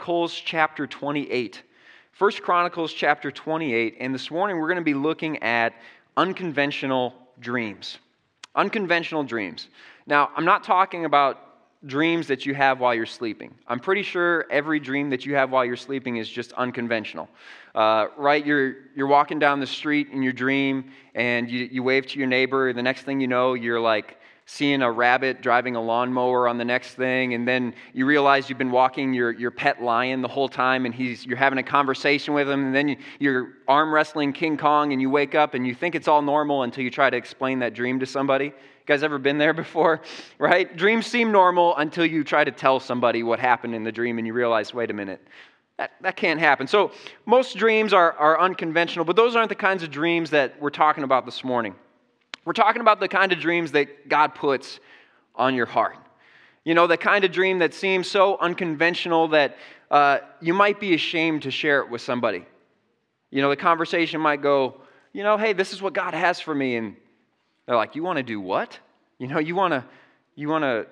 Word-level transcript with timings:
Chronicles 0.00 0.32
chapter 0.32 0.86
28. 0.86 1.62
First 2.12 2.40
Chronicles 2.40 2.90
chapter 2.90 3.30
28, 3.30 3.98
and 4.00 4.14
this 4.14 4.30
morning 4.30 4.58
we're 4.58 4.66
going 4.66 4.78
to 4.78 4.82
be 4.82 4.94
looking 4.94 5.42
at 5.42 5.74
unconventional 6.16 7.14
dreams. 7.38 7.98
Unconventional 8.54 9.24
dreams. 9.24 9.68
Now, 10.06 10.30
I'm 10.34 10.46
not 10.46 10.64
talking 10.64 11.04
about 11.04 11.50
dreams 11.84 12.28
that 12.28 12.46
you 12.46 12.54
have 12.54 12.80
while 12.80 12.94
you're 12.94 13.04
sleeping. 13.04 13.54
I'm 13.68 13.78
pretty 13.78 14.02
sure 14.02 14.46
every 14.50 14.80
dream 14.80 15.10
that 15.10 15.26
you 15.26 15.34
have 15.34 15.50
while 15.50 15.66
you're 15.66 15.76
sleeping 15.76 16.16
is 16.16 16.30
just 16.30 16.52
unconventional. 16.52 17.28
Uh, 17.74 18.06
right? 18.16 18.44
You're, 18.44 18.76
you're 18.96 19.06
walking 19.06 19.38
down 19.38 19.60
the 19.60 19.66
street 19.66 20.08
in 20.10 20.22
your 20.22 20.32
dream 20.32 20.92
and 21.14 21.50
you, 21.50 21.68
you 21.70 21.82
wave 21.82 22.06
to 22.06 22.18
your 22.18 22.26
neighbor. 22.26 22.72
The 22.72 22.82
next 22.82 23.02
thing 23.02 23.20
you 23.20 23.28
know, 23.28 23.52
you're 23.52 23.80
like 23.80 24.16
seeing 24.52 24.82
a 24.82 24.90
rabbit 24.90 25.40
driving 25.40 25.76
a 25.76 25.80
lawnmower 25.80 26.48
on 26.48 26.58
the 26.58 26.64
next 26.64 26.94
thing, 26.94 27.34
and 27.34 27.46
then 27.46 27.72
you 27.92 28.04
realize 28.04 28.48
you've 28.48 28.58
been 28.58 28.72
walking 28.72 29.14
your, 29.14 29.30
your 29.30 29.52
pet 29.52 29.80
lion 29.80 30.22
the 30.22 30.28
whole 30.28 30.48
time, 30.48 30.86
and 30.86 30.94
he's, 30.94 31.24
you're 31.24 31.36
having 31.36 31.60
a 31.60 31.62
conversation 31.62 32.34
with 32.34 32.50
him, 32.50 32.66
and 32.66 32.74
then 32.74 32.96
you, 33.20 33.30
are 33.30 33.48
arm 33.68 33.94
wrestling 33.94 34.32
King 34.32 34.56
Kong, 34.56 34.92
and 34.92 35.00
you 35.00 35.08
wake 35.08 35.36
up 35.36 35.54
and 35.54 35.64
you 35.64 35.72
think 35.72 35.94
it's 35.94 36.08
all 36.08 36.20
normal 36.20 36.64
until 36.64 36.82
you 36.82 36.90
try 36.90 37.08
to 37.08 37.16
explain 37.16 37.60
that 37.60 37.74
dream 37.74 38.00
to 38.00 38.06
somebody. 38.06 38.46
You 38.46 38.52
guys 38.86 39.04
ever 39.04 39.18
been 39.18 39.38
there 39.38 39.54
before? 39.64 40.00
Right? 40.36 40.76
Dreams 40.76 41.06
seem 41.06 41.30
normal 41.30 41.76
until 41.76 42.04
you 42.04 42.24
try 42.24 42.42
to 42.42 42.50
tell 42.50 42.80
somebody 42.80 43.22
what 43.22 43.38
happened 43.38 43.76
in 43.76 43.84
the 43.84 43.92
dream, 43.92 44.18
and 44.18 44.26
you 44.26 44.32
realize, 44.32 44.74
wait 44.74 44.90
a 44.90 44.94
minute, 44.94 45.20
that, 45.78 45.92
that 46.00 46.16
can't 46.16 46.40
happen. 46.40 46.66
So, 46.66 46.90
most 47.24 47.56
dreams 47.56 47.92
are, 47.92 48.12
are 48.14 48.40
unconventional, 48.40 49.04
but 49.04 49.14
those 49.14 49.36
aren't 49.36 49.48
the 49.48 49.54
kinds 49.54 49.84
of 49.84 49.92
dreams 49.92 50.30
that 50.30 50.60
we're 50.60 50.70
talking 50.70 51.04
about 51.04 51.24
this 51.24 51.44
morning. 51.44 51.76
We're 52.50 52.54
talking 52.54 52.82
about 52.82 52.98
the 52.98 53.06
kind 53.06 53.30
of 53.30 53.38
dreams 53.38 53.70
that 53.70 54.08
God 54.08 54.34
puts 54.34 54.80
on 55.36 55.54
your 55.54 55.66
heart. 55.66 55.96
You 56.64 56.74
know, 56.74 56.88
the 56.88 56.96
kind 56.96 57.24
of 57.24 57.30
dream 57.30 57.60
that 57.60 57.74
seems 57.74 58.08
so 58.08 58.36
unconventional 58.38 59.28
that 59.28 59.56
uh, 59.88 60.18
you 60.40 60.52
might 60.52 60.80
be 60.80 60.92
ashamed 60.92 61.42
to 61.42 61.52
share 61.52 61.78
it 61.78 61.88
with 61.88 62.00
somebody. 62.00 62.44
You 63.30 63.40
know, 63.40 63.50
the 63.50 63.56
conversation 63.56 64.20
might 64.20 64.42
go, 64.42 64.80
you 65.12 65.22
know, 65.22 65.36
hey, 65.36 65.52
this 65.52 65.72
is 65.72 65.80
what 65.80 65.92
God 65.92 66.12
has 66.12 66.40
for 66.40 66.52
me. 66.52 66.74
And 66.74 66.96
they're 67.66 67.76
like, 67.76 67.94
you 67.94 68.02
want 68.02 68.16
to 68.16 68.24
do 68.24 68.40
what? 68.40 68.76
You 69.20 69.28
know, 69.28 69.38
you 69.38 69.54
want 69.54 69.70
to, 69.70 69.84
you 70.34 70.48
want 70.48 70.64
to 70.64 70.88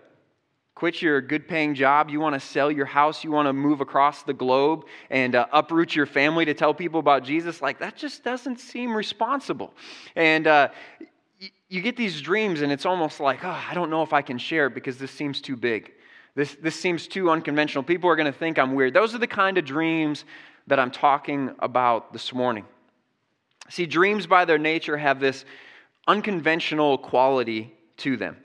quit 0.76 1.02
your 1.02 1.20
good 1.20 1.48
paying 1.48 1.74
job, 1.74 2.08
you 2.08 2.20
want 2.20 2.34
to 2.34 2.40
sell 2.40 2.70
your 2.70 2.86
house, 2.86 3.24
you 3.24 3.32
want 3.32 3.48
to 3.48 3.52
move 3.52 3.80
across 3.80 4.22
the 4.22 4.32
globe 4.32 4.84
and 5.10 5.34
uh, 5.34 5.44
uproot 5.52 5.96
your 5.96 6.06
family 6.06 6.44
to 6.44 6.54
tell 6.54 6.72
people 6.72 7.00
about 7.00 7.24
Jesus, 7.24 7.60
like 7.60 7.80
that 7.80 7.96
just 7.96 8.22
doesn't 8.22 8.60
seem 8.60 8.96
responsible. 8.96 9.74
And 10.14 10.46
uh, 10.46 10.68
you 11.68 11.82
get 11.82 11.96
these 11.96 12.20
dreams, 12.20 12.62
and 12.62 12.72
it's 12.72 12.86
almost 12.86 13.20
like, 13.20 13.44
oh, 13.44 13.62
I 13.68 13.74
don't 13.74 13.90
know 13.90 14.02
if 14.02 14.12
I 14.12 14.22
can 14.22 14.38
share 14.38 14.70
because 14.70 14.96
this 14.96 15.10
seems 15.10 15.40
too 15.40 15.56
big. 15.56 15.92
This, 16.34 16.56
this 16.62 16.78
seems 16.78 17.06
too 17.06 17.30
unconventional. 17.30 17.82
People 17.84 18.08
are 18.08 18.16
going 18.16 18.32
to 18.32 18.38
think 18.38 18.58
I'm 18.58 18.74
weird. 18.74 18.94
Those 18.94 19.14
are 19.14 19.18
the 19.18 19.26
kind 19.26 19.58
of 19.58 19.64
dreams 19.64 20.24
that 20.66 20.78
I'm 20.78 20.90
talking 20.90 21.54
about 21.58 22.12
this 22.12 22.32
morning. 22.32 22.64
See, 23.68 23.86
dreams 23.86 24.26
by 24.26 24.44
their 24.44 24.58
nature 24.58 24.96
have 24.96 25.20
this 25.20 25.44
unconventional 26.06 26.96
quality 26.96 27.74
to 27.98 28.16
them. 28.16 28.36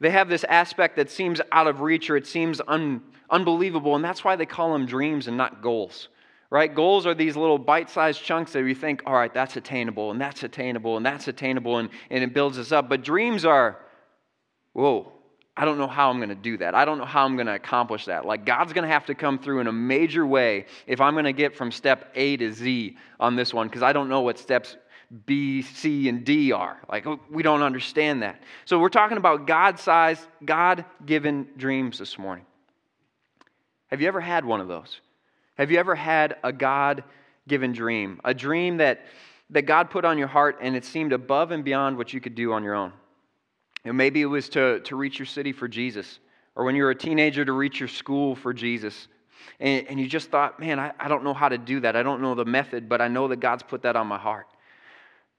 They 0.00 0.10
have 0.10 0.28
this 0.28 0.44
aspect 0.44 0.96
that 0.96 1.10
seems 1.10 1.40
out 1.52 1.66
of 1.66 1.80
reach 1.80 2.10
or 2.10 2.16
it 2.16 2.26
seems 2.26 2.60
un, 2.66 3.02
unbelievable, 3.30 3.94
and 3.94 4.04
that's 4.04 4.24
why 4.24 4.34
they 4.36 4.46
call 4.46 4.72
them 4.72 4.86
dreams 4.86 5.28
and 5.28 5.36
not 5.36 5.62
goals 5.62 6.08
right? 6.50 6.74
Goals 6.74 7.06
are 7.06 7.14
these 7.14 7.36
little 7.36 7.58
bite 7.58 7.90
sized 7.90 8.22
chunks 8.22 8.52
that 8.52 8.64
we 8.64 8.74
think, 8.74 9.02
all 9.06 9.14
right, 9.14 9.32
that's 9.32 9.56
attainable, 9.56 10.10
and 10.10 10.20
that's 10.20 10.42
attainable, 10.42 10.96
and 10.96 11.04
that's 11.04 11.28
attainable, 11.28 11.78
and, 11.78 11.90
and 12.10 12.24
it 12.24 12.32
builds 12.32 12.58
us 12.58 12.72
up. 12.72 12.88
But 12.88 13.02
dreams 13.02 13.44
are, 13.44 13.78
whoa, 14.72 15.12
I 15.56 15.64
don't 15.64 15.76
know 15.76 15.88
how 15.88 16.08
I'm 16.08 16.18
going 16.18 16.28
to 16.30 16.34
do 16.34 16.56
that. 16.58 16.74
I 16.74 16.84
don't 16.84 16.98
know 16.98 17.04
how 17.04 17.24
I'm 17.24 17.34
going 17.34 17.48
to 17.48 17.54
accomplish 17.54 18.06
that. 18.06 18.24
Like, 18.24 18.46
God's 18.46 18.72
going 18.72 18.84
to 18.86 18.92
have 18.92 19.06
to 19.06 19.14
come 19.14 19.38
through 19.38 19.60
in 19.60 19.66
a 19.66 19.72
major 19.72 20.26
way 20.26 20.66
if 20.86 21.00
I'm 21.00 21.14
going 21.14 21.24
to 21.24 21.32
get 21.32 21.56
from 21.56 21.70
step 21.72 22.12
A 22.14 22.36
to 22.36 22.52
Z 22.52 22.96
on 23.20 23.36
this 23.36 23.52
one, 23.52 23.66
because 23.66 23.82
I 23.82 23.92
don't 23.92 24.08
know 24.08 24.20
what 24.20 24.38
steps 24.38 24.76
B, 25.26 25.62
C, 25.62 26.08
and 26.08 26.24
D 26.24 26.52
are. 26.52 26.80
Like, 26.88 27.06
oh, 27.06 27.18
we 27.30 27.42
don't 27.42 27.62
understand 27.62 28.22
that. 28.22 28.40
So, 28.66 28.78
we're 28.78 28.88
talking 28.88 29.16
about 29.16 29.46
God 29.46 29.78
sized, 29.78 30.24
God 30.44 30.84
given 31.04 31.48
dreams 31.56 31.98
this 31.98 32.18
morning. 32.18 32.44
Have 33.88 34.00
you 34.00 34.08
ever 34.08 34.20
had 34.20 34.44
one 34.44 34.60
of 34.60 34.68
those? 34.68 35.00
Have 35.58 35.72
you 35.72 35.78
ever 35.78 35.96
had 35.96 36.36
a 36.44 36.52
God 36.52 37.02
given 37.48 37.72
dream? 37.72 38.20
A 38.24 38.32
dream 38.32 38.76
that, 38.76 39.06
that 39.50 39.62
God 39.62 39.90
put 39.90 40.04
on 40.04 40.16
your 40.16 40.28
heart 40.28 40.58
and 40.60 40.76
it 40.76 40.84
seemed 40.84 41.12
above 41.12 41.50
and 41.50 41.64
beyond 41.64 41.96
what 41.96 42.12
you 42.12 42.20
could 42.20 42.36
do 42.36 42.52
on 42.52 42.62
your 42.62 42.74
own? 42.74 42.92
And 43.84 43.96
maybe 43.96 44.22
it 44.22 44.26
was 44.26 44.48
to, 44.50 44.80
to 44.80 44.94
reach 44.94 45.18
your 45.18 45.26
city 45.26 45.52
for 45.52 45.66
Jesus, 45.66 46.20
or 46.54 46.64
when 46.64 46.76
you 46.76 46.84
were 46.84 46.90
a 46.90 46.94
teenager 46.94 47.44
to 47.44 47.52
reach 47.52 47.80
your 47.80 47.88
school 47.88 48.36
for 48.36 48.52
Jesus. 48.52 49.08
And, 49.58 49.86
and 49.88 50.00
you 50.00 50.06
just 50.06 50.30
thought, 50.30 50.60
man, 50.60 50.78
I, 50.78 50.92
I 50.98 51.08
don't 51.08 51.24
know 51.24 51.34
how 51.34 51.48
to 51.48 51.58
do 51.58 51.80
that. 51.80 51.96
I 51.96 52.04
don't 52.04 52.22
know 52.22 52.34
the 52.36 52.44
method, 52.44 52.88
but 52.88 53.00
I 53.00 53.08
know 53.08 53.26
that 53.28 53.40
God's 53.40 53.64
put 53.64 53.82
that 53.82 53.96
on 53.96 54.06
my 54.06 54.18
heart. 54.18 54.46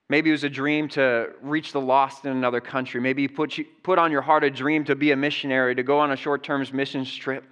Maybe 0.10 0.32
it 0.32 0.34
was 0.34 0.44
a 0.44 0.50
dream 0.50 0.90
to 0.90 1.30
reach 1.42 1.72
the 1.72 1.80
lost 1.80 2.26
in 2.26 2.32
another 2.32 2.60
country. 2.60 3.00
Maybe 3.00 3.22
you 3.22 3.30
put, 3.30 3.58
you, 3.58 3.66
put 3.84 4.00
on 4.00 4.12
your 4.12 4.22
heart 4.22 4.44
a 4.44 4.50
dream 4.50 4.84
to 4.86 4.96
be 4.96 5.12
a 5.12 5.16
missionary, 5.16 5.76
to 5.76 5.84
go 5.84 6.00
on 6.00 6.12
a 6.12 6.16
short 6.16 6.44
term 6.44 6.66
missions 6.74 7.14
trip. 7.14 7.46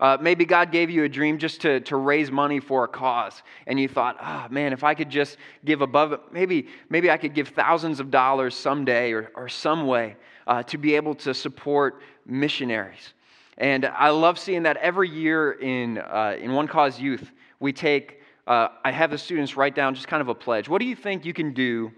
Uh, 0.00 0.16
maybe 0.18 0.46
God 0.46 0.72
gave 0.72 0.88
you 0.88 1.04
a 1.04 1.08
dream 1.08 1.36
just 1.36 1.60
to, 1.60 1.80
to 1.80 1.96
raise 1.96 2.30
money 2.30 2.58
for 2.58 2.84
a 2.84 2.88
cause, 2.88 3.42
and 3.66 3.78
you 3.78 3.86
thought, 3.86 4.16
oh 4.22 4.46
man, 4.50 4.72
if 4.72 4.82
I 4.82 4.94
could 4.94 5.10
just 5.10 5.36
give 5.62 5.82
above 5.82 6.12
it, 6.12 6.20
maybe, 6.32 6.68
maybe 6.88 7.10
I 7.10 7.18
could 7.18 7.34
give 7.34 7.48
thousands 7.48 8.00
of 8.00 8.10
dollars 8.10 8.54
someday 8.54 9.12
or, 9.12 9.30
or 9.34 9.48
some 9.48 9.86
way 9.86 10.16
uh, 10.46 10.62
to 10.64 10.78
be 10.78 10.96
able 10.96 11.14
to 11.16 11.34
support 11.34 12.00
missionaries. 12.24 13.12
And 13.58 13.84
I 13.84 14.08
love 14.08 14.38
seeing 14.38 14.62
that 14.62 14.78
every 14.78 15.10
year 15.10 15.52
in, 15.52 15.98
uh, 15.98 16.36
in 16.40 16.54
One 16.54 16.66
Cause 16.66 16.98
Youth, 16.98 17.30
we 17.58 17.74
take, 17.74 18.22
uh, 18.46 18.68
I 18.82 18.90
have 18.90 19.10
the 19.10 19.18
students 19.18 19.54
write 19.54 19.74
down 19.74 19.94
just 19.94 20.08
kind 20.08 20.22
of 20.22 20.28
a 20.28 20.34
pledge. 20.34 20.66
What 20.66 20.78
do 20.78 20.86
you 20.86 20.96
think 20.96 21.26
you 21.26 21.34
can 21.34 21.52
do 21.52 21.92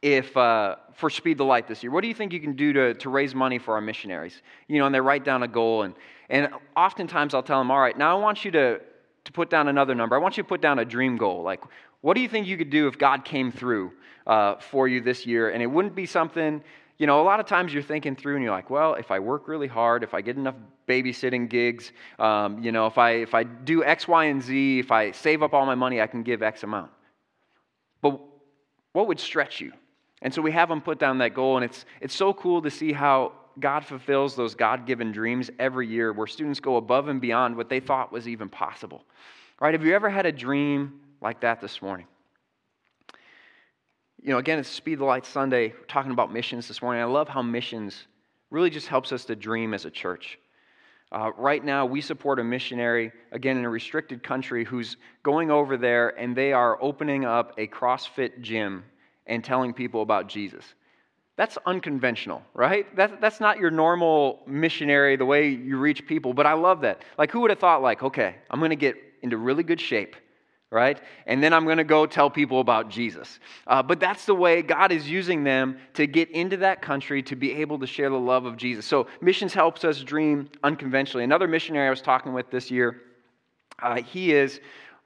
if 0.00 0.34
uh, 0.38 0.76
for 0.94 1.10
Speed 1.10 1.36
the 1.36 1.44
Light 1.44 1.68
this 1.68 1.82
year? 1.82 1.92
What 1.92 2.00
do 2.00 2.08
you 2.08 2.14
think 2.14 2.32
you 2.32 2.40
can 2.40 2.56
do 2.56 2.72
to, 2.72 2.94
to 2.94 3.10
raise 3.10 3.34
money 3.34 3.58
for 3.58 3.74
our 3.74 3.82
missionaries? 3.82 4.40
You 4.68 4.78
know, 4.78 4.86
and 4.86 4.94
they 4.94 5.02
write 5.02 5.22
down 5.22 5.42
a 5.42 5.48
goal, 5.48 5.82
and, 5.82 5.94
and 6.30 6.48
oftentimes 6.76 7.34
I'll 7.34 7.42
tell 7.42 7.58
them, 7.58 7.70
all 7.70 7.80
right, 7.80 7.98
now 7.98 8.16
I 8.16 8.20
want 8.20 8.44
you 8.44 8.52
to, 8.52 8.80
to 9.24 9.32
put 9.32 9.50
down 9.50 9.68
another 9.68 9.94
number. 9.94 10.14
I 10.14 10.18
want 10.20 10.36
you 10.36 10.42
to 10.44 10.48
put 10.48 10.62
down 10.62 10.78
a 10.78 10.84
dream 10.84 11.16
goal. 11.16 11.42
Like, 11.42 11.60
what 12.00 12.14
do 12.14 12.20
you 12.20 12.28
think 12.28 12.46
you 12.46 12.56
could 12.56 12.70
do 12.70 12.86
if 12.86 12.96
God 12.96 13.24
came 13.24 13.50
through 13.52 13.92
uh, 14.26 14.56
for 14.56 14.88
you 14.88 15.00
this 15.00 15.26
year? 15.26 15.50
And 15.50 15.62
it 15.62 15.66
wouldn't 15.66 15.94
be 15.94 16.06
something, 16.06 16.62
you 16.98 17.06
know, 17.06 17.20
a 17.20 17.24
lot 17.24 17.40
of 17.40 17.46
times 17.46 17.74
you're 17.74 17.82
thinking 17.82 18.14
through 18.14 18.36
and 18.36 18.44
you're 18.44 18.52
like, 18.52 18.70
well, 18.70 18.94
if 18.94 19.10
I 19.10 19.18
work 19.18 19.48
really 19.48 19.66
hard, 19.66 20.04
if 20.04 20.14
I 20.14 20.20
get 20.20 20.36
enough 20.36 20.54
babysitting 20.88 21.48
gigs, 21.50 21.92
um, 22.18 22.62
you 22.62 22.72
know, 22.72 22.86
if 22.86 22.96
I, 22.96 23.10
if 23.10 23.34
I 23.34 23.42
do 23.42 23.84
X, 23.84 24.06
Y, 24.06 24.24
and 24.26 24.40
Z, 24.40 24.78
if 24.78 24.92
I 24.92 25.10
save 25.10 25.42
up 25.42 25.52
all 25.52 25.66
my 25.66 25.74
money, 25.74 26.00
I 26.00 26.06
can 26.06 26.22
give 26.22 26.42
X 26.42 26.62
amount. 26.62 26.92
But 28.00 28.20
what 28.92 29.08
would 29.08 29.18
stretch 29.18 29.60
you? 29.60 29.72
And 30.22 30.32
so 30.32 30.42
we 30.42 30.52
have 30.52 30.68
them 30.68 30.80
put 30.80 30.98
down 30.98 31.18
that 31.18 31.34
goal, 31.34 31.56
and 31.56 31.64
it's, 31.64 31.84
it's 32.00 32.14
so 32.14 32.32
cool 32.32 32.62
to 32.62 32.70
see 32.70 32.92
how 32.92 33.32
God 33.58 33.84
fulfills 33.84 34.36
those 34.36 34.54
God 34.54 34.86
given 34.86 35.12
dreams 35.12 35.50
every 35.58 35.86
year 35.86 36.12
where 36.12 36.26
students 36.26 36.60
go 36.60 36.76
above 36.76 37.08
and 37.08 37.20
beyond 37.20 37.56
what 37.56 37.68
they 37.68 37.80
thought 37.80 38.12
was 38.12 38.28
even 38.28 38.48
possible. 38.48 39.04
Right? 39.60 39.74
Have 39.74 39.84
you 39.84 39.94
ever 39.94 40.08
had 40.08 40.26
a 40.26 40.32
dream 40.32 41.00
like 41.20 41.40
that 41.40 41.60
this 41.60 41.82
morning? 41.82 42.06
You 44.22 44.30
know, 44.30 44.38
again, 44.38 44.58
it's 44.58 44.68
Speed 44.68 44.98
the 44.98 45.04
Light 45.04 45.26
Sunday. 45.26 45.68
We're 45.68 45.86
talking 45.86 46.12
about 46.12 46.32
missions 46.32 46.68
this 46.68 46.82
morning. 46.82 47.02
I 47.02 47.06
love 47.06 47.28
how 47.28 47.42
missions 47.42 48.06
really 48.50 48.70
just 48.70 48.86
helps 48.86 49.12
us 49.12 49.24
to 49.26 49.36
dream 49.36 49.74
as 49.74 49.84
a 49.84 49.90
church. 49.90 50.38
Uh, 51.12 51.30
right 51.36 51.64
now, 51.64 51.86
we 51.86 52.00
support 52.00 52.38
a 52.38 52.44
missionary, 52.44 53.10
again, 53.32 53.56
in 53.56 53.64
a 53.64 53.68
restricted 53.68 54.22
country, 54.22 54.64
who's 54.64 54.96
going 55.22 55.50
over 55.50 55.76
there 55.76 56.10
and 56.20 56.36
they 56.36 56.52
are 56.52 56.80
opening 56.80 57.24
up 57.24 57.52
a 57.58 57.66
CrossFit 57.66 58.40
gym 58.42 58.84
and 59.26 59.42
telling 59.42 59.72
people 59.72 60.02
about 60.02 60.28
Jesus. 60.28 60.64
That's 61.40 61.56
unconventional, 61.64 62.42
right? 62.52 62.94
That, 62.96 63.22
that's 63.22 63.40
not 63.40 63.58
your 63.58 63.70
normal 63.70 64.40
missionary, 64.46 65.16
the 65.16 65.24
way 65.24 65.48
you 65.48 65.78
reach 65.78 66.06
people, 66.06 66.34
but 66.34 66.44
I 66.44 66.52
love 66.52 66.82
that. 66.82 67.00
Like, 67.16 67.30
who 67.30 67.40
would 67.40 67.48
have 67.48 67.58
thought, 67.58 67.80
like, 67.80 68.02
okay, 68.02 68.34
I'm 68.50 68.60
going 68.60 68.68
to 68.68 68.76
get 68.76 68.96
into 69.22 69.38
really 69.38 69.62
good 69.62 69.80
shape, 69.80 70.16
right? 70.70 71.00
And 71.24 71.42
then 71.42 71.54
I'm 71.54 71.64
going 71.64 71.78
to 71.78 71.84
go 71.84 72.04
tell 72.04 72.28
people 72.28 72.60
about 72.60 72.90
Jesus. 72.90 73.40
Uh, 73.66 73.82
but 73.82 74.00
that's 74.00 74.26
the 74.26 74.34
way 74.34 74.60
God 74.60 74.92
is 74.92 75.08
using 75.08 75.42
them 75.42 75.78
to 75.94 76.06
get 76.06 76.30
into 76.30 76.58
that 76.58 76.82
country 76.82 77.22
to 77.22 77.36
be 77.36 77.54
able 77.54 77.78
to 77.78 77.86
share 77.86 78.10
the 78.10 78.18
love 78.18 78.44
of 78.44 78.58
Jesus. 78.58 78.84
So, 78.84 79.06
missions 79.22 79.54
helps 79.54 79.82
us 79.82 80.02
dream 80.02 80.50
unconventionally. 80.62 81.24
Another 81.24 81.48
missionary 81.48 81.86
I 81.86 81.90
was 81.90 82.02
talking 82.02 82.34
with 82.34 82.50
this 82.50 82.70
year, 82.70 83.00
uh, 83.82 84.02
he 84.02 84.34
is 84.34 84.60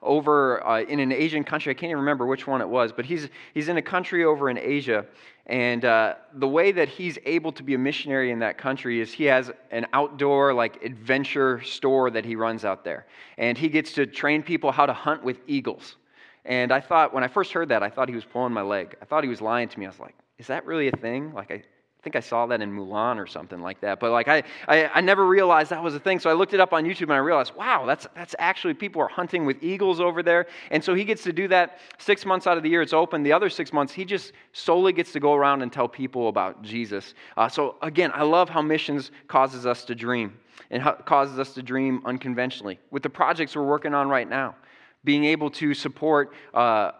over 0.05 0.65
uh, 0.65 0.81
in 0.81 0.99
an 0.99 1.11
Asian 1.11 1.43
country. 1.43 1.71
I 1.71 1.73
can't 1.73 1.89
even 1.89 1.99
remember 1.99 2.25
which 2.25 2.47
one 2.47 2.61
it 2.61 2.69
was, 2.69 2.93
but 2.93 3.05
he's, 3.05 3.27
he's 3.53 3.67
in 3.67 3.77
a 3.77 3.81
country 3.81 4.23
over 4.23 4.49
in 4.49 4.57
Asia. 4.57 5.05
And 5.47 5.83
uh, 5.85 6.15
the 6.33 6.47
way 6.47 6.71
that 6.71 6.87
he's 6.87 7.17
able 7.25 7.51
to 7.51 7.63
be 7.63 7.73
a 7.73 7.77
missionary 7.77 8.31
in 8.31 8.39
that 8.39 8.57
country 8.57 9.01
is 9.01 9.11
he 9.11 9.25
has 9.25 9.51
an 9.71 9.85
outdoor, 9.93 10.53
like, 10.53 10.83
adventure 10.83 11.61
store 11.61 12.09
that 12.11 12.25
he 12.25 12.35
runs 12.35 12.65
out 12.65 12.83
there. 12.83 13.05
And 13.37 13.57
he 13.57 13.69
gets 13.69 13.93
to 13.93 14.05
train 14.05 14.41
people 14.41 14.71
how 14.71 14.85
to 14.85 14.93
hunt 14.93 15.23
with 15.23 15.37
eagles. 15.47 15.97
And 16.45 16.71
I 16.71 16.79
thought, 16.79 17.13
when 17.13 17.23
I 17.23 17.27
first 17.27 17.51
heard 17.51 17.69
that, 17.69 17.83
I 17.83 17.89
thought 17.89 18.07
he 18.07 18.15
was 18.15 18.25
pulling 18.25 18.53
my 18.53 18.61
leg. 18.61 18.95
I 19.01 19.05
thought 19.05 19.23
he 19.23 19.29
was 19.29 19.41
lying 19.41 19.67
to 19.67 19.79
me. 19.79 19.85
I 19.85 19.89
was 19.89 19.99
like, 19.99 20.15
is 20.37 20.47
that 20.47 20.65
really 20.65 20.87
a 20.87 20.91
thing? 20.91 21.33
Like, 21.33 21.51
I 21.51 21.63
think 22.05 22.15
I 22.15 22.19
saw 22.19 22.45
that 22.45 22.61
in 22.61 22.71
Mulan 22.71 23.17
or 23.17 23.25
something 23.25 23.61
like 23.61 23.81
that. 23.81 23.99
But 23.99 24.11
like 24.11 24.27
I, 24.27 24.43
I, 24.67 24.85
I, 24.93 25.01
never 25.01 25.25
realized 25.25 25.71
that 25.71 25.81
was 25.81 25.95
a 25.95 25.99
thing. 25.99 26.19
So 26.19 26.29
I 26.29 26.33
looked 26.33 26.53
it 26.53 26.59
up 26.59 26.71
on 26.71 26.83
YouTube 26.83 27.03
and 27.03 27.13
I 27.13 27.17
realized, 27.17 27.55
wow, 27.55 27.83
that's 27.87 28.05
that's 28.13 28.35
actually 28.37 28.75
people 28.75 29.01
are 29.01 29.07
hunting 29.07 29.43
with 29.43 29.63
eagles 29.63 29.99
over 29.99 30.21
there. 30.21 30.45
And 30.69 30.83
so 30.83 30.93
he 30.93 31.03
gets 31.03 31.23
to 31.23 31.33
do 31.33 31.47
that 31.47 31.79
six 31.97 32.23
months 32.23 32.45
out 32.45 32.57
of 32.57 32.63
the 32.63 32.69
year. 32.69 32.83
It's 32.83 32.93
open. 32.93 33.23
The 33.23 33.33
other 33.33 33.49
six 33.49 33.73
months, 33.73 33.91
he 33.91 34.05
just 34.05 34.33
solely 34.53 34.93
gets 34.93 35.13
to 35.13 35.19
go 35.19 35.33
around 35.33 35.63
and 35.63 35.73
tell 35.73 35.87
people 35.87 36.29
about 36.29 36.61
Jesus. 36.61 37.15
Uh, 37.35 37.49
so 37.49 37.77
again, 37.81 38.11
I 38.13 38.21
love 38.21 38.49
how 38.49 38.61
missions 38.61 39.09
causes 39.27 39.65
us 39.65 39.83
to 39.85 39.95
dream 39.95 40.37
and 40.69 40.83
causes 41.05 41.39
us 41.39 41.55
to 41.55 41.63
dream 41.63 42.03
unconventionally. 42.05 42.79
With 42.91 43.01
the 43.01 43.09
projects 43.09 43.55
we're 43.55 43.63
working 43.63 43.95
on 43.95 44.09
right 44.09 44.29
now, 44.29 44.55
being 45.03 45.25
able 45.25 45.49
to 45.49 45.73
support. 45.73 46.33
Uh, 46.53 46.91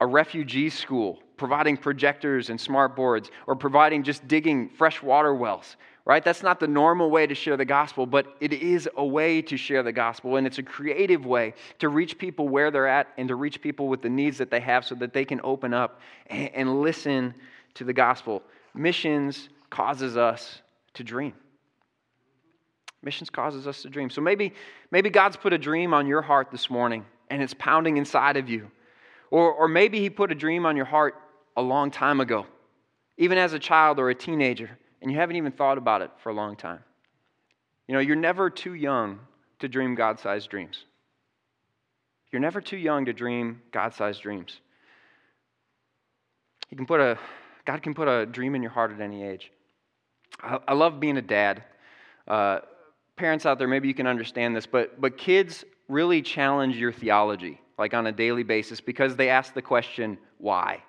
a 0.00 0.06
refugee 0.06 0.68
school, 0.68 1.18
providing 1.36 1.76
projectors 1.76 2.50
and 2.50 2.60
smart 2.60 2.96
boards, 2.96 3.30
or 3.46 3.54
providing 3.54 4.02
just 4.02 4.26
digging 4.26 4.68
fresh 4.68 5.02
water 5.02 5.34
wells, 5.34 5.76
right? 6.04 6.24
That's 6.24 6.42
not 6.42 6.60
the 6.60 6.68
normal 6.68 7.10
way 7.10 7.26
to 7.26 7.34
share 7.34 7.56
the 7.56 7.64
gospel, 7.64 8.06
but 8.06 8.36
it 8.40 8.52
is 8.52 8.88
a 8.96 9.04
way 9.04 9.42
to 9.42 9.56
share 9.56 9.82
the 9.82 9.92
gospel, 9.92 10.36
and 10.36 10.46
it's 10.46 10.58
a 10.58 10.62
creative 10.62 11.26
way 11.26 11.54
to 11.78 11.88
reach 11.88 12.18
people 12.18 12.48
where 12.48 12.70
they're 12.70 12.86
at 12.86 13.08
and 13.18 13.28
to 13.28 13.34
reach 13.34 13.60
people 13.60 13.88
with 13.88 14.02
the 14.02 14.08
needs 14.08 14.38
that 14.38 14.50
they 14.50 14.60
have 14.60 14.84
so 14.84 14.94
that 14.94 15.12
they 15.12 15.24
can 15.24 15.40
open 15.44 15.74
up 15.74 16.00
and, 16.28 16.80
listen 16.80 17.34
to 17.74 17.84
the 17.84 17.92
gospel. 17.92 18.42
Missions 18.74 19.48
causes 19.70 20.16
us 20.16 20.62
to 20.94 21.04
dream. 21.04 21.34
Missions 23.02 23.30
causes 23.30 23.66
us 23.66 23.82
to 23.82 23.88
dream. 23.88 24.10
So 24.10 24.20
maybe, 24.20 24.52
maybe 24.90 25.10
God's 25.10 25.36
put 25.36 25.52
a 25.52 25.58
dream 25.58 25.92
on 25.92 26.06
your 26.06 26.22
heart 26.22 26.50
this 26.50 26.70
morning, 26.70 27.04
and 27.28 27.42
it's 27.42 27.54
pounding 27.54 27.98
inside 27.98 28.36
of 28.36 28.48
you 28.48 28.70
or, 29.30 29.52
or 29.52 29.68
maybe 29.68 30.00
He 30.00 30.10
put 30.10 30.32
a 30.32 30.34
dream 30.34 30.66
on 30.66 30.76
your 30.76 30.86
heart 30.86 31.14
a 31.56 31.62
long 31.62 31.90
time 31.90 32.20
ago, 32.20 32.46
even 33.16 33.38
as 33.38 33.52
a 33.52 33.58
child 33.58 33.98
or 33.98 34.10
a 34.10 34.14
teenager, 34.14 34.70
and 35.00 35.10
you 35.10 35.18
haven't 35.18 35.36
even 35.36 35.52
thought 35.52 35.78
about 35.78 36.02
it 36.02 36.10
for 36.22 36.30
a 36.30 36.34
long 36.34 36.56
time. 36.56 36.80
You 37.88 37.94
know, 37.94 38.00
you're 38.00 38.16
never 38.16 38.50
too 38.50 38.74
young 38.74 39.20
to 39.60 39.68
dream 39.68 39.94
God 39.94 40.18
sized 40.20 40.50
dreams. 40.50 40.84
You're 42.32 42.40
never 42.40 42.60
too 42.60 42.76
young 42.76 43.04
to 43.06 43.12
dream 43.12 43.62
God 43.72 43.94
sized 43.94 44.22
dreams. 44.22 44.60
You 46.70 46.76
can 46.76 46.86
put 46.86 47.00
a, 47.00 47.18
God 47.64 47.82
can 47.82 47.94
put 47.94 48.08
a 48.08 48.26
dream 48.26 48.54
in 48.54 48.62
your 48.62 48.72
heart 48.72 48.90
at 48.90 49.00
any 49.00 49.22
age. 49.22 49.52
I, 50.42 50.58
I 50.68 50.74
love 50.74 50.98
being 50.98 51.16
a 51.16 51.22
dad. 51.22 51.62
Uh, 52.26 52.58
parents 53.16 53.46
out 53.46 53.58
there, 53.58 53.68
maybe 53.68 53.88
you 53.88 53.94
can 53.94 54.06
understand 54.06 54.56
this, 54.56 54.66
but, 54.66 55.00
but 55.00 55.16
kids 55.16 55.64
really 55.88 56.20
challenge 56.20 56.76
your 56.76 56.92
theology 56.92 57.60
like 57.78 57.94
on 57.94 58.06
a 58.06 58.12
daily 58.12 58.42
basis 58.42 58.80
because 58.80 59.16
they 59.16 59.28
ask 59.28 59.54
the 59.54 59.62
question, 59.62 60.18
why? 60.38 60.82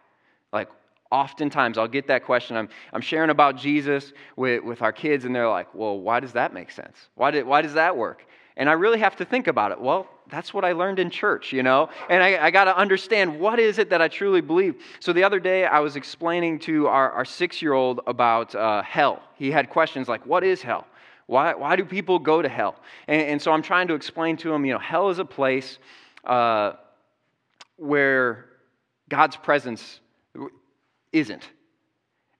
Like, 0.57 0.69
oftentimes 1.11 1.77
I'll 1.77 1.87
get 1.87 2.07
that 2.07 2.25
question. 2.25 2.57
I'm, 2.57 2.69
I'm 2.93 3.01
sharing 3.01 3.29
about 3.29 3.57
Jesus 3.57 4.13
with, 4.35 4.63
with 4.63 4.81
our 4.81 4.91
kids, 4.91 5.23
and 5.25 5.35
they're 5.35 5.49
like, 5.49 5.73
well, 5.75 5.99
why 5.99 6.19
does 6.19 6.33
that 6.33 6.51
make 6.51 6.71
sense? 6.71 6.97
Why, 7.15 7.29
did, 7.31 7.45
why 7.45 7.61
does 7.61 7.75
that 7.75 7.95
work? 7.95 8.25
And 8.59 8.67
I 8.67 8.73
really 8.73 8.99
have 8.99 9.15
to 9.17 9.25
think 9.25 9.45
about 9.45 9.71
it. 9.71 9.79
Well, 9.79 10.07
that's 10.31 10.51
what 10.55 10.65
I 10.65 10.71
learned 10.71 10.97
in 10.97 11.11
church, 11.11 11.53
you 11.53 11.61
know? 11.61 11.89
And 12.09 12.23
I, 12.23 12.45
I 12.47 12.49
got 12.49 12.65
to 12.65 12.75
understand 12.75 13.39
what 13.39 13.59
is 13.59 13.77
it 13.77 13.91
that 13.91 14.01
I 14.01 14.07
truly 14.07 14.41
believe. 14.41 14.81
So 14.99 15.13
the 15.13 15.23
other 15.23 15.39
day, 15.39 15.65
I 15.65 15.79
was 15.79 15.95
explaining 15.95 16.57
to 16.59 16.87
our, 16.87 17.11
our 17.11 17.23
six 17.25 17.61
year 17.61 17.73
old 17.73 18.01
about 18.07 18.55
uh, 18.55 18.81
hell. 18.81 19.21
He 19.35 19.51
had 19.51 19.69
questions 19.69 20.07
like, 20.07 20.25
what 20.25 20.43
is 20.43 20.63
hell? 20.63 20.87
Why, 21.27 21.53
why 21.53 21.75
do 21.75 21.85
people 21.85 22.17
go 22.17 22.41
to 22.41 22.49
hell? 22.49 22.75
And, 23.07 23.21
and 23.21 23.41
so 23.41 23.51
I'm 23.51 23.61
trying 23.61 23.87
to 23.89 23.93
explain 23.93 24.37
to 24.37 24.51
him, 24.51 24.65
you 24.65 24.73
know, 24.73 24.79
hell 24.79 25.11
is 25.11 25.19
a 25.19 25.25
place 25.25 25.77
uh, 26.23 26.73
where 27.75 28.45
God's 29.07 29.37
presence 29.37 29.99
isn't. 31.11 31.43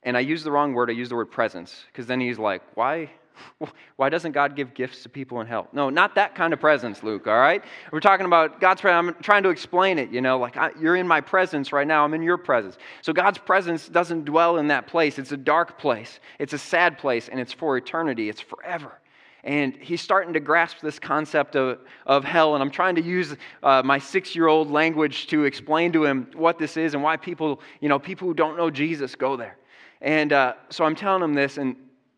And 0.04 0.16
I 0.16 0.22
use 0.22 0.44
the 0.44 0.52
wrong 0.52 0.74
word, 0.74 0.90
I 0.90 0.94
use 0.94 1.10
the 1.10 1.16
word 1.16 1.32
presence, 1.32 1.84
because 1.88 2.08
then 2.08 2.20
he's 2.20 2.40
like, 2.40 2.62
why? 2.76 3.10
Why 3.98 4.10
doesn't 4.10 4.32
God 4.32 4.56
give 4.56 4.74
gifts 4.74 5.04
to 5.04 5.10
people 5.10 5.42
in 5.42 5.48
hell? 5.48 5.68
No, 5.74 5.90
not 5.90 6.16
that 6.16 6.36
kind 6.36 6.54
of 6.54 6.60
presence, 6.60 7.04
Luke, 7.04 7.28
all 7.28 7.38
right? 7.38 7.64
We're 7.92 8.00
talking 8.00 8.26
about 8.26 8.60
God's 8.60 8.82
presence. 8.82 9.16
I'm 9.16 9.24
trying 9.24 9.44
to 9.44 9.50
explain 9.50 9.98
it, 10.00 10.12
you 10.12 10.22
know, 10.22 10.38
like 10.38 10.58
I, 10.58 10.72
you're 10.80 10.96
in 10.96 11.08
my 11.08 11.22
presence 11.22 11.72
right 11.72 11.88
now, 11.88 12.04
I'm 12.04 12.14
in 12.14 12.22
your 12.22 12.38
presence. 12.38 12.78
So 13.02 13.14
God's 13.14 13.38
presence 13.38 13.90
doesn't 13.90 14.26
dwell 14.26 14.58
in 14.58 14.68
that 14.68 14.88
place. 14.88 15.20
It's 15.20 15.32
a 15.32 15.38
dark 15.38 15.80
place, 15.80 16.20
it's 16.40 16.54
a 16.54 16.58
sad 16.58 16.98
place, 16.98 17.30
and 17.30 17.40
it's 17.40 17.54
for 17.54 17.78
eternity, 17.78 18.30
it's 18.30 18.42
forever. 18.42 19.00
And 19.44 19.76
he's 19.78 20.02
starting 20.02 20.34
to 20.34 20.40
grasp 20.40 20.78
this 20.82 21.00
concept 21.00 21.56
of, 21.56 21.80
of 22.06 22.24
hell. 22.24 22.56
And 22.56 22.64
I'm 22.64 22.72
trying 22.72 22.96
to 22.96 23.02
use 23.02 23.36
uh, 23.64 23.82
my 23.84 24.00
six 24.00 24.36
year 24.36 24.48
old 24.48 24.70
language 24.70 25.28
to 25.28 25.46
explain 25.46 25.92
to 25.94 26.06
him 26.06 26.30
what 26.34 26.58
this 26.58 26.76
is 26.76 26.94
and 26.94 27.04
why 27.04 27.18
people, 27.18 27.62
you 27.80 27.90
know, 27.90 28.00
people 28.00 28.28
who 28.28 28.34
don't 28.34 28.58
know 28.58 28.70
Jesus 28.70 29.16
go 29.16 29.38
there. 29.38 29.58
And 30.02 30.34
uh, 30.34 30.54
so 30.70 30.84
I'm 30.84 30.96
telling 30.96 31.24
him 31.24 31.34
this, 31.34 31.58
and, 31.58 31.76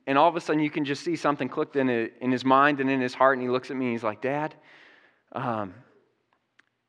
and 0.07 0.18
all 0.18 0.27
of 0.27 0.36
a 0.36 0.42
sudden 0.42 0.62
you 0.62 0.69
can 0.69 0.86
just 0.86 1.04
see 1.04 1.16
something 1.16 1.48
clicked 1.48 1.75
in, 1.75 1.89
in 1.89 2.31
his 2.31 2.44
mind 2.44 2.80
and 2.80 2.89
in 2.89 3.00
his 3.00 3.13
heart. 3.13 3.38
And 3.38 3.45
he 3.45 3.50
looks 3.50 3.69
at 3.69 3.77
me 3.77 3.86
and 3.86 3.94
he's 3.94 4.04
like, 4.04 4.21
Dad, 4.21 4.56
um, 5.33 5.74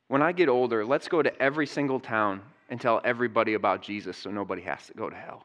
when 0.08 0.22
I 0.22 0.32
get 0.32 0.48
older, 0.48 0.84
let's 0.84 1.06
go 1.06 1.22
to 1.22 1.42
every 1.42 1.66
single 1.66 2.00
town 2.00 2.42
and 2.70 2.80
tell 2.80 3.00
everybody 3.04 3.54
about 3.54 3.82
Jesus 3.82 4.16
so 4.16 4.30
nobody 4.30 4.62
has 4.62 4.86
to 4.86 4.94
go 4.94 5.10
to 5.10 5.16
hell. 5.16 5.44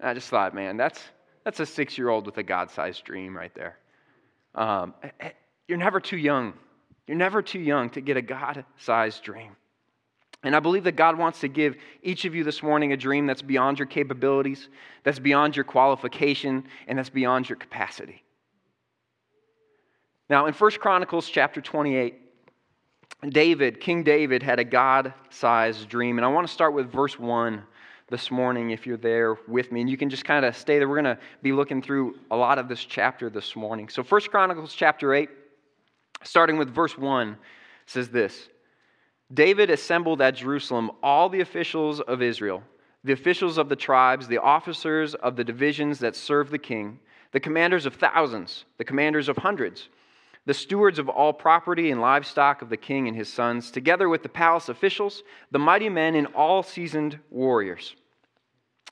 And 0.00 0.08
I 0.08 0.14
just 0.14 0.28
thought, 0.28 0.54
man, 0.54 0.76
that's, 0.76 1.00
that's 1.44 1.60
a 1.60 1.66
six 1.66 1.98
year 1.98 2.08
old 2.08 2.26
with 2.26 2.38
a 2.38 2.42
God 2.42 2.70
sized 2.70 3.04
dream 3.04 3.36
right 3.36 3.54
there. 3.54 3.76
Um, 4.54 4.94
eh, 5.02 5.08
eh, 5.20 5.30
you're 5.68 5.78
never 5.78 6.00
too 6.00 6.16
young. 6.16 6.54
You're 7.06 7.16
never 7.16 7.42
too 7.42 7.60
young 7.60 7.90
to 7.90 8.00
get 8.00 8.16
a 8.16 8.22
God 8.22 8.64
sized 8.78 9.22
dream. 9.22 9.56
And 10.44 10.56
I 10.56 10.60
believe 10.60 10.84
that 10.84 10.96
God 10.96 11.18
wants 11.18 11.40
to 11.40 11.48
give 11.48 11.76
each 12.02 12.24
of 12.24 12.34
you 12.34 12.42
this 12.42 12.62
morning 12.62 12.92
a 12.92 12.96
dream 12.96 13.26
that's 13.26 13.42
beyond 13.42 13.78
your 13.78 13.86
capabilities, 13.86 14.68
that's 15.04 15.20
beyond 15.20 15.54
your 15.54 15.64
qualification, 15.64 16.64
and 16.88 16.98
that's 16.98 17.10
beyond 17.10 17.48
your 17.48 17.56
capacity. 17.56 18.24
Now, 20.28 20.46
in 20.46 20.54
1 20.54 20.70
Chronicles 20.72 21.28
chapter 21.28 21.60
28, 21.60 22.18
David, 23.28 23.80
King 23.80 24.02
David, 24.02 24.42
had 24.42 24.58
a 24.58 24.64
God 24.64 25.14
sized 25.30 25.88
dream. 25.88 26.18
And 26.18 26.24
I 26.24 26.28
want 26.28 26.46
to 26.46 26.52
start 26.52 26.74
with 26.74 26.90
verse 26.90 27.18
1 27.18 27.62
this 28.12 28.30
morning 28.30 28.70
if 28.70 28.86
you're 28.86 28.96
there 28.96 29.36
with 29.48 29.72
me. 29.72 29.80
And 29.80 29.90
you 29.90 29.96
can 29.96 30.08
just 30.08 30.24
kind 30.24 30.44
of 30.44 30.56
stay 30.56 30.78
there. 30.78 30.88
We're 30.88 31.02
going 31.02 31.16
to 31.16 31.18
be 31.42 31.52
looking 31.52 31.82
through 31.82 32.20
a 32.30 32.36
lot 32.36 32.58
of 32.58 32.68
this 32.68 32.84
chapter 32.84 33.28
this 33.28 33.56
morning. 33.56 33.88
So, 33.88 34.04
First 34.04 34.30
Chronicles 34.30 34.74
chapter 34.74 35.14
8, 35.14 35.28
starting 36.22 36.58
with 36.58 36.72
verse 36.72 36.96
1, 36.96 37.36
says 37.86 38.10
this 38.10 38.48
David 39.34 39.70
assembled 39.70 40.22
at 40.22 40.36
Jerusalem 40.36 40.92
all 41.02 41.28
the 41.28 41.40
officials 41.40 42.00
of 42.00 42.22
Israel, 42.22 42.62
the 43.02 43.14
officials 43.14 43.58
of 43.58 43.68
the 43.68 43.74
tribes, 43.74 44.28
the 44.28 44.38
officers 44.38 45.16
of 45.16 45.34
the 45.34 45.42
divisions 45.42 45.98
that 45.98 46.14
serve 46.14 46.50
the 46.50 46.58
king, 46.58 47.00
the 47.32 47.40
commanders 47.40 47.86
of 47.86 47.94
thousands, 47.94 48.66
the 48.78 48.84
commanders 48.84 49.28
of 49.28 49.38
hundreds 49.38 49.88
the 50.44 50.54
stewards 50.54 50.98
of 50.98 51.08
all 51.08 51.32
property 51.32 51.90
and 51.90 52.00
livestock 52.00 52.62
of 52.62 52.68
the 52.68 52.76
king 52.76 53.06
and 53.06 53.16
his 53.16 53.32
sons, 53.32 53.70
together 53.70 54.08
with 54.08 54.22
the 54.22 54.28
palace 54.28 54.68
officials, 54.68 55.22
the 55.52 55.58
mighty 55.58 55.88
men, 55.88 56.14
and 56.14 56.26
all 56.34 56.62
seasoned 56.62 57.18
warriors. 57.30 57.94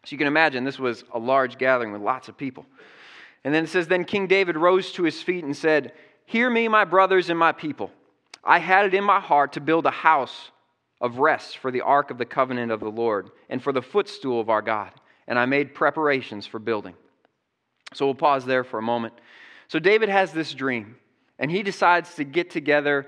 So 0.05 0.13
you 0.13 0.19
can 0.19 0.27
imagine 0.27 0.65
this 0.65 0.79
was 0.79 1.05
a 1.13 1.19
large 1.19 1.59
gathering 1.59 1.93
with 1.93 2.01
lots 2.01 2.29
of 2.29 2.37
people. 2.37 2.67
And 3.45 3.55
then 3.55 3.65
it 3.65 3.69
says, 3.69 3.89
Then 3.89 4.05
King 4.05 4.27
David 4.27 4.57
rose 4.57 4.93
to 4.93 5.03
his 5.03 5.23
feet 5.23 5.45
and 5.45 5.57
said, 5.57 5.93
Hear 6.27 6.49
me, 6.49 6.69
my 6.69 6.85
brothers 6.85 7.31
and 7.31 7.39
my 7.39 7.53
people. 7.53 7.91
I 8.45 8.59
had 8.59 8.87
it 8.87 8.95
in 8.95 9.05
my 9.05 9.21
heart 9.21 9.53
to 9.55 9.61
build 9.61 9.87
a 9.87 9.91
house 9.91 10.51
of 11.01 11.19
rest 11.19 11.59
for 11.59 11.71
the 11.71 11.81
ark 11.81 12.11
of 12.11 12.19
the 12.19 12.25
covenant 12.25 12.73
of 12.73 12.81
the 12.81 12.91
Lord 12.91 13.31
and 13.49 13.63
for 13.63 13.73
the 13.73 13.83
footstool 13.83 14.41
of 14.41 14.49
our 14.49 14.63
God. 14.63 14.93
And 15.27 15.39
I 15.39 15.47
made 15.47 15.75
preparations 15.75 16.47
for 16.47 16.59
building. 16.59 16.95
So 17.95 18.07
we'll 18.07 18.15
pause 18.15 18.45
there 18.45 18.65
for 18.65 18.79
a 18.79 18.83
moment. 18.83 19.15
So 19.69 19.79
David 19.79 20.09
has 20.09 20.33
this 20.33 20.53
dream, 20.53 20.97
and 21.39 21.51
he 21.51 21.63
decides 21.63 22.15
to 22.17 22.25
get 22.25 22.51
together 22.51 23.07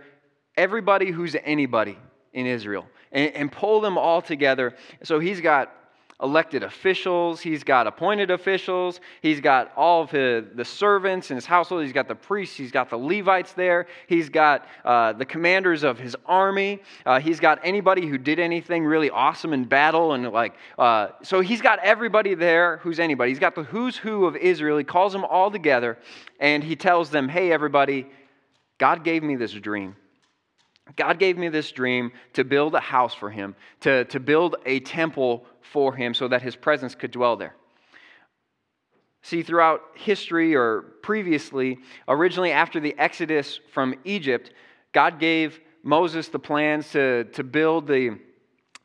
everybody 0.57 1.11
who's 1.11 1.37
anybody 1.45 1.99
in 2.33 2.47
Israel 2.47 2.87
and, 3.11 3.35
and 3.35 3.53
pull 3.53 3.81
them 3.81 3.99
all 3.99 4.23
together. 4.23 4.75
So 5.03 5.19
he's 5.19 5.41
got 5.41 5.73
elected 6.23 6.63
officials, 6.63 7.41
he's 7.41 7.65
got 7.65 7.87
appointed 7.87 8.31
officials, 8.31 9.01
he's 9.21 9.41
got 9.41 9.73
all 9.77 10.03
of 10.03 10.11
his, 10.11 10.45
the 10.55 10.65
servants 10.65 11.31
in 11.31 11.37
his 11.37 11.45
household, 11.45 11.83
he's 11.83 11.93
got 11.93 12.07
the 12.07 12.15
priests, 12.15 12.57
he's 12.57 12.71
got 12.71 12.89
the 12.89 12.97
Levites 12.97 13.53
there, 13.55 13.87
he's 14.07 14.29
got 14.29 14.67
uh, 14.85 15.13
the 15.13 15.25
commanders 15.25 15.83
of 15.83 15.99
his 15.99 16.17
army, 16.27 16.81
uh, 17.05 17.19
he's 17.21 17.41
got 17.41 17.59
anybody 17.65 18.07
who 18.07 18.17
did 18.17 18.39
anything 18.39 18.85
really 18.85 19.11
awesome 19.11 19.53
in 19.53 19.65
battle, 19.65 20.13
and 20.13 20.31
like, 20.31 20.55
uh, 20.79 21.09
so 21.23 21.41
he's 21.41 21.61
got 21.61 21.79
everybody 21.81 22.35
there 22.35 22.79
who's 22.79 23.01
anybody. 23.01 23.31
He's 23.31 23.41
got 23.41 23.55
the 23.55 23.65
who's 23.65 23.97
who 23.97 24.27
of 24.27 24.37
Israel, 24.37 24.79
he 24.79 24.85
calls 24.85 25.13
them 25.13 25.25
all 25.25 25.51
together, 25.51 25.99
and 26.39 26.63
he 26.63 26.77
tells 26.77 27.11
them, 27.11 27.29
hey, 27.29 27.53
everybody, 27.53 28.07
God 28.79 29.05
gave 29.05 29.23
me 29.23 29.37
this 29.37 29.53
dream. 29.53 29.97
God 30.97 31.19
gave 31.19 31.39
me 31.39 31.49
this 31.49 31.73
dream 31.73 32.13
to 32.33 32.45
build 32.45 32.75
a 32.75 32.81
house 32.81 33.15
for 33.15 33.31
him, 33.31 33.55
to, 33.81 34.05
to 34.07 34.21
build 34.21 34.57
a 34.67 34.81
temple 34.81 35.47
for 35.61 35.95
him 35.95 36.13
so 36.13 36.29
that 36.29 36.43
his 36.43 36.57
presence 36.57 36.95
could 36.95 37.13
dwell 37.13 37.37
there. 37.37 37.55
See, 39.23 39.43
throughout 39.43 39.81
history 39.95 40.57
or 40.57 40.83
previously, 41.03 41.79
originally 42.09 42.51
after 42.51 42.81
the 42.81 42.95
Exodus 42.99 43.61
from 43.73 43.95
Egypt, 44.05 44.53
God 44.93 45.21
gave 45.21 45.61
Moses 45.85 46.29
the 46.29 46.41
plans 46.41 46.91
to, 46.91 47.25
to 47.25 47.45
build 47.45 47.87
the, 47.87 48.19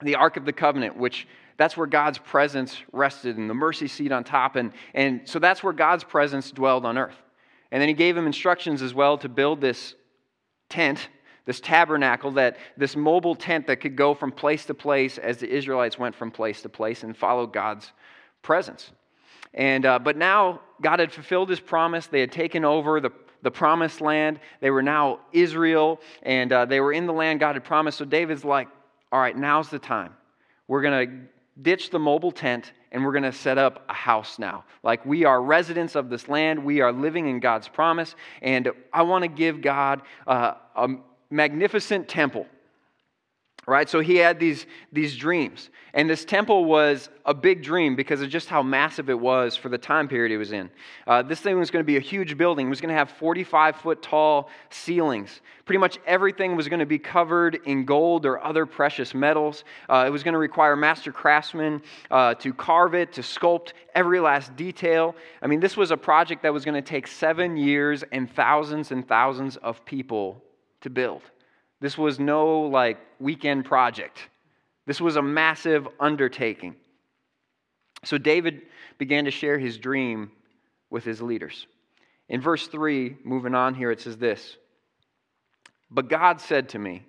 the 0.02 0.16
Ark 0.16 0.38
of 0.38 0.46
the 0.46 0.54
Covenant, 0.54 0.96
which 0.96 1.28
That's 1.58 1.76
where 1.76 1.88
God's 1.88 2.20
presence 2.20 2.78
rested, 2.92 3.38
and 3.38 3.50
the 3.50 3.54
mercy 3.56 3.88
seat 3.88 4.12
on 4.12 4.24
top. 4.24 4.56
And, 4.56 4.72
and 4.94 5.22
so 5.26 5.40
that's 5.40 5.64
where 5.64 5.74
God's 5.74 6.04
presence 6.04 6.52
dwelled 6.52 6.86
on 6.86 6.98
earth. 6.98 7.16
And 7.72 7.82
then 7.82 7.90
he 7.90 7.96
gave 7.96 8.16
him 8.16 8.28
instructions 8.28 8.82
as 8.82 8.94
well 8.94 9.18
to 9.18 9.28
build 9.28 9.60
this 9.60 9.96
tent, 10.70 11.10
this 11.48 11.62
tabernacle, 11.62 12.32
that 12.34 12.58
this 12.76 12.96
mobile 12.96 13.34
tent 13.34 13.66
that 13.68 13.78
could 13.78 13.96
go 13.96 14.14
from 14.14 14.32
place 14.32 14.66
to 14.66 14.74
place 14.74 15.18
as 15.18 15.38
the 15.38 15.50
Israelites 15.50 15.98
went 15.98 16.14
from 16.14 16.30
place 16.30 16.62
to 16.62 16.70
place 16.70 17.04
and 17.04 17.18
follow 17.18 17.48
God's 17.48 17.92
presence. 18.44 18.92
And, 19.54 19.86
uh, 19.86 19.98
but 19.98 20.18
now 20.18 20.60
God 20.82 21.00
had 21.00 21.12
fulfilled 21.12 21.50
his 21.50 21.62
promise. 21.62 22.06
They 22.08 22.20
had 22.20 22.34
taken 22.34 22.66
over 22.66 23.00
the, 23.00 23.12
the 23.42 23.50
promised 23.50 24.02
land. 24.02 24.42
They 24.60 24.70
were 24.70 24.84
now 24.84 25.22
Israel, 25.32 26.02
and 26.22 26.52
uh, 26.52 26.66
they 26.66 26.82
were 26.82 26.92
in 26.92 27.08
the 27.08 27.14
land 27.14 27.40
God 27.40 27.56
had 27.56 27.64
promised. 27.64 27.98
So 27.98 28.06
David's 28.06 28.44
like, 28.44 28.68
all 29.12 29.22
right, 29.22 29.36
now's 29.36 29.70
the 29.70 29.80
time. 29.80 30.14
We're 30.68 30.82
going 30.82 31.08
to 31.08 31.62
ditch 31.62 31.90
the 31.90 32.00
mobile 32.00 32.32
tent 32.32 32.74
and 32.92 33.04
we're 33.04 33.12
going 33.12 33.24
to 33.24 33.32
set 33.32 33.58
up 33.58 33.86
a 33.90 33.94
house 33.94 34.40
now. 34.40 34.64
Like 34.84 35.06
we 35.06 35.26
are 35.26 35.42
residents 35.42 35.96
of 35.96 36.10
this 36.10 36.28
land, 36.28 36.64
we 36.64 36.82
are 36.82 36.92
living 36.92 37.28
in 37.28 37.40
God's 37.40 37.68
promise, 37.68 38.16
and 38.42 38.70
I 38.94 39.02
want 39.02 39.24
to 39.24 39.28
give 39.28 39.62
God 39.62 40.02
uh, 40.26 40.54
a 40.76 40.90
magnificent 41.30 42.08
temple 42.08 42.46
right? 43.68 43.90
So 43.90 44.00
he 44.00 44.16
had 44.16 44.40
these 44.40 44.66
these 44.92 45.16
dreams. 45.16 45.70
And 45.94 46.10
this 46.10 46.26
temple 46.26 46.66
was 46.66 47.10
a 47.26 47.34
big 47.34 47.64
dream 47.64 47.96
because 47.96 48.22
of 48.22 48.30
just 48.30 48.50
how 48.50 48.62
massive 48.62 49.10
it 49.10 49.20
was 49.20 49.56
for 49.56 49.68
the 49.68 49.78
time 49.78 50.08
period 50.08 50.32
it 50.32 50.38
was 50.38 50.52
in. 50.52 50.70
Uh, 51.08 51.24
this 51.24 51.40
thing 51.40 51.58
was 51.58 51.72
going 51.72 51.84
to 51.84 51.88
be 51.88 51.98
a 51.98 52.02
huge 52.02 52.38
building. 52.38 52.68
It 52.68 52.70
was 52.70 52.82
going 52.82 52.90
to 52.90 52.96
have 52.96 53.10
45 53.12 53.78
foot 53.78 54.02
tall 54.02 54.50
ceilings. 54.70 55.42
Pretty 55.66 55.80
much 55.80 55.98
everything 56.06 56.56
was 56.56 56.70
going 56.70 56.82
to 56.82 56.86
be 56.86 57.00
covered 57.00 57.56
in 57.66 57.84
gold 57.84 58.26
or 58.26 58.44
other 58.44 58.66
precious 58.66 59.14
metals. 59.14 59.64
Uh, 59.90 60.06
it 60.08 60.12
was 60.12 60.24
going 60.24 60.34
to 60.34 60.40
require 60.40 60.76
master 60.76 61.12
craftsmen 61.12 61.82
uh, 62.12 62.36
to 62.36 62.54
carve 62.54 62.94
it 62.94 63.14
to 63.14 63.22
sculpt 63.22 63.74
every 63.96 64.20
last 64.20 64.56
detail. 64.56 65.16
I 65.42 65.48
mean 65.48 65.60
this 65.60 65.76
was 65.76 65.92
a 65.92 65.98
project 65.98 66.44
that 66.44 66.54
was 66.54 66.64
going 66.64 66.76
to 66.76 66.88
take 66.88 67.08
seven 67.08 67.58
years 67.58 68.04
and 68.12 68.32
thousands 68.32 68.92
and 68.92 69.08
thousands 69.08 69.58
of 69.58 69.84
people 69.84 70.44
to 70.82 70.90
build 70.90 71.22
this 71.80 71.98
was 71.98 72.20
no 72.20 72.62
like 72.62 72.98
weekend 73.20 73.66
project. 73.66 74.30
This 74.86 75.02
was 75.02 75.16
a 75.16 75.22
massive 75.22 75.88
undertaking. 76.00 76.76
So 78.04 78.18
David 78.18 78.62
began 78.98 79.26
to 79.26 79.32
share 79.32 79.60
his 79.60 79.78
dream 79.78 80.32
with 80.90 81.04
his 81.04 81.22
leaders. 81.22 81.68
In 82.30 82.42
verse 82.42 82.68
3, 82.68 83.18
moving 83.24 83.56
on 83.56 83.74
here, 83.74 83.92
it 83.92 84.02
says 84.02 84.18
this 84.18 84.58
But 85.92 86.10
God 86.10 86.42
said 86.42 86.70
to 86.70 86.80
me, 86.80 87.06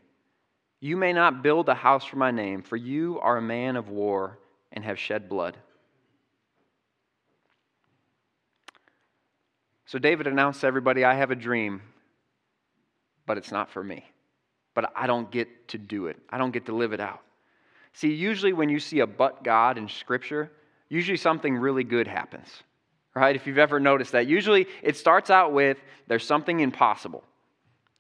You 0.81 0.97
may 0.97 1.13
not 1.13 1.43
build 1.43 1.69
a 1.69 1.75
house 1.75 2.05
for 2.05 2.17
my 2.17 2.31
name, 2.31 2.63
for 2.63 2.77
you 2.77 3.19
are 3.21 3.37
a 3.37 3.43
man 3.43 3.77
of 3.77 3.89
war 3.89 4.39
and 4.73 4.85
have 4.85 4.99
shed 4.99 5.29
blood. 5.29 5.57
So 9.87 9.99
David 9.99 10.27
announced 10.27 10.61
to 10.61 10.67
everybody, 10.67 11.03
I 11.03 11.15
have 11.15 11.31
a 11.31 11.37
dream, 11.37 11.81
but 13.29 13.39
it's 13.39 13.53
not 13.53 13.71
for 13.71 13.85
me 13.85 14.05
but 14.79 14.93
I 14.95 15.09
don't 15.09 15.29
get 15.29 15.67
to 15.71 15.77
do 15.77 16.07
it. 16.07 16.19
I 16.31 16.39
don't 16.39 16.53
get 16.53 16.67
to 16.67 16.73
live 16.73 16.93
it 16.93 17.01
out. 17.01 17.19
See, 17.95 18.13
usually 18.13 18.53
when 18.53 18.69
you 18.69 18.79
see 18.79 19.01
a 19.01 19.09
but 19.09 19.43
God 19.43 19.77
in 19.77 19.89
Scripture, 19.89 20.53
usually 20.89 21.17
something 21.17 21.57
really 21.57 21.83
good 21.83 22.07
happens, 22.07 22.47
right? 23.13 23.35
If 23.35 23.45
you've 23.49 23.59
ever 23.59 23.81
noticed 23.81 24.13
that, 24.13 24.29
usually 24.29 24.69
it 24.85 24.97
starts 24.97 25.31
out 25.31 25.53
with 25.53 25.79
there's 26.07 26.25
something 26.25 26.61
impossible, 26.61 27.25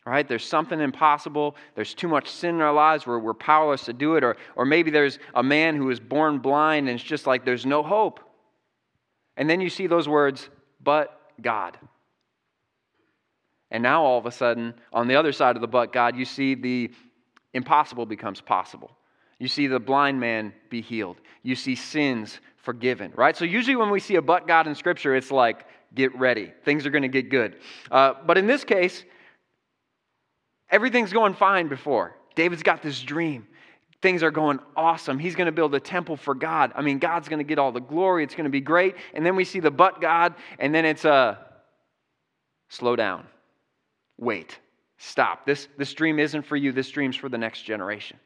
right? 0.06 0.28
There's 0.28 0.44
something 0.44 0.78
impossible. 0.78 1.56
There's 1.74 1.94
too 1.94 2.06
much 2.06 2.30
sin 2.30 2.54
in 2.54 2.60
our 2.60 2.72
lives 2.72 3.08
where 3.08 3.18
we're 3.18 3.34
powerless 3.34 3.86
to 3.86 3.92
do 3.92 4.14
it. 4.14 4.22
Or, 4.22 4.36
or 4.54 4.64
maybe 4.64 4.92
there's 4.92 5.18
a 5.34 5.42
man 5.42 5.74
who 5.74 5.90
is 5.90 5.98
born 5.98 6.38
blind 6.38 6.88
and 6.88 6.94
it's 6.94 7.02
just 7.02 7.26
like 7.26 7.44
there's 7.44 7.66
no 7.66 7.82
hope. 7.82 8.20
And 9.36 9.50
then 9.50 9.60
you 9.60 9.68
see 9.68 9.88
those 9.88 10.08
words, 10.08 10.48
but 10.80 11.20
God. 11.42 11.76
And 13.70 13.82
now 13.82 14.02
all 14.02 14.18
of 14.18 14.26
a 14.26 14.30
sudden, 14.30 14.74
on 14.92 15.08
the 15.08 15.16
other 15.16 15.32
side 15.32 15.56
of 15.56 15.62
the 15.62 15.68
but 15.68 15.92
God, 15.92 16.16
you 16.16 16.24
see 16.24 16.54
the 16.54 16.90
impossible 17.52 18.06
becomes 18.06 18.40
possible. 18.40 18.90
You 19.38 19.48
see 19.48 19.66
the 19.66 19.78
blind 19.78 20.18
man 20.18 20.52
be 20.70 20.80
healed. 20.80 21.18
You 21.42 21.54
see 21.54 21.74
sins 21.74 22.40
forgiven, 22.56 23.12
right? 23.14 23.36
So 23.36 23.44
usually 23.44 23.76
when 23.76 23.90
we 23.90 24.00
see 24.00 24.16
a 24.16 24.22
but 24.22 24.46
God 24.46 24.66
in 24.66 24.74
Scripture, 24.74 25.14
it's 25.14 25.30
like, 25.30 25.66
get 25.94 26.14
ready. 26.18 26.52
Things 26.64 26.86
are 26.86 26.90
going 26.90 27.02
to 27.02 27.08
get 27.08 27.30
good. 27.30 27.56
Uh, 27.90 28.14
but 28.26 28.36
in 28.36 28.46
this 28.46 28.64
case, 28.64 29.04
everything's 30.70 31.12
going 31.12 31.34
fine 31.34 31.68
before. 31.68 32.16
David's 32.34 32.62
got 32.62 32.82
this 32.82 33.00
dream. 33.00 33.46
Things 34.00 34.22
are 34.22 34.30
going 34.30 34.60
awesome. 34.76 35.18
He's 35.18 35.34
going 35.34 35.46
to 35.46 35.52
build 35.52 35.74
a 35.74 35.80
temple 35.80 36.16
for 36.16 36.34
God. 36.34 36.72
I 36.74 36.82
mean, 36.82 36.98
God's 36.98 37.28
going 37.28 37.40
to 37.40 37.44
get 37.44 37.58
all 37.58 37.72
the 37.72 37.80
glory. 37.80 38.24
It's 38.24 38.34
going 38.34 38.44
to 38.44 38.50
be 38.50 38.60
great. 38.60 38.94
And 39.14 39.24
then 39.26 39.34
we 39.34 39.44
see 39.44 39.60
the 39.60 39.70
but 39.70 40.00
God, 40.00 40.34
and 40.58 40.74
then 40.74 40.84
it's 40.84 41.04
a 41.04 41.38
slow 42.68 42.96
down 42.96 43.26
wait, 44.18 44.58
stop. 44.98 45.46
This, 45.46 45.68
this 45.78 45.94
dream 45.94 46.18
isn't 46.18 46.42
for 46.42 46.56
you, 46.56 46.72
this 46.72 46.90
dream's 46.90 47.16
for 47.16 47.28
the 47.28 47.38
next 47.38 47.62
generation. 47.62 48.18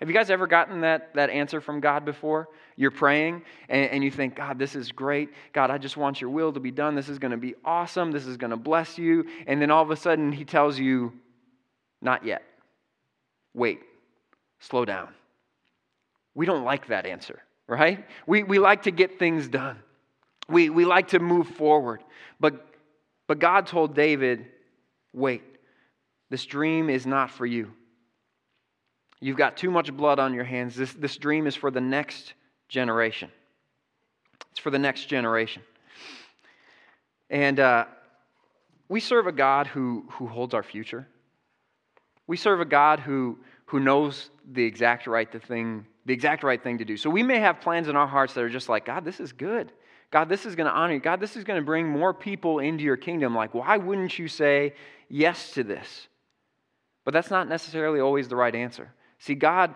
Have 0.00 0.10
you 0.10 0.14
guys 0.14 0.28
ever 0.28 0.46
gotten 0.46 0.82
that, 0.82 1.14
that 1.14 1.30
answer 1.30 1.60
from 1.60 1.80
God 1.80 2.04
before? 2.04 2.48
You're 2.76 2.90
praying 2.90 3.42
and, 3.70 3.90
and 3.90 4.04
you 4.04 4.10
think, 4.10 4.36
God, 4.36 4.58
this 4.58 4.74
is 4.74 4.92
great. 4.92 5.30
God, 5.54 5.70
I 5.70 5.78
just 5.78 5.96
want 5.96 6.20
your 6.20 6.28
will 6.28 6.52
to 6.52 6.60
be 6.60 6.70
done. 6.70 6.94
This 6.94 7.08
is 7.08 7.18
going 7.18 7.30
to 7.30 7.38
be 7.38 7.54
awesome. 7.64 8.12
This 8.12 8.26
is 8.26 8.36
going 8.36 8.50
to 8.50 8.58
bless 8.58 8.98
you. 8.98 9.24
And 9.46 9.60
then 9.60 9.70
all 9.70 9.82
of 9.82 9.90
a 9.90 9.96
sudden, 9.96 10.32
He 10.32 10.44
tells 10.44 10.78
you, 10.78 11.14
not 12.02 12.26
yet. 12.26 12.42
Wait, 13.54 13.80
slow 14.60 14.84
down. 14.84 15.08
We 16.34 16.44
don't 16.44 16.64
like 16.64 16.88
that 16.88 17.06
answer, 17.06 17.42
right? 17.66 18.04
We, 18.26 18.42
we 18.42 18.58
like 18.58 18.82
to 18.82 18.90
get 18.90 19.18
things 19.18 19.48
done, 19.48 19.78
we, 20.46 20.68
we 20.68 20.84
like 20.84 21.08
to 21.08 21.20
move 21.20 21.48
forward. 21.48 22.04
But, 22.38 22.66
but 23.26 23.38
God 23.38 23.66
told 23.66 23.94
David, 23.94 24.46
wait, 25.16 25.42
this 26.30 26.44
dream 26.44 26.90
is 26.90 27.06
not 27.06 27.30
for 27.30 27.46
you. 27.46 27.72
You've 29.18 29.38
got 29.38 29.56
too 29.56 29.70
much 29.70 29.92
blood 29.96 30.18
on 30.18 30.34
your 30.34 30.44
hands. 30.44 30.76
This, 30.76 30.92
this 30.92 31.16
dream 31.16 31.46
is 31.46 31.56
for 31.56 31.70
the 31.70 31.80
next 31.80 32.34
generation. 32.68 33.30
It's 34.50 34.60
for 34.60 34.70
the 34.70 34.78
next 34.78 35.06
generation. 35.06 35.62
And 37.30 37.58
uh, 37.58 37.86
we 38.88 39.00
serve 39.00 39.26
a 39.26 39.32
God 39.32 39.66
who, 39.66 40.04
who 40.10 40.26
holds 40.26 40.52
our 40.52 40.62
future. 40.62 41.08
We 42.26 42.36
serve 42.36 42.60
a 42.60 42.66
God 42.66 43.00
who, 43.00 43.38
who 43.64 43.80
knows 43.80 44.30
the 44.52 44.64
exact 44.64 45.06
right 45.06 45.30
the 45.32 45.40
thing, 45.40 45.86
the 46.04 46.12
exact 46.12 46.42
right 46.42 46.62
thing 46.62 46.78
to 46.78 46.84
do. 46.84 46.98
So 46.98 47.08
we 47.08 47.22
may 47.22 47.38
have 47.38 47.60
plans 47.60 47.88
in 47.88 47.96
our 47.96 48.06
hearts 48.06 48.34
that 48.34 48.44
are 48.44 48.50
just 48.50 48.68
like, 48.68 48.84
God, 48.84 49.04
this 49.04 49.18
is 49.18 49.32
good. 49.32 49.72
God, 50.10 50.28
this 50.28 50.46
is 50.46 50.54
going 50.54 50.66
to 50.66 50.72
honor 50.72 50.94
you. 50.94 51.00
God, 51.00 51.20
this 51.20 51.36
is 51.36 51.44
going 51.44 51.58
to 51.60 51.64
bring 51.64 51.88
more 51.88 52.14
people 52.14 52.58
into 52.58 52.84
your 52.84 52.96
kingdom. 52.96 53.34
Like, 53.34 53.54
why 53.54 53.76
wouldn't 53.76 54.18
you 54.18 54.28
say 54.28 54.74
yes 55.08 55.52
to 55.52 55.64
this? 55.64 56.08
But 57.04 57.14
that's 57.14 57.30
not 57.30 57.48
necessarily 57.48 58.00
always 58.00 58.28
the 58.28 58.36
right 58.36 58.54
answer. 58.54 58.92
See, 59.18 59.34
God 59.34 59.74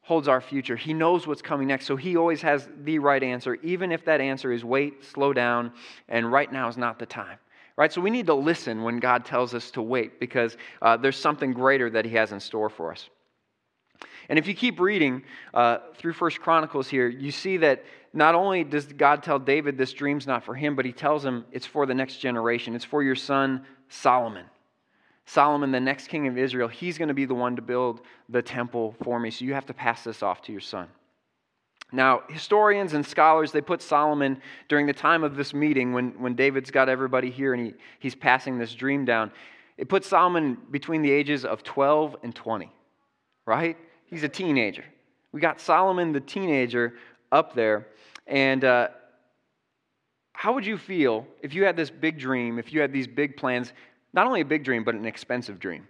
holds 0.00 0.28
our 0.28 0.40
future. 0.40 0.76
He 0.76 0.92
knows 0.92 1.26
what's 1.26 1.40
coming 1.40 1.68
next, 1.68 1.86
so 1.86 1.96
He 1.96 2.16
always 2.16 2.42
has 2.42 2.68
the 2.82 2.98
right 2.98 3.22
answer, 3.22 3.54
even 3.62 3.92
if 3.92 4.04
that 4.04 4.20
answer 4.20 4.52
is 4.52 4.64
wait, 4.64 5.04
slow 5.04 5.32
down, 5.32 5.72
and 6.08 6.30
right 6.30 6.52
now 6.52 6.68
is 6.68 6.76
not 6.76 6.98
the 6.98 7.06
time. 7.06 7.38
Right? 7.76 7.92
So 7.92 8.00
we 8.00 8.10
need 8.10 8.26
to 8.26 8.34
listen 8.34 8.82
when 8.82 9.00
God 9.00 9.24
tells 9.24 9.54
us 9.54 9.70
to 9.72 9.82
wait 9.82 10.20
because 10.20 10.56
uh, 10.82 10.96
there's 10.96 11.16
something 11.16 11.52
greater 11.52 11.90
that 11.90 12.04
He 12.04 12.14
has 12.14 12.32
in 12.32 12.38
store 12.38 12.68
for 12.68 12.92
us. 12.92 13.08
And 14.28 14.38
if 14.38 14.46
you 14.46 14.54
keep 14.54 14.80
reading 14.80 15.22
uh, 15.52 15.78
through 15.96 16.14
First 16.14 16.40
Chronicles 16.40 16.88
here, 16.88 17.08
you 17.08 17.30
see 17.30 17.56
that 17.58 17.84
not 18.12 18.34
only 18.34 18.64
does 18.64 18.86
God 18.86 19.22
tell 19.22 19.38
David 19.38 19.76
this 19.76 19.92
dream's 19.92 20.26
not 20.26 20.44
for 20.44 20.54
him, 20.54 20.76
but 20.76 20.84
he 20.84 20.92
tells 20.92 21.24
him 21.24 21.44
it's 21.52 21.66
for 21.66 21.84
the 21.84 21.94
next 21.94 22.18
generation. 22.18 22.74
It's 22.74 22.84
for 22.84 23.02
your 23.02 23.16
son 23.16 23.64
Solomon. 23.88 24.46
Solomon, 25.26 25.70
the 25.72 25.80
next 25.80 26.08
king 26.08 26.26
of 26.26 26.36
Israel, 26.36 26.68
he's 26.68 26.98
going 26.98 27.08
to 27.08 27.14
be 27.14 27.24
the 27.24 27.34
one 27.34 27.56
to 27.56 27.62
build 27.62 28.02
the 28.28 28.42
temple 28.42 28.94
for 29.02 29.18
me. 29.18 29.30
So 29.30 29.44
you 29.44 29.54
have 29.54 29.66
to 29.66 29.74
pass 29.74 30.04
this 30.04 30.22
off 30.22 30.42
to 30.42 30.52
your 30.52 30.60
son. 30.60 30.88
Now, 31.92 32.22
historians 32.28 32.92
and 32.92 33.06
scholars, 33.06 33.52
they 33.52 33.60
put 33.60 33.80
Solomon 33.80 34.40
during 34.68 34.86
the 34.86 34.92
time 34.92 35.22
of 35.22 35.36
this 35.36 35.54
meeting 35.54 35.92
when, 35.92 36.10
when 36.20 36.34
David's 36.34 36.70
got 36.70 36.88
everybody 36.88 37.30
here 37.30 37.54
and 37.54 37.66
he, 37.66 37.74
he's 38.00 38.14
passing 38.14 38.58
this 38.58 38.74
dream 38.74 39.04
down. 39.04 39.30
It 39.78 39.88
puts 39.88 40.08
Solomon 40.08 40.58
between 40.70 41.02
the 41.02 41.10
ages 41.10 41.44
of 41.44 41.62
12 41.62 42.16
and 42.22 42.34
20, 42.34 42.70
right? 43.46 43.76
He's 44.06 44.24
a 44.24 44.28
teenager. 44.28 44.84
We 45.32 45.40
got 45.40 45.60
Solomon, 45.60 46.12
the 46.12 46.20
teenager, 46.20 46.94
up 47.32 47.54
there. 47.54 47.86
And 48.26 48.64
uh, 48.64 48.88
how 50.32 50.52
would 50.54 50.66
you 50.66 50.78
feel 50.78 51.26
if 51.42 51.54
you 51.54 51.64
had 51.64 51.76
this 51.76 51.90
big 51.90 52.18
dream, 52.18 52.58
if 52.58 52.72
you 52.72 52.80
had 52.80 52.92
these 52.92 53.06
big 53.06 53.36
plans? 53.36 53.72
Not 54.14 54.26
only 54.26 54.40
a 54.40 54.44
big 54.44 54.64
dream, 54.64 54.84
but 54.84 54.94
an 54.94 55.04
expensive 55.04 55.58
dream, 55.58 55.88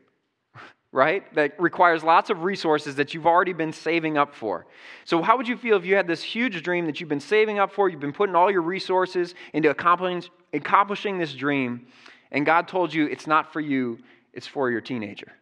right? 0.93 1.33
That 1.35 1.61
requires 1.61 2.03
lots 2.03 2.31
of 2.31 2.43
resources 2.43 2.97
that 2.97 3.13
you've 3.13 3.27
already 3.27 3.53
been 3.53 3.73
saving 3.73 4.17
up 4.17 4.35
for. 4.35 4.67
So, 5.05 5.23
how 5.23 5.37
would 5.37 5.47
you 5.47 5.57
feel 5.57 5.77
if 5.77 5.85
you 5.85 5.95
had 5.95 6.09
this 6.09 6.23
huge 6.23 6.63
dream 6.63 6.87
that 6.87 6.99
you've 6.99 7.09
been 7.09 7.21
saving 7.21 7.59
up 7.59 7.71
for? 7.71 7.89
You've 7.89 8.01
been 8.01 8.15
putting 8.15 8.35
all 8.35 8.51
your 8.51 8.63
resources 8.63 9.35
into 9.53 9.71
accomplishing, 9.71 11.19
this 11.19 11.35
dream, 11.35 11.87
and 12.33 12.47
God 12.47 12.67
told 12.67 12.93
you 12.93 13.07
it's 13.07 13.27
not 13.27 13.53
for 13.53 13.61
you, 13.61 13.99
it's 14.33 14.47
for 14.47 14.71
your 14.71 14.81
teenager, 14.81 15.33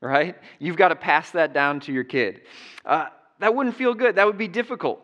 right? 0.00 0.36
You've 0.58 0.76
got 0.76 0.88
to 0.88 0.96
pass 0.96 1.30
that 1.30 1.54
down 1.54 1.80
to 1.80 1.92
your 1.92 2.04
kid. 2.04 2.42
Uh, 2.84 3.06
that 3.38 3.54
wouldn't 3.54 3.76
feel 3.76 3.94
good. 3.94 4.16
That 4.16 4.26
would 4.26 4.38
be 4.38 4.48
difficult. 4.48 5.00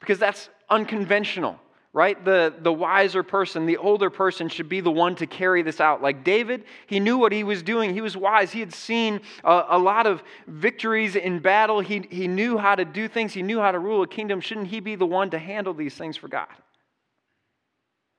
because 0.00 0.18
that's 0.18 0.48
unconventional 0.70 1.60
right? 1.92 2.24
The, 2.24 2.54
the 2.60 2.72
wiser 2.72 3.22
person, 3.22 3.66
the 3.66 3.76
older 3.76 4.10
person 4.10 4.48
should 4.48 4.68
be 4.68 4.80
the 4.80 4.90
one 4.90 5.16
to 5.16 5.26
carry 5.26 5.62
this 5.62 5.80
out. 5.80 6.00
Like 6.00 6.22
David, 6.22 6.64
he 6.86 7.00
knew 7.00 7.18
what 7.18 7.32
he 7.32 7.42
was 7.42 7.62
doing. 7.62 7.92
He 7.92 8.00
was 8.00 8.16
wise. 8.16 8.52
He 8.52 8.60
had 8.60 8.72
seen 8.72 9.20
a, 9.42 9.64
a, 9.70 9.78
lot 9.78 10.06
of 10.06 10.22
victories 10.46 11.16
in 11.16 11.40
battle. 11.40 11.80
He, 11.80 12.06
he 12.08 12.28
knew 12.28 12.58
how 12.58 12.76
to 12.76 12.84
do 12.84 13.08
things, 13.08 13.32
he 13.32 13.42
knew 13.42 13.58
how 13.58 13.72
to 13.72 13.78
rule 13.78 14.02
a 14.02 14.06
kingdom. 14.06 14.40
Shouldn't 14.40 14.68
he 14.68 14.78
be 14.80 14.94
the 14.94 15.06
one 15.06 15.30
to 15.30 15.38
handle 15.38 15.74
these 15.74 15.94
things 15.94 16.16
for 16.16 16.28
God? 16.28 16.48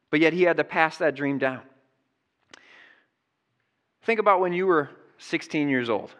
But 0.09 0.19
yet 0.19 0.33
he 0.33 0.43
had 0.43 0.57
to 0.57 0.65
pass 0.65 0.97
that 0.97 1.15
dream 1.15 1.37
down. 1.37 1.61
Think 4.03 4.19
about 4.19 4.41
when 4.41 4.51
you 4.51 4.67
were 4.67 4.89
16 5.19 5.69
years 5.69 5.89
old, 5.89 6.13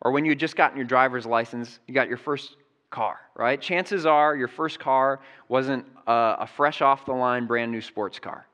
or 0.00 0.12
when 0.12 0.24
you 0.24 0.30
had 0.30 0.38
just 0.38 0.56
gotten 0.56 0.78
your 0.78 0.86
driver's 0.86 1.26
license, 1.26 1.80
you 1.86 1.92
got 1.92 2.08
your 2.08 2.16
first 2.16 2.56
car, 2.92 3.18
right? 3.34 3.60
Chances 3.60 4.06
are 4.06 4.36
your 4.36 4.46
first 4.46 4.78
car 4.78 5.20
wasn't 5.48 5.84
a, 6.06 6.36
a 6.40 6.46
fresh 6.46 6.80
off 6.80 7.04
the 7.04 7.12
line, 7.12 7.46
brand 7.46 7.72
new 7.72 7.80
sports 7.80 8.20
car, 8.20 8.46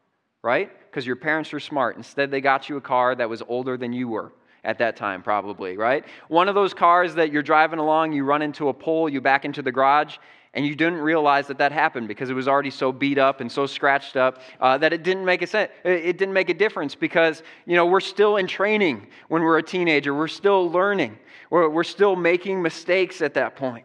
right? 0.42 0.70
Because 0.88 1.06
your 1.06 1.16
parents 1.16 1.52
were 1.52 1.60
smart. 1.60 1.96
Instead, 1.96 2.30
they 2.30 2.40
got 2.40 2.70
you 2.70 2.78
a 2.78 2.80
car 2.80 3.14
that 3.14 3.28
was 3.28 3.42
older 3.48 3.76
than 3.76 3.92
you 3.92 4.08
were 4.08 4.32
at 4.64 4.78
that 4.78 4.96
time, 4.96 5.22
probably, 5.22 5.76
right? 5.76 6.04
One 6.28 6.48
of 6.48 6.54
those 6.54 6.72
cars 6.72 7.14
that 7.16 7.30
you're 7.32 7.42
driving 7.42 7.78
along, 7.78 8.12
you 8.12 8.24
run 8.24 8.40
into 8.40 8.68
a 8.68 8.74
pole, 8.74 9.08
you 9.08 9.20
back 9.20 9.44
into 9.44 9.60
the 9.60 9.72
garage, 9.72 10.16
and 10.54 10.66
you 10.66 10.74
didn't 10.74 10.98
realize 10.98 11.46
that 11.48 11.58
that 11.58 11.72
happened 11.72 12.08
because 12.08 12.30
it 12.30 12.34
was 12.34 12.48
already 12.48 12.70
so 12.70 12.90
beat 12.90 13.18
up 13.18 13.40
and 13.40 13.52
so 13.52 13.66
scratched 13.66 14.16
up 14.16 14.40
uh, 14.60 14.78
that 14.78 14.92
it 14.92 15.02
didn't 15.02 15.24
make 15.24 15.42
a 15.42 15.46
sense. 15.46 15.70
It 15.84 16.18
didn't 16.18 16.32
make 16.32 16.48
a 16.48 16.54
difference 16.54 16.94
because 16.94 17.42
you 17.66 17.76
know 17.76 17.86
we're 17.86 18.00
still 18.00 18.38
in 18.38 18.46
training 18.46 19.06
when 19.28 19.42
we're 19.42 19.58
a 19.58 19.62
teenager. 19.62 20.14
We're 20.14 20.26
still 20.26 20.70
learning. 20.70 21.18
We're, 21.50 21.68
we're 21.68 21.84
still 21.84 22.16
making 22.16 22.62
mistakes 22.62 23.20
at 23.20 23.34
that 23.34 23.56
point. 23.56 23.84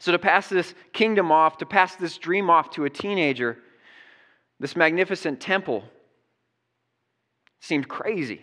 So, 0.00 0.12
to 0.12 0.18
pass 0.18 0.48
this 0.48 0.74
kingdom 0.94 1.30
off, 1.30 1.58
to 1.58 1.66
pass 1.66 1.94
this 1.94 2.16
dream 2.16 2.48
off 2.48 2.70
to 2.70 2.86
a 2.86 2.90
teenager, 2.90 3.58
this 4.58 4.74
magnificent 4.74 5.40
temple 5.40 5.84
seemed 7.60 7.86
crazy. 7.86 8.40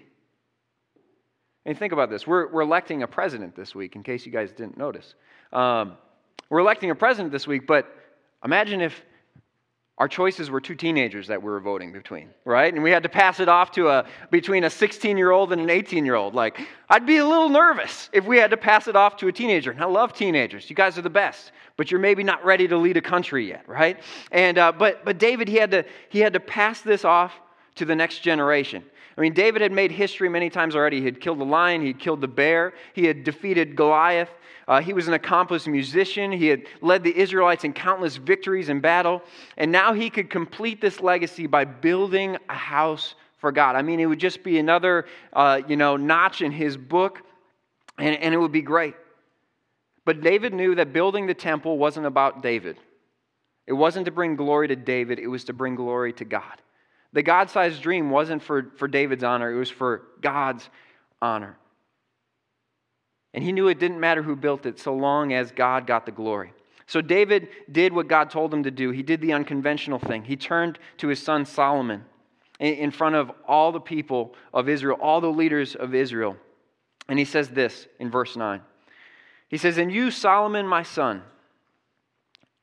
And 1.65 1.77
think 1.77 1.93
about 1.93 2.09
this 2.11 2.25
we're, 2.27 2.51
we're 2.51 2.61
electing 2.61 3.01
a 3.01 3.07
president 3.07 3.55
this 3.55 3.73
week, 3.73 3.95
in 3.95 4.03
case 4.03 4.25
you 4.25 4.31
guys 4.31 4.51
didn't 4.51 4.77
notice. 4.77 5.15
Um, 5.51 5.97
we're 6.49 6.59
electing 6.59 6.91
a 6.91 6.95
president 6.95 7.31
this 7.31 7.47
week, 7.47 7.65
but 7.65 7.87
imagine 8.45 8.79
if 8.79 9.03
our 9.97 10.07
choices 10.07 10.51
were 10.51 10.61
two 10.61 10.75
teenagers 10.75 11.27
that 11.27 11.41
we 11.41 11.49
were 11.49 11.59
voting 11.59 11.91
between, 11.91 12.29
right? 12.45 12.71
And 12.71 12.83
we 12.83 12.91
had 12.91 13.01
to 13.03 13.09
pass 13.09 13.39
it 13.39 13.49
off 13.49 13.71
to 13.71 13.89
a 13.89 14.05
between 14.29 14.63
a 14.63 14.69
16 14.69 15.17
year 15.17 15.31
old 15.31 15.51
and 15.51 15.61
an 15.61 15.69
18 15.69 16.05
year 16.05 16.13
old. 16.13 16.35
Like, 16.35 16.59
I'd 16.89 17.07
be 17.07 17.17
a 17.17 17.25
little 17.25 17.49
nervous 17.49 18.09
if 18.13 18.25
we 18.25 18.37
had 18.37 18.51
to 18.51 18.57
pass 18.57 18.87
it 18.87 18.95
off 18.95 19.17
to 19.17 19.27
a 19.27 19.31
teenager. 19.31 19.71
And 19.71 19.81
I 19.81 19.85
love 19.85 20.13
teenagers; 20.13 20.69
you 20.69 20.75
guys 20.75 20.97
are 20.97 21.01
the 21.01 21.09
best. 21.09 21.51
But 21.77 21.91
you're 21.91 21.99
maybe 21.99 22.23
not 22.23 22.43
ready 22.43 22.67
to 22.67 22.77
lead 22.77 22.97
a 22.97 23.01
country 23.01 23.47
yet, 23.47 23.67
right? 23.67 23.99
And 24.31 24.59
uh, 24.59 24.71
but 24.71 25.03
but 25.03 25.17
David, 25.17 25.47
he 25.47 25.55
had 25.55 25.71
to 25.71 25.83
he 26.09 26.19
had 26.19 26.33
to 26.33 26.39
pass 26.39 26.81
this 26.81 27.03
off 27.03 27.33
to 27.75 27.85
the 27.85 27.95
next 27.95 28.19
generation. 28.19 28.83
I 29.17 29.21
mean, 29.21 29.33
David 29.33 29.61
had 29.61 29.71
made 29.71 29.91
history 29.91 30.29
many 30.29 30.49
times 30.49 30.75
already. 30.75 30.99
He 30.99 31.05
had 31.05 31.19
killed 31.19 31.39
the 31.39 31.45
lion, 31.45 31.81
he 31.81 31.87
had 31.87 31.99
killed 31.99 32.21
the 32.21 32.27
bear, 32.27 32.73
he 32.93 33.05
had 33.05 33.23
defeated 33.23 33.75
Goliath. 33.75 34.29
Uh, 34.67 34.81
he 34.81 34.91
was 34.93 35.07
an 35.07 35.13
accomplished 35.13 35.67
musician. 35.67 36.29
He 36.31 36.47
had 36.47 36.63
led 36.81 37.01
the 37.01 37.17
Israelites 37.17 37.63
in 37.63 37.71
countless 37.71 38.17
victories 38.17 38.67
in 38.67 38.81
battle. 38.81 39.21
And 39.55 39.71
now 39.71 39.93
he 39.93 40.09
could 40.09 40.29
complete 40.29 40.81
this 40.81 40.99
legacy 40.99 41.47
by 41.47 41.63
building 41.63 42.37
a 42.49 42.53
house 42.53 43.15
for 43.37 43.53
God. 43.53 43.77
I 43.77 43.81
mean, 43.81 44.01
it 44.01 44.07
would 44.07 44.19
just 44.19 44.43
be 44.43 44.59
another, 44.59 45.05
uh, 45.31 45.61
you 45.69 45.77
know, 45.77 45.95
notch 45.95 46.41
in 46.41 46.51
his 46.51 46.75
book, 46.75 47.21
and, 47.97 48.17
and 48.17 48.33
it 48.33 48.37
would 48.37 48.51
be 48.51 48.61
great. 48.61 48.95
But 50.03 50.21
David 50.21 50.53
knew 50.53 50.75
that 50.75 50.91
building 50.91 51.27
the 51.27 51.33
temple 51.33 51.77
wasn't 51.77 52.05
about 52.05 52.41
David. 52.41 52.77
It 53.67 53.73
wasn't 53.73 54.05
to 54.05 54.11
bring 54.11 54.35
glory 54.35 54.67
to 54.67 54.75
David, 54.75 55.19
it 55.19 55.27
was 55.27 55.45
to 55.45 55.53
bring 55.53 55.75
glory 55.75 56.13
to 56.13 56.25
God. 56.25 56.61
The 57.13 57.23
God 57.23 57.49
sized 57.49 57.81
dream 57.81 58.09
wasn't 58.09 58.43
for, 58.43 58.71
for 58.77 58.87
David's 58.87 59.23
honor, 59.23 59.51
it 59.51 59.57
was 59.57 59.69
for 59.69 60.03
God's 60.21 60.69
honor. 61.21 61.57
And 63.33 63.43
he 63.43 63.51
knew 63.51 63.67
it 63.67 63.79
didn't 63.79 63.99
matter 63.99 64.23
who 64.23 64.35
built 64.35 64.65
it 64.65 64.79
so 64.79 64.95
long 64.95 65.33
as 65.33 65.51
God 65.51 65.85
got 65.85 66.05
the 66.05 66.11
glory. 66.11 66.53
So 66.87 67.01
David 67.01 67.49
did 67.71 67.93
what 67.93 68.07
God 68.07 68.29
told 68.29 68.53
him 68.53 68.63
to 68.63 68.71
do. 68.71 68.91
He 68.91 69.03
did 69.03 69.21
the 69.21 69.33
unconventional 69.33 69.99
thing. 69.99 70.23
He 70.23 70.37
turned 70.37 70.79
to 70.97 71.09
his 71.09 71.21
son 71.21 71.45
Solomon 71.45 72.05
in 72.59 72.91
front 72.91 73.15
of 73.15 73.31
all 73.47 73.71
the 73.71 73.79
people 73.79 74.33
of 74.53 74.67
Israel, 74.67 74.97
all 75.01 75.21
the 75.21 75.27
leaders 75.27 75.75
of 75.75 75.93
Israel. 75.93 76.37
And 77.09 77.19
he 77.19 77.25
says 77.25 77.49
this 77.49 77.87
in 77.99 78.09
verse 78.09 78.35
9. 78.35 78.61
He 79.49 79.57
says, 79.57 79.77
And 79.77 79.91
you, 79.91 80.11
Solomon, 80.11 80.65
my 80.65 80.83
son, 80.83 81.21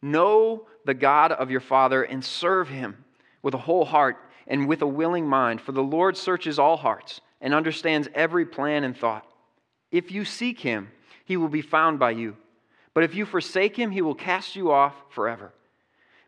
know 0.03 0.67
the 0.85 0.95
God 0.95 1.33
of 1.33 1.51
your 1.51 1.61
father 1.61 2.03
and 2.03 2.25
serve 2.25 2.69
him 2.69 3.05
with 3.43 3.55
a 3.55 3.59
whole 3.59 3.85
heart 3.85 4.17
and 4.47 4.69
with 4.69 4.83
a 4.83 4.87
willing 4.87 5.27
mind, 5.27 5.61
for 5.61 5.73
the 5.73 5.83
Lord 5.83 6.17
searches 6.17 6.59
all 6.59 6.77
hearts 6.77 7.21
and 7.41 7.55
understands 7.55 8.09
every 8.15 8.47
plan 8.47 8.85
and 8.85 8.97
thought. 8.97 9.27
If 9.91 10.11
you 10.11 10.25
seek 10.25 10.61
him, 10.61 10.91
he 11.25 11.37
will 11.37 11.49
be 11.49 11.63
found 11.63 11.99
by 11.99 12.11
you. 12.11 12.37
But 12.95 13.05
if 13.05 13.15
you 13.15 13.27
forsake 13.27 13.77
him, 13.77 13.91
he 13.91 14.03
will 14.03 14.15
cast 14.15 14.57
you 14.57 14.71
off 14.71 14.95
forever. 15.11 15.53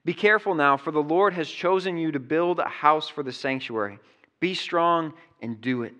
Be 0.04 0.14
careful 0.14 0.54
now, 0.54 0.76
for 0.76 0.90
the 0.90 1.02
Lord 1.02 1.32
has 1.34 1.48
chosen 1.48 1.96
you 1.96 2.12
to 2.12 2.20
build 2.20 2.58
a 2.58 2.68
house 2.68 3.08
for 3.08 3.22
the 3.22 3.32
sanctuary. 3.32 3.98
Be 4.40 4.54
strong 4.54 5.14
and 5.42 5.60
do 5.60 5.82
it. 5.82 5.94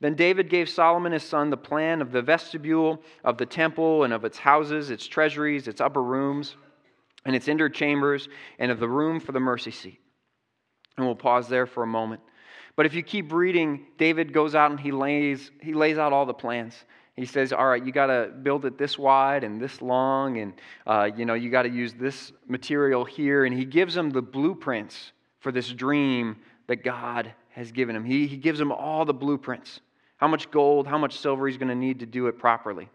Then 0.00 0.14
David 0.14 0.48
gave 0.48 0.68
Solomon 0.68 1.12
his 1.12 1.22
son 1.22 1.50
the 1.50 1.56
plan 1.56 2.00
of 2.00 2.12
the 2.12 2.22
vestibule 2.22 3.02
of 3.22 3.36
the 3.36 3.46
temple 3.46 4.04
and 4.04 4.12
of 4.12 4.24
its 4.24 4.38
houses, 4.38 4.90
its 4.90 5.06
treasuries, 5.06 5.68
its 5.68 5.80
upper 5.80 6.02
rooms, 6.02 6.56
and 7.24 7.36
its 7.36 7.48
inner 7.48 7.68
chambers, 7.68 8.28
and 8.58 8.70
of 8.70 8.80
the 8.80 8.88
room 8.88 9.20
for 9.20 9.32
the 9.32 9.40
mercy 9.40 9.70
seat. 9.70 10.00
And 10.96 11.06
we'll 11.06 11.14
pause 11.14 11.48
there 11.48 11.66
for 11.66 11.82
a 11.82 11.86
moment. 11.86 12.20
But 12.76 12.86
if 12.86 12.94
you 12.94 13.02
keep 13.02 13.32
reading, 13.32 13.86
David 13.98 14.32
goes 14.32 14.54
out 14.54 14.70
and 14.70 14.80
he 14.80 14.92
lays, 14.92 15.50
he 15.60 15.74
lays 15.74 15.98
out 15.98 16.12
all 16.12 16.26
the 16.26 16.34
plans. 16.34 16.74
He 17.16 17.26
says, 17.26 17.52
All 17.52 17.66
right, 17.66 17.84
you 17.84 17.92
got 17.92 18.06
to 18.06 18.30
build 18.42 18.64
it 18.64 18.78
this 18.78 18.98
wide 18.98 19.44
and 19.44 19.60
this 19.60 19.82
long, 19.82 20.38
and 20.38 20.54
uh, 20.86 21.10
you 21.14 21.26
know, 21.26 21.34
you 21.34 21.50
got 21.50 21.62
to 21.62 21.68
use 21.68 21.92
this 21.92 22.32
material 22.48 23.04
here. 23.04 23.44
And 23.44 23.54
he 23.54 23.64
gives 23.64 23.94
them 23.94 24.10
the 24.10 24.22
blueprints 24.22 25.12
for 25.40 25.52
this 25.52 25.68
dream 25.68 26.36
that 26.68 26.82
God 26.82 27.34
has 27.50 27.72
given 27.72 27.94
him. 27.96 28.04
He, 28.04 28.26
he 28.26 28.36
gives 28.36 28.58
them 28.58 28.72
all 28.72 29.04
the 29.04 29.14
blueprints 29.14 29.80
how 30.16 30.28
much 30.28 30.50
gold, 30.50 30.86
how 30.86 30.98
much 30.98 31.18
silver 31.18 31.48
he's 31.48 31.56
going 31.56 31.68
to 31.68 31.74
need 31.74 32.00
to 32.00 32.06
do 32.06 32.26
it 32.26 32.38
properly. 32.38 32.88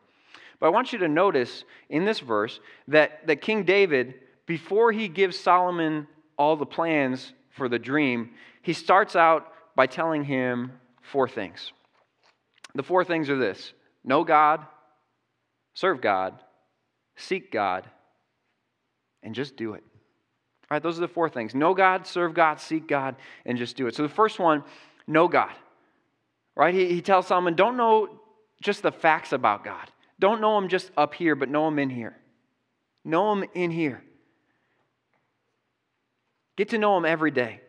But 0.59 0.67
I 0.67 0.69
want 0.69 0.93
you 0.93 0.99
to 0.99 1.07
notice 1.07 1.63
in 1.89 2.05
this 2.05 2.19
verse 2.19 2.59
that, 2.87 3.25
that 3.25 3.41
King 3.41 3.63
David, 3.63 4.15
before 4.45 4.91
he 4.91 5.07
gives 5.07 5.37
Solomon 5.37 6.07
all 6.37 6.55
the 6.55 6.67
plans 6.67 7.33
for 7.55 7.69
the 7.69 7.79
dream, 7.79 8.31
he 8.61 8.73
starts 8.73 9.15
out 9.15 9.51
by 9.75 9.87
telling 9.87 10.23
him 10.23 10.73
four 11.01 11.27
things. 11.27 11.71
The 12.73 12.83
four 12.83 13.03
things 13.03 13.29
are 13.29 13.37
this 13.37 13.73
know 14.03 14.23
God, 14.23 14.65
serve 15.73 16.01
God, 16.01 16.35
seek 17.15 17.51
God, 17.51 17.89
and 19.23 19.33
just 19.33 19.55
do 19.55 19.73
it. 19.73 19.83
All 20.69 20.75
right, 20.75 20.83
those 20.83 20.97
are 20.97 21.01
the 21.01 21.07
four 21.07 21.29
things 21.29 21.55
know 21.55 21.73
God, 21.73 22.05
serve 22.05 22.33
God, 22.33 22.59
seek 22.59 22.87
God, 22.87 23.15
and 23.45 23.57
just 23.57 23.77
do 23.77 23.87
it. 23.87 23.95
So 23.95 24.03
the 24.03 24.09
first 24.09 24.39
one, 24.39 24.63
know 25.07 25.27
God. 25.27 25.53
Right? 26.55 26.73
He, 26.73 26.87
he 26.87 27.01
tells 27.01 27.27
Solomon, 27.27 27.55
don't 27.55 27.77
know 27.77 28.19
just 28.61 28.81
the 28.81 28.91
facts 28.91 29.33
about 29.33 29.63
God. 29.63 29.89
Don't 30.19 30.39
know 30.39 30.57
him 30.57 30.69
just 30.69 30.89
up 30.95 31.13
here, 31.13 31.35
but 31.35 31.49
know 31.49 31.67
him 31.67 31.79
in 31.79 31.89
here. 31.89 32.15
Know 33.03 33.33
him 33.33 33.45
in 33.53 33.71
here. 33.71 34.01
Get 36.55 36.69
to 36.69 36.77
know 36.77 36.97
him 36.97 37.05
every 37.05 37.31
day. 37.31 37.61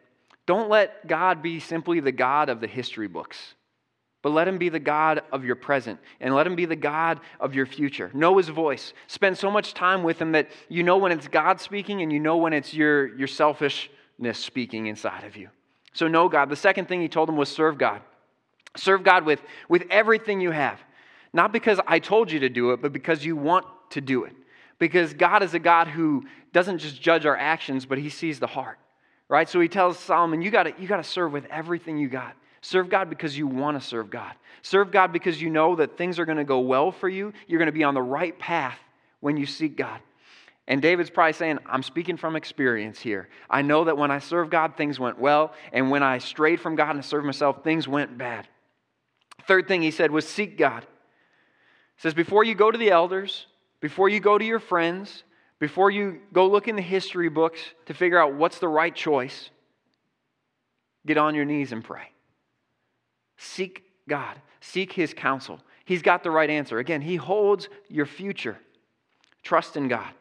Don't 0.46 0.70
let 0.70 1.06
God 1.06 1.42
be 1.42 1.58
simply 1.58 2.00
the 2.00 2.12
God 2.12 2.48
of 2.48 2.60
the 2.60 2.68
history 2.68 3.08
books, 3.08 3.54
but 4.22 4.30
let 4.30 4.46
him 4.46 4.58
be 4.58 4.68
the 4.68 4.78
God 4.78 5.22
of 5.32 5.44
your 5.44 5.56
present 5.56 5.98
and 6.20 6.34
let 6.34 6.46
him 6.46 6.54
be 6.54 6.66
the 6.66 6.76
God 6.76 7.20
of 7.40 7.54
your 7.54 7.66
future. 7.66 8.10
Know 8.14 8.36
his 8.36 8.48
voice. 8.48 8.92
Spend 9.08 9.36
so 9.36 9.50
much 9.50 9.74
time 9.74 10.04
with 10.04 10.20
him 10.20 10.32
that 10.32 10.48
you 10.68 10.84
know 10.84 10.98
when 10.98 11.10
it's 11.10 11.26
God 11.26 11.60
speaking 11.60 12.00
and 12.02 12.12
you 12.12 12.20
know 12.20 12.36
when 12.36 12.52
it's 12.52 12.72
your, 12.72 13.16
your 13.16 13.28
selfishness 13.28 14.38
speaking 14.38 14.86
inside 14.86 15.24
of 15.24 15.36
you. 15.36 15.48
So, 15.92 16.08
know 16.08 16.28
God. 16.28 16.50
The 16.50 16.56
second 16.56 16.88
thing 16.88 17.00
he 17.00 17.08
told 17.08 17.28
him 17.28 17.36
was 17.36 17.48
serve 17.48 17.78
God. 17.78 18.02
Serve 18.76 19.02
God 19.02 19.24
with, 19.24 19.40
with 19.68 19.84
everything 19.90 20.42
you 20.42 20.50
have. 20.50 20.78
Not 21.32 21.52
because 21.52 21.80
I 21.86 21.98
told 21.98 22.30
you 22.30 22.40
to 22.40 22.50
do 22.50 22.72
it, 22.72 22.82
but 22.82 22.92
because 22.92 23.24
you 23.24 23.34
want 23.34 23.64
to 23.90 24.00
do 24.00 24.24
it. 24.24 24.34
Because 24.78 25.14
God 25.14 25.42
is 25.42 25.54
a 25.54 25.58
God 25.58 25.88
who 25.88 26.24
doesn't 26.52 26.78
just 26.78 27.00
judge 27.00 27.26
our 27.26 27.36
actions, 27.36 27.86
but 27.86 27.98
he 27.98 28.10
sees 28.10 28.38
the 28.38 28.46
heart 28.46 28.78
right? 29.28 29.48
So 29.48 29.60
he 29.60 29.68
tells 29.68 29.98
Solomon, 29.98 30.42
you 30.42 30.50
got 30.50 30.80
you 30.80 30.88
to 30.88 31.04
serve 31.04 31.32
with 31.32 31.46
everything 31.46 31.98
you 31.98 32.08
got. 32.08 32.36
Serve 32.60 32.88
God 32.88 33.08
because 33.10 33.36
you 33.36 33.46
want 33.46 33.80
to 33.80 33.86
serve 33.86 34.10
God. 34.10 34.32
Serve 34.62 34.90
God 34.90 35.12
because 35.12 35.40
you 35.40 35.50
know 35.50 35.76
that 35.76 35.96
things 35.96 36.18
are 36.18 36.24
going 36.24 36.38
to 36.38 36.44
go 36.44 36.60
well 36.60 36.90
for 36.90 37.08
you. 37.08 37.32
You're 37.46 37.58
going 37.58 37.66
to 37.66 37.72
be 37.72 37.84
on 37.84 37.94
the 37.94 38.02
right 38.02 38.36
path 38.38 38.78
when 39.20 39.36
you 39.36 39.46
seek 39.46 39.76
God. 39.76 40.00
And 40.68 40.82
David's 40.82 41.10
probably 41.10 41.34
saying, 41.34 41.60
I'm 41.66 41.84
speaking 41.84 42.16
from 42.16 42.34
experience 42.34 42.98
here. 42.98 43.28
I 43.48 43.62
know 43.62 43.84
that 43.84 43.96
when 43.96 44.10
I 44.10 44.18
serve 44.18 44.50
God, 44.50 44.76
things 44.76 44.98
went 44.98 45.18
well. 45.18 45.52
And 45.72 45.90
when 45.90 46.02
I 46.02 46.18
strayed 46.18 46.60
from 46.60 46.74
God 46.74 46.96
and 46.96 47.04
served 47.04 47.24
myself, 47.24 47.62
things 47.62 47.86
went 47.86 48.18
bad. 48.18 48.48
Third 49.46 49.68
thing 49.68 49.82
he 49.82 49.92
said 49.92 50.10
was 50.10 50.26
seek 50.26 50.58
God. 50.58 50.82
He 50.82 52.02
says, 52.02 52.14
before 52.14 52.42
you 52.42 52.56
go 52.56 52.72
to 52.72 52.78
the 52.78 52.90
elders, 52.90 53.46
before 53.86 54.08
you 54.08 54.18
go 54.18 54.36
to 54.36 54.44
your 54.44 54.58
friends, 54.58 55.22
before 55.60 55.92
you 55.92 56.18
go 56.32 56.48
look 56.48 56.66
in 56.66 56.74
the 56.74 56.82
history 56.82 57.28
books 57.28 57.60
to 57.84 57.94
figure 57.94 58.18
out 58.18 58.34
what's 58.34 58.58
the 58.58 58.66
right 58.66 58.92
choice, 58.92 59.50
get 61.06 61.16
on 61.16 61.36
your 61.36 61.44
knees 61.44 61.70
and 61.70 61.84
pray. 61.84 62.10
Seek 63.36 63.84
God, 64.08 64.42
seek 64.60 64.92
His 64.92 65.14
counsel. 65.14 65.60
He's 65.84 66.02
got 66.02 66.24
the 66.24 66.32
right 66.32 66.50
answer. 66.50 66.80
Again, 66.80 67.00
He 67.00 67.14
holds 67.14 67.68
your 67.88 68.06
future. 68.06 68.58
Trust 69.44 69.76
in 69.76 69.86
God. 69.86 70.12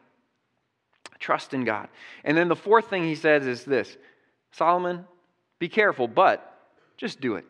Trust 1.18 1.52
in 1.52 1.64
God. 1.64 1.88
And 2.22 2.36
then 2.36 2.46
the 2.46 2.54
fourth 2.54 2.88
thing 2.88 3.02
he 3.02 3.16
says 3.16 3.48
is 3.48 3.64
this 3.64 3.96
Solomon, 4.52 5.04
be 5.58 5.68
careful, 5.68 6.06
but 6.06 6.70
just 6.96 7.20
do 7.20 7.34
it. 7.34 7.44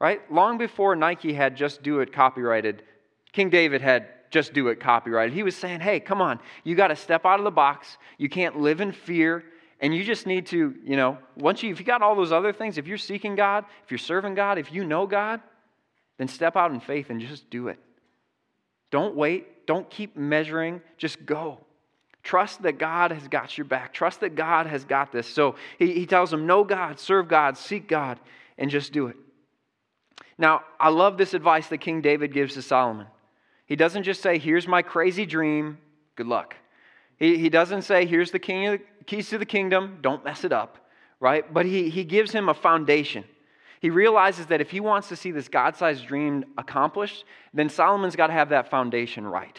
Right? 0.00 0.20
Long 0.28 0.58
before 0.58 0.96
Nike 0.96 1.32
had 1.32 1.54
just 1.54 1.84
do 1.84 2.00
it 2.00 2.12
copyrighted, 2.12 2.82
King 3.30 3.48
David 3.48 3.80
had 3.80 4.08
just 4.32 4.52
do 4.52 4.68
it 4.68 4.80
copyrighted. 4.80 5.34
He 5.34 5.42
was 5.42 5.54
saying, 5.54 5.80
hey, 5.80 6.00
come 6.00 6.20
on, 6.20 6.40
you 6.64 6.74
got 6.74 6.88
to 6.88 6.96
step 6.96 7.24
out 7.24 7.38
of 7.38 7.44
the 7.44 7.50
box. 7.50 7.98
You 8.18 8.28
can't 8.28 8.58
live 8.58 8.80
in 8.80 8.90
fear. 8.90 9.44
And 9.78 9.94
you 9.94 10.04
just 10.04 10.26
need 10.26 10.46
to, 10.46 10.74
you 10.84 10.96
know, 10.96 11.18
once 11.36 11.62
you, 11.62 11.70
if 11.70 11.78
you 11.78 11.84
got 11.84 12.02
all 12.02 12.14
those 12.14 12.32
other 12.32 12.52
things, 12.52 12.78
if 12.78 12.86
you're 12.86 12.98
seeking 12.98 13.34
God, 13.34 13.64
if 13.84 13.90
you're 13.90 13.98
serving 13.98 14.34
God, 14.34 14.58
if 14.58 14.72
you 14.72 14.84
know 14.84 15.06
God, 15.06 15.40
then 16.18 16.28
step 16.28 16.56
out 16.56 16.70
in 16.70 16.80
faith 16.80 17.10
and 17.10 17.20
just 17.20 17.50
do 17.50 17.68
it. 17.68 17.78
Don't 18.90 19.14
wait. 19.16 19.66
Don't 19.66 19.88
keep 19.90 20.16
measuring. 20.16 20.80
Just 20.96 21.26
go. 21.26 21.58
Trust 22.22 22.62
that 22.62 22.78
God 22.78 23.10
has 23.10 23.26
got 23.26 23.58
your 23.58 23.64
back. 23.64 23.92
Trust 23.92 24.20
that 24.20 24.36
God 24.36 24.66
has 24.66 24.84
got 24.84 25.10
this. 25.10 25.26
So 25.26 25.56
he, 25.78 25.92
he 25.92 26.06
tells 26.06 26.30
them, 26.30 26.46
Know 26.46 26.62
God, 26.62 27.00
serve 27.00 27.28
God, 27.28 27.58
seek 27.58 27.88
God, 27.88 28.20
and 28.56 28.70
just 28.70 28.92
do 28.92 29.08
it. 29.08 29.16
Now, 30.38 30.62
I 30.78 30.90
love 30.90 31.18
this 31.18 31.34
advice 31.34 31.66
that 31.68 31.78
King 31.78 32.00
David 32.00 32.32
gives 32.32 32.54
to 32.54 32.62
Solomon. 32.62 33.06
He 33.72 33.76
doesn't 33.76 34.02
just 34.02 34.20
say, 34.20 34.36
Here's 34.36 34.68
my 34.68 34.82
crazy 34.82 35.24
dream, 35.24 35.78
good 36.14 36.26
luck. 36.26 36.56
He, 37.16 37.38
he 37.38 37.48
doesn't 37.48 37.80
say, 37.80 38.04
Here's 38.04 38.30
the 38.30 38.38
king 38.38 38.80
keys 39.06 39.30
to 39.30 39.38
the 39.38 39.46
kingdom, 39.46 39.96
don't 40.02 40.22
mess 40.22 40.44
it 40.44 40.52
up, 40.52 40.76
right? 41.20 41.50
But 41.50 41.64
he, 41.64 41.88
he 41.88 42.04
gives 42.04 42.32
him 42.32 42.50
a 42.50 42.54
foundation. 42.54 43.24
He 43.80 43.88
realizes 43.88 44.44
that 44.48 44.60
if 44.60 44.70
he 44.70 44.80
wants 44.80 45.08
to 45.08 45.16
see 45.16 45.30
this 45.30 45.48
God 45.48 45.74
sized 45.74 46.06
dream 46.06 46.44
accomplished, 46.58 47.24
then 47.54 47.70
Solomon's 47.70 48.14
got 48.14 48.26
to 48.26 48.34
have 48.34 48.50
that 48.50 48.68
foundation 48.68 49.26
right. 49.26 49.58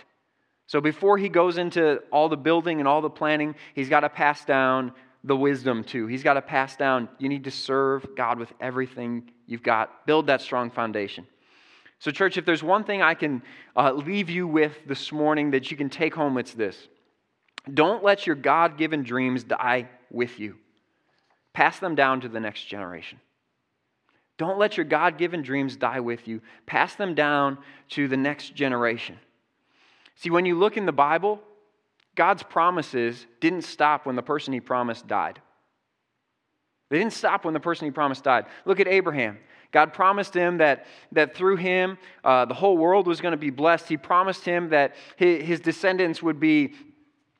So 0.67 0.79
before 0.79 1.17
he 1.17 1.27
goes 1.27 1.57
into 1.57 2.03
all 2.11 2.29
the 2.29 2.37
building 2.37 2.77
and 2.77 2.87
all 2.87 3.01
the 3.01 3.09
planning, 3.09 3.55
he's 3.73 3.89
got 3.89 4.01
to 4.01 4.09
pass 4.09 4.45
down 4.45 4.91
the 5.23 5.35
wisdom 5.35 5.83
too. 5.83 6.05
He's 6.05 6.21
got 6.21 6.35
to 6.35 6.41
pass 6.43 6.75
down, 6.75 7.09
you 7.17 7.29
need 7.29 7.45
to 7.45 7.51
serve 7.51 8.05
God 8.15 8.37
with 8.37 8.53
everything 8.61 9.31
you've 9.47 9.63
got. 9.63 10.05
Build 10.05 10.27
that 10.27 10.41
strong 10.41 10.69
foundation. 10.69 11.25
So, 12.03 12.11
church, 12.11 12.37
if 12.37 12.43
there's 12.43 12.61
one 12.61 12.83
thing 12.83 13.01
I 13.01 13.13
can 13.13 13.41
uh, 13.77 13.93
leave 13.93 14.29
you 14.29 14.45
with 14.45 14.73
this 14.85 15.13
morning 15.13 15.51
that 15.51 15.71
you 15.71 15.77
can 15.77 15.89
take 15.89 16.13
home, 16.13 16.37
it's 16.37 16.51
this 16.51 16.89
don't 17.73 18.03
let 18.03 18.27
your 18.27 18.35
God 18.35 18.77
given 18.77 19.03
dreams 19.03 19.45
die 19.45 19.87
with 20.11 20.37
you, 20.37 20.57
pass 21.53 21.79
them 21.79 21.95
down 21.95 22.19
to 22.19 22.27
the 22.27 22.41
next 22.41 22.65
generation. 22.65 23.21
Don't 24.37 24.59
let 24.59 24.75
your 24.75 24.85
God 24.85 25.17
given 25.17 25.43
dreams 25.43 25.77
die 25.77 26.01
with 26.01 26.27
you, 26.27 26.41
pass 26.65 26.93
them 26.93 27.15
down 27.15 27.57
to 27.91 28.09
the 28.09 28.17
next 28.17 28.53
generation. 28.53 29.17
See, 30.15 30.29
when 30.29 30.45
you 30.45 30.59
look 30.59 30.75
in 30.75 30.85
the 30.85 30.91
Bible, 30.91 31.39
God's 32.15 32.43
promises 32.43 33.25
didn't 33.39 33.61
stop 33.61 34.05
when 34.05 34.17
the 34.17 34.21
person 34.21 34.51
he 34.51 34.59
promised 34.59 35.07
died. 35.07 35.39
They 36.89 36.97
didn't 36.97 37.13
stop 37.13 37.45
when 37.45 37.53
the 37.53 37.61
person 37.61 37.85
he 37.85 37.91
promised 37.91 38.25
died. 38.25 38.47
Look 38.65 38.81
at 38.81 38.89
Abraham. 38.89 39.37
God 39.73 39.91
promised 39.91 40.35
him 40.35 40.59
that, 40.59 40.85
that 41.11 41.35
through 41.35 41.57
him, 41.57 41.97
uh, 42.23 42.45
the 42.45 42.53
whole 42.53 42.77
world 42.77 43.07
was 43.07 43.19
going 43.19 43.33
to 43.33 43.37
be 43.37 43.49
blessed. 43.49 43.89
He 43.89 43.97
promised 43.97 44.45
him 44.45 44.69
that 44.69 44.95
his, 45.17 45.59
descendants 45.59 46.21
would 46.21 46.39
be 46.39 46.75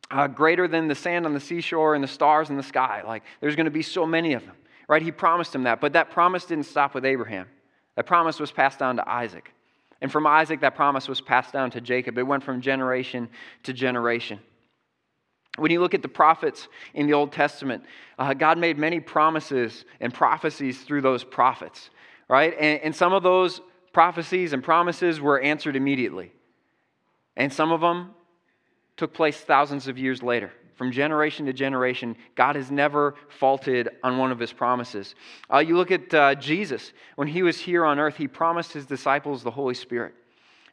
uh, 0.10 0.28
greater 0.28 0.67
than 0.67 0.88
the 0.88 0.96
sand 0.96 1.26
on 1.26 1.34
the 1.34 1.39
seashore 1.39 1.93
and 1.93 2.04
the 2.04 2.08
stars 2.08 2.50
in 2.50 2.58
the 2.58 2.63
sky. 2.63 3.04
Like, 3.06 3.24
there's 3.39 3.56
going 3.56 3.65
to 3.65 3.72
be 3.72 3.84
so 3.84 4.06
many 4.06 4.34
of 4.34 4.46
them, 4.46 4.56
right? 4.89 5.02
He 5.02 5.12
promised 5.12 5.54
him 5.54 5.63
that. 5.63 5.80
But 5.80 5.93
that 5.93 6.10
promise 6.10 6.46
didn't 6.46 6.65
stop 6.65 6.96
with 6.96 7.06
Abraham. 7.06 7.48
That 7.96 8.08
promise 8.08 8.39
was 8.39 8.52
passed 8.52 8.80
down 8.80 8.96
to 8.96 9.08
Isaac. 9.08 9.54
And 10.02 10.12
from 10.12 10.26
Isaac, 10.26 10.60
that 10.62 10.76
promise 10.76 11.08
was 11.08 11.22
passed 11.22 11.54
down 11.54 11.69
to 11.72 11.82
Jacob. 11.82 12.17
It 12.17 12.24
went 12.24 12.43
from 12.43 12.62
generation 12.62 13.30
to 13.63 13.74
generation. 13.74 14.39
When 15.58 15.69
you 15.69 15.82
look 15.82 15.93
at 15.93 16.02
the 16.02 16.08
prophets 16.08 16.67
in 16.96 17.06
the 17.06 17.13
Old 17.13 17.32
Testament, 17.32 17.84
uh, 18.17 18.34
God 18.34 18.58
made 18.58 18.80
many 18.80 19.00
promises 19.00 19.86
and 20.00 20.12
prophecies 20.12 20.82
through 20.82 21.02
those 21.02 21.24
prophets, 21.24 21.91
right? 22.28 22.54
And, 22.60 22.82
and 22.82 22.96
some 22.96 23.14
of 23.14 23.24
those 23.24 23.62
prophecies 23.92 24.54
and 24.54 24.64
promises 24.64 25.22
were 25.22 25.40
answered 25.40 25.76
immediately. 25.76 26.32
And 27.36 27.52
some 27.52 27.72
of 27.72 27.82
them 27.82 28.12
took 28.98 29.14
place 29.14 29.38
thousands 29.38 29.88
of 29.88 29.98
years 29.98 30.22
later. 30.22 30.52
From 30.76 30.92
generation 30.92 31.46
to 31.46 31.54
generation, 31.54 32.16
God 32.36 32.56
has 32.56 32.72
never 32.72 33.16
faulted 33.40 33.90
on 34.04 34.18
one 34.18 34.32
of 34.32 34.40
his 34.40 34.52
promises. 34.52 35.14
Uh, 35.52 35.60
you 35.60 35.78
look 35.78 35.92
at 35.92 36.14
uh, 36.14 36.36
Jesus. 36.36 36.94
When 37.16 37.28
he 37.28 37.44
was 37.44 37.60
here 37.60 37.86
on 37.86 38.00
earth, 38.00 38.18
he 38.18 38.28
promised 38.28 38.74
his 38.74 38.86
disciples 38.86 39.44
the 39.44 39.52
Holy 39.52 39.76
Spirit 39.76 40.16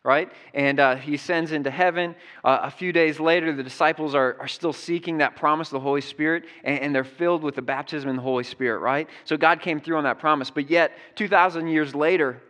right? 0.03 0.33
And 0.55 0.81
uh, 0.81 0.97
he 0.97 1.17
sends 1.17 1.53
into 1.53 1.71
heaven. 1.71 2.15
Uh, 2.43 2.61
a 2.63 2.71
few 2.71 2.93
days 2.93 3.21
later, 3.21 3.55
the 3.55 3.63
disciples 3.63 4.15
are, 4.15 4.37
are 4.41 4.49
still 4.49 4.73
seeking 4.73 5.19
that 5.19 5.37
promise 5.37 5.69
of 5.69 5.73
the 5.73 5.81
Holy 5.81 6.01
Spirit, 6.01 6.45
and, 6.65 6.79
and, 6.81 6.95
they're 6.95 7.05
filled 7.05 7.43
with 7.43 7.55
the 7.55 7.63
baptism 7.63 8.09
in 8.09 8.17
the 8.17 8.23
Holy 8.23 8.45
Spirit, 8.45 8.79
right? 8.79 9.09
So 9.25 9.37
God 9.37 9.61
came 9.61 9.81
through 9.81 9.97
on 9.97 10.05
that 10.05 10.19
promise. 10.19 10.51
But 10.51 10.71
yet, 10.71 10.93
2,000 11.17 11.69
years 11.69 11.95
later, 11.95 12.41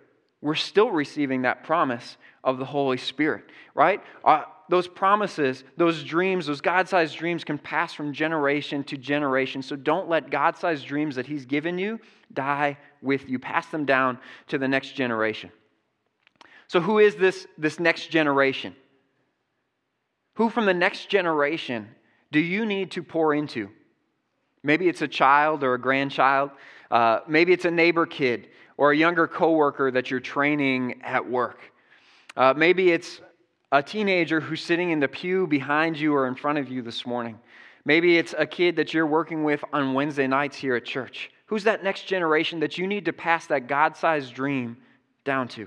we're 0.40 0.54
still 0.54 0.90
receiving 0.90 1.42
that 1.42 1.64
promise 1.64 2.16
of 2.44 2.58
the 2.58 2.64
Holy 2.64 2.96
Spirit, 2.96 3.44
right? 3.74 4.00
Uh, 4.24 4.44
those 4.68 4.86
promises, 4.86 5.64
those 5.76 6.04
dreams, 6.04 6.46
those 6.46 6.60
God 6.60 6.88
sized 6.88 7.18
dreams 7.18 7.42
can 7.42 7.58
pass 7.58 7.92
from 7.92 8.12
generation 8.12 8.84
to 8.84 8.96
generation. 8.96 9.62
So 9.62 9.74
don't 9.74 10.08
let 10.08 10.30
God 10.30 10.56
sized 10.56 10.86
dreams 10.86 11.16
that 11.16 11.26
He's 11.26 11.44
given 11.44 11.76
you 11.78 11.98
die 12.32 12.78
with 13.02 13.28
you. 13.28 13.38
Pass 13.38 13.66
them 13.66 13.84
down 13.84 14.18
to 14.46 14.58
the 14.58 14.68
next 14.68 14.94
generation. 14.94 15.50
So, 16.70 16.80
who 16.80 17.00
is 17.00 17.16
this, 17.16 17.48
this 17.58 17.80
next 17.80 18.12
generation? 18.12 18.76
Who 20.34 20.48
from 20.48 20.66
the 20.66 20.72
next 20.72 21.08
generation 21.08 21.88
do 22.30 22.38
you 22.38 22.64
need 22.64 22.92
to 22.92 23.02
pour 23.02 23.34
into? 23.34 23.70
Maybe 24.62 24.88
it's 24.88 25.02
a 25.02 25.08
child 25.08 25.64
or 25.64 25.74
a 25.74 25.80
grandchild. 25.80 26.52
Uh, 26.88 27.22
maybe 27.26 27.52
it's 27.52 27.64
a 27.64 27.72
neighbor 27.72 28.06
kid 28.06 28.50
or 28.76 28.92
a 28.92 28.96
younger 28.96 29.26
coworker 29.26 29.90
that 29.90 30.12
you're 30.12 30.20
training 30.20 31.02
at 31.02 31.28
work. 31.28 31.58
Uh, 32.36 32.54
maybe 32.56 32.92
it's 32.92 33.20
a 33.72 33.82
teenager 33.82 34.38
who's 34.38 34.62
sitting 34.62 34.92
in 34.92 35.00
the 35.00 35.08
pew 35.08 35.48
behind 35.48 35.98
you 35.98 36.14
or 36.14 36.28
in 36.28 36.36
front 36.36 36.56
of 36.58 36.68
you 36.68 36.82
this 36.82 37.04
morning. 37.04 37.36
Maybe 37.84 38.16
it's 38.16 38.32
a 38.38 38.46
kid 38.46 38.76
that 38.76 38.94
you're 38.94 39.08
working 39.08 39.42
with 39.42 39.64
on 39.72 39.92
Wednesday 39.92 40.28
nights 40.28 40.56
here 40.56 40.76
at 40.76 40.84
church. 40.84 41.32
Who's 41.46 41.64
that 41.64 41.82
next 41.82 42.06
generation 42.06 42.60
that 42.60 42.78
you 42.78 42.86
need 42.86 43.06
to 43.06 43.12
pass 43.12 43.48
that 43.48 43.66
God 43.66 43.96
sized 43.96 44.34
dream 44.34 44.76
down 45.24 45.48
to? 45.48 45.66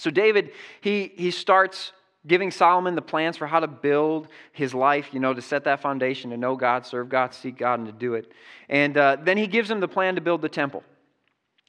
So, 0.00 0.10
David, 0.10 0.52
he, 0.80 1.12
he 1.14 1.30
starts 1.30 1.92
giving 2.26 2.50
Solomon 2.50 2.94
the 2.94 3.02
plans 3.02 3.36
for 3.36 3.46
how 3.46 3.60
to 3.60 3.66
build 3.66 4.28
his 4.52 4.74
life, 4.74 5.12
you 5.12 5.20
know, 5.20 5.32
to 5.32 5.42
set 5.42 5.64
that 5.64 5.80
foundation, 5.80 6.30
to 6.30 6.36
know 6.36 6.56
God, 6.56 6.86
serve 6.86 7.08
God, 7.08 7.34
seek 7.34 7.56
God, 7.56 7.80
and 7.80 7.86
to 7.86 7.92
do 7.92 8.14
it. 8.14 8.32
And 8.68 8.96
uh, 8.96 9.16
then 9.22 9.36
he 9.36 9.46
gives 9.46 9.70
him 9.70 9.80
the 9.80 9.88
plan 9.88 10.14
to 10.16 10.20
build 10.20 10.42
the 10.42 10.48
temple. 10.48 10.82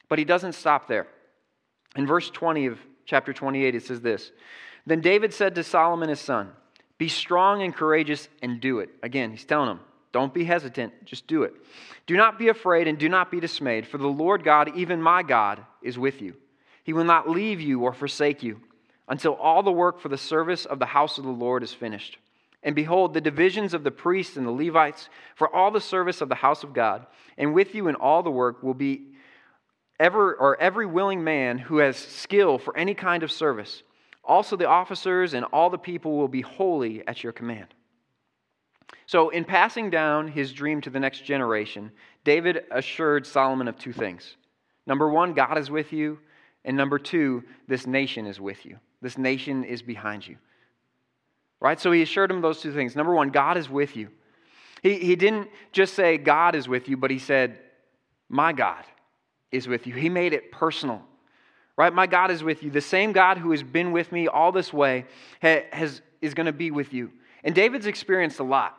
But 0.09 0.19
he 0.19 0.25
doesn't 0.25 0.53
stop 0.53 0.87
there. 0.87 1.07
In 1.95 2.05
verse 2.05 2.29
20 2.29 2.67
of 2.67 2.79
chapter 3.05 3.33
28, 3.33 3.75
it 3.75 3.83
says 3.83 4.01
this 4.01 4.31
Then 4.85 5.01
David 5.01 5.33
said 5.33 5.55
to 5.55 5.63
Solomon 5.63 6.09
his 6.09 6.19
son, 6.19 6.51
Be 6.97 7.07
strong 7.07 7.63
and 7.63 7.75
courageous 7.75 8.27
and 8.41 8.59
do 8.59 8.79
it. 8.79 8.89
Again, 9.03 9.31
he's 9.31 9.45
telling 9.45 9.69
him, 9.69 9.79
Don't 10.11 10.33
be 10.33 10.43
hesitant, 10.43 11.05
just 11.05 11.27
do 11.27 11.43
it. 11.43 11.53
Do 12.07 12.17
not 12.17 12.37
be 12.37 12.49
afraid 12.49 12.87
and 12.87 12.97
do 12.97 13.07
not 13.07 13.31
be 13.31 13.39
dismayed, 13.39 13.87
for 13.87 13.97
the 13.97 14.07
Lord 14.07 14.43
God, 14.43 14.75
even 14.75 15.01
my 15.01 15.23
God, 15.23 15.65
is 15.81 15.97
with 15.97 16.21
you. 16.21 16.35
He 16.83 16.93
will 16.93 17.03
not 17.03 17.29
leave 17.29 17.61
you 17.61 17.81
or 17.81 17.93
forsake 17.93 18.43
you 18.43 18.61
until 19.07 19.33
all 19.33 19.63
the 19.63 19.71
work 19.71 19.99
for 19.99 20.09
the 20.09 20.17
service 20.17 20.65
of 20.65 20.79
the 20.79 20.85
house 20.85 21.17
of 21.17 21.23
the 21.23 21.29
Lord 21.29 21.63
is 21.63 21.73
finished. 21.73 22.17
And 22.63 22.75
behold, 22.75 23.13
the 23.13 23.21
divisions 23.21 23.73
of 23.73 23.83
the 23.83 23.91
priests 23.91 24.37
and 24.37 24.45
the 24.45 24.51
Levites 24.51 25.09
for 25.35 25.53
all 25.53 25.71
the 25.71 25.81
service 25.81 26.21
of 26.21 26.29
the 26.29 26.35
house 26.35 26.63
of 26.63 26.73
God, 26.73 27.07
and 27.37 27.53
with 27.53 27.73
you 27.73 27.87
in 27.87 27.95
all 27.95 28.23
the 28.23 28.31
work 28.31 28.61
will 28.61 28.73
be 28.73 29.07
ever 29.99 30.33
or 30.35 30.59
every 30.61 30.85
willing 30.85 31.23
man 31.23 31.57
who 31.57 31.77
has 31.77 31.97
skill 31.97 32.57
for 32.57 32.75
any 32.77 32.93
kind 32.93 33.23
of 33.23 33.31
service. 33.31 33.83
Also, 34.23 34.55
the 34.55 34.67
officers 34.67 35.33
and 35.33 35.45
all 35.45 35.69
the 35.69 35.77
people 35.77 36.17
will 36.17 36.27
be 36.27 36.41
holy 36.41 37.05
at 37.07 37.23
your 37.23 37.33
command. 37.33 37.67
So, 39.07 39.29
in 39.29 39.43
passing 39.43 39.89
down 39.89 40.27
his 40.27 40.53
dream 40.53 40.81
to 40.81 40.89
the 40.89 40.99
next 40.99 41.25
generation, 41.25 41.91
David 42.23 42.63
assured 42.71 43.25
Solomon 43.25 43.67
of 43.67 43.77
two 43.77 43.93
things. 43.93 44.37
Number 44.85 45.09
one, 45.09 45.33
God 45.33 45.57
is 45.57 45.71
with 45.71 45.91
you. 45.91 46.19
And 46.63 46.77
number 46.77 46.99
two, 46.99 47.43
this 47.67 47.87
nation 47.87 48.27
is 48.27 48.39
with 48.39 48.65
you. 48.65 48.77
This 49.01 49.17
nation 49.17 49.63
is 49.63 49.81
behind 49.81 50.27
you. 50.27 50.37
Right? 51.59 51.79
So 51.79 51.91
he 51.91 52.01
assured 52.01 52.31
him 52.31 52.41
those 52.41 52.61
two 52.61 52.73
things. 52.73 52.95
Number 52.95 53.13
one, 53.13 53.29
God 53.29 53.57
is 53.57 53.69
with 53.69 53.95
you. 53.95 54.09
He, 54.81 54.97
he 54.97 55.15
didn't 55.15 55.49
just 55.71 55.93
say, 55.93 56.17
God 56.17 56.55
is 56.55 56.67
with 56.67 56.89
you, 56.89 56.97
but 56.97 57.11
he 57.11 57.19
said, 57.19 57.59
My 58.29 58.51
God 58.53 58.83
is 59.51 59.67
with 59.67 59.85
you. 59.85 59.93
He 59.93 60.09
made 60.09 60.33
it 60.33 60.51
personal. 60.51 61.01
Right? 61.77 61.93
My 61.93 62.07
God 62.07 62.31
is 62.31 62.43
with 62.43 62.63
you. 62.63 62.69
The 62.69 62.81
same 62.81 63.11
God 63.11 63.37
who 63.37 63.51
has 63.51 63.63
been 63.63 63.91
with 63.91 64.11
me 64.11 64.27
all 64.27 64.51
this 64.51 64.73
way 64.73 65.05
has, 65.39 66.01
is 66.21 66.33
going 66.33 66.45
to 66.45 66.53
be 66.53 66.69
with 66.69 66.93
you. 66.93 67.11
And 67.43 67.55
David's 67.55 67.87
experienced 67.87 68.39
a 68.39 68.43
lot. 68.43 68.77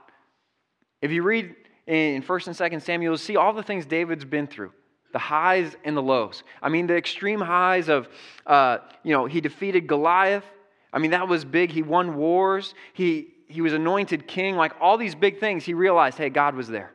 If 1.01 1.11
you 1.11 1.23
read 1.23 1.55
in 1.87 2.23
1st 2.23 2.47
and 2.49 2.73
2nd 2.73 2.83
Samuel, 2.83 3.16
see 3.18 3.37
all 3.37 3.53
the 3.53 3.62
things 3.62 3.87
David's 3.87 4.25
been 4.25 4.47
through 4.47 4.73
the 5.12 5.18
highs 5.18 5.77
and 5.85 5.96
the 5.96 6.03
lows. 6.03 6.42
I 6.62 6.68
mean, 6.68 6.87
the 6.87 6.96
extreme 6.96 7.40
highs 7.40 7.88
of, 7.88 8.09
uh, 8.46 8.79
you 9.03 9.12
know, 9.12 9.27
he 9.27 9.40
defeated 9.40 9.87
Goliath. 9.87 10.44
I 10.92 10.98
mean, 10.98 11.12
that 11.12 11.29
was 11.29 11.44
big. 11.44 11.70
He 11.70 11.83
won 11.83 12.16
wars. 12.16 12.75
He, 12.92 13.29
he 13.46 13.61
was 13.61 13.72
anointed 13.72 14.27
king. 14.27 14.57
Like 14.57 14.72
all 14.81 14.96
these 14.96 15.14
big 15.14 15.40
things, 15.40 15.64
he 15.64 15.75
realized, 15.75 16.18
hey, 16.18 16.31
God 16.31 16.55
was 16.55 16.68
there. 16.68 16.92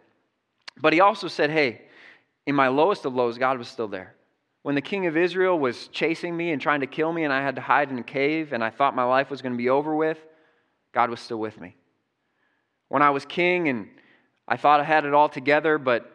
But 0.80 0.94
he 0.94 1.02
also 1.02 1.28
said, 1.28 1.50
hey, 1.50 1.82
in 2.46 2.56
my 2.56 2.68
lowest 2.68 3.06
of 3.06 3.14
lows, 3.14 3.38
God 3.38 3.58
was 3.58 3.68
still 3.68 3.88
there. 3.88 4.16
When 4.64 4.76
the 4.76 4.82
king 4.82 5.06
of 5.06 5.16
Israel 5.16 5.58
was 5.58 5.88
chasing 5.90 6.36
me 6.36 6.52
and 6.52 6.62
trying 6.62 6.82
to 6.82 6.88
kill 6.88 7.14
me, 7.14 7.24
and 7.24 7.32
I 7.32 7.42
had 7.42 7.56
to 7.56 7.62
hide 7.62 7.90
in 7.90 7.98
a 7.98 8.04
cave, 8.04 8.54
and 8.54 8.64
I 8.64 8.70
thought 8.70 8.96
my 8.96 9.04
life 9.04 9.30
was 9.30 9.42
going 9.42 9.54
to 9.54 9.58
be 9.58 9.70
over 9.70 9.96
with, 9.96 10.18
God 10.94 11.10
was 11.10 11.20
still 11.20 11.38
with 11.38 11.60
me. 11.60 11.76
When 12.90 13.02
I 13.02 13.12
was 13.12 13.26
king 13.26 13.70
and 13.70 13.88
I 14.48 14.58
thought 14.58 14.80
I 14.80 14.84
had 14.84 15.06
it 15.06 15.14
all 15.14 15.30
together, 15.30 15.78
but 15.78 16.12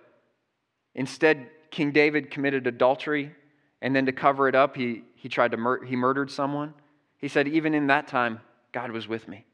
instead 0.95 1.49
King 1.73 1.91
David 1.91 2.31
committed 2.31 2.69
adultery, 2.69 3.35
and 3.81 3.97
then 3.97 4.07
to 4.07 4.13
cover 4.13 4.47
it 4.47 4.55
up, 4.55 4.77
he, 4.77 5.03
he 5.17 5.29
tried 5.29 5.51
to 5.51 5.57
mur- 5.57 5.85
he 5.85 5.97
murdered 5.97 6.31
someone. 6.31 6.75
He 7.19 7.27
said, 7.27 7.49
even 7.49 7.75
in 7.75 7.89
that 7.89 8.07
time, 8.07 8.41
God 8.71 8.93
was 8.93 9.09
with 9.09 9.27
me. 9.27 9.45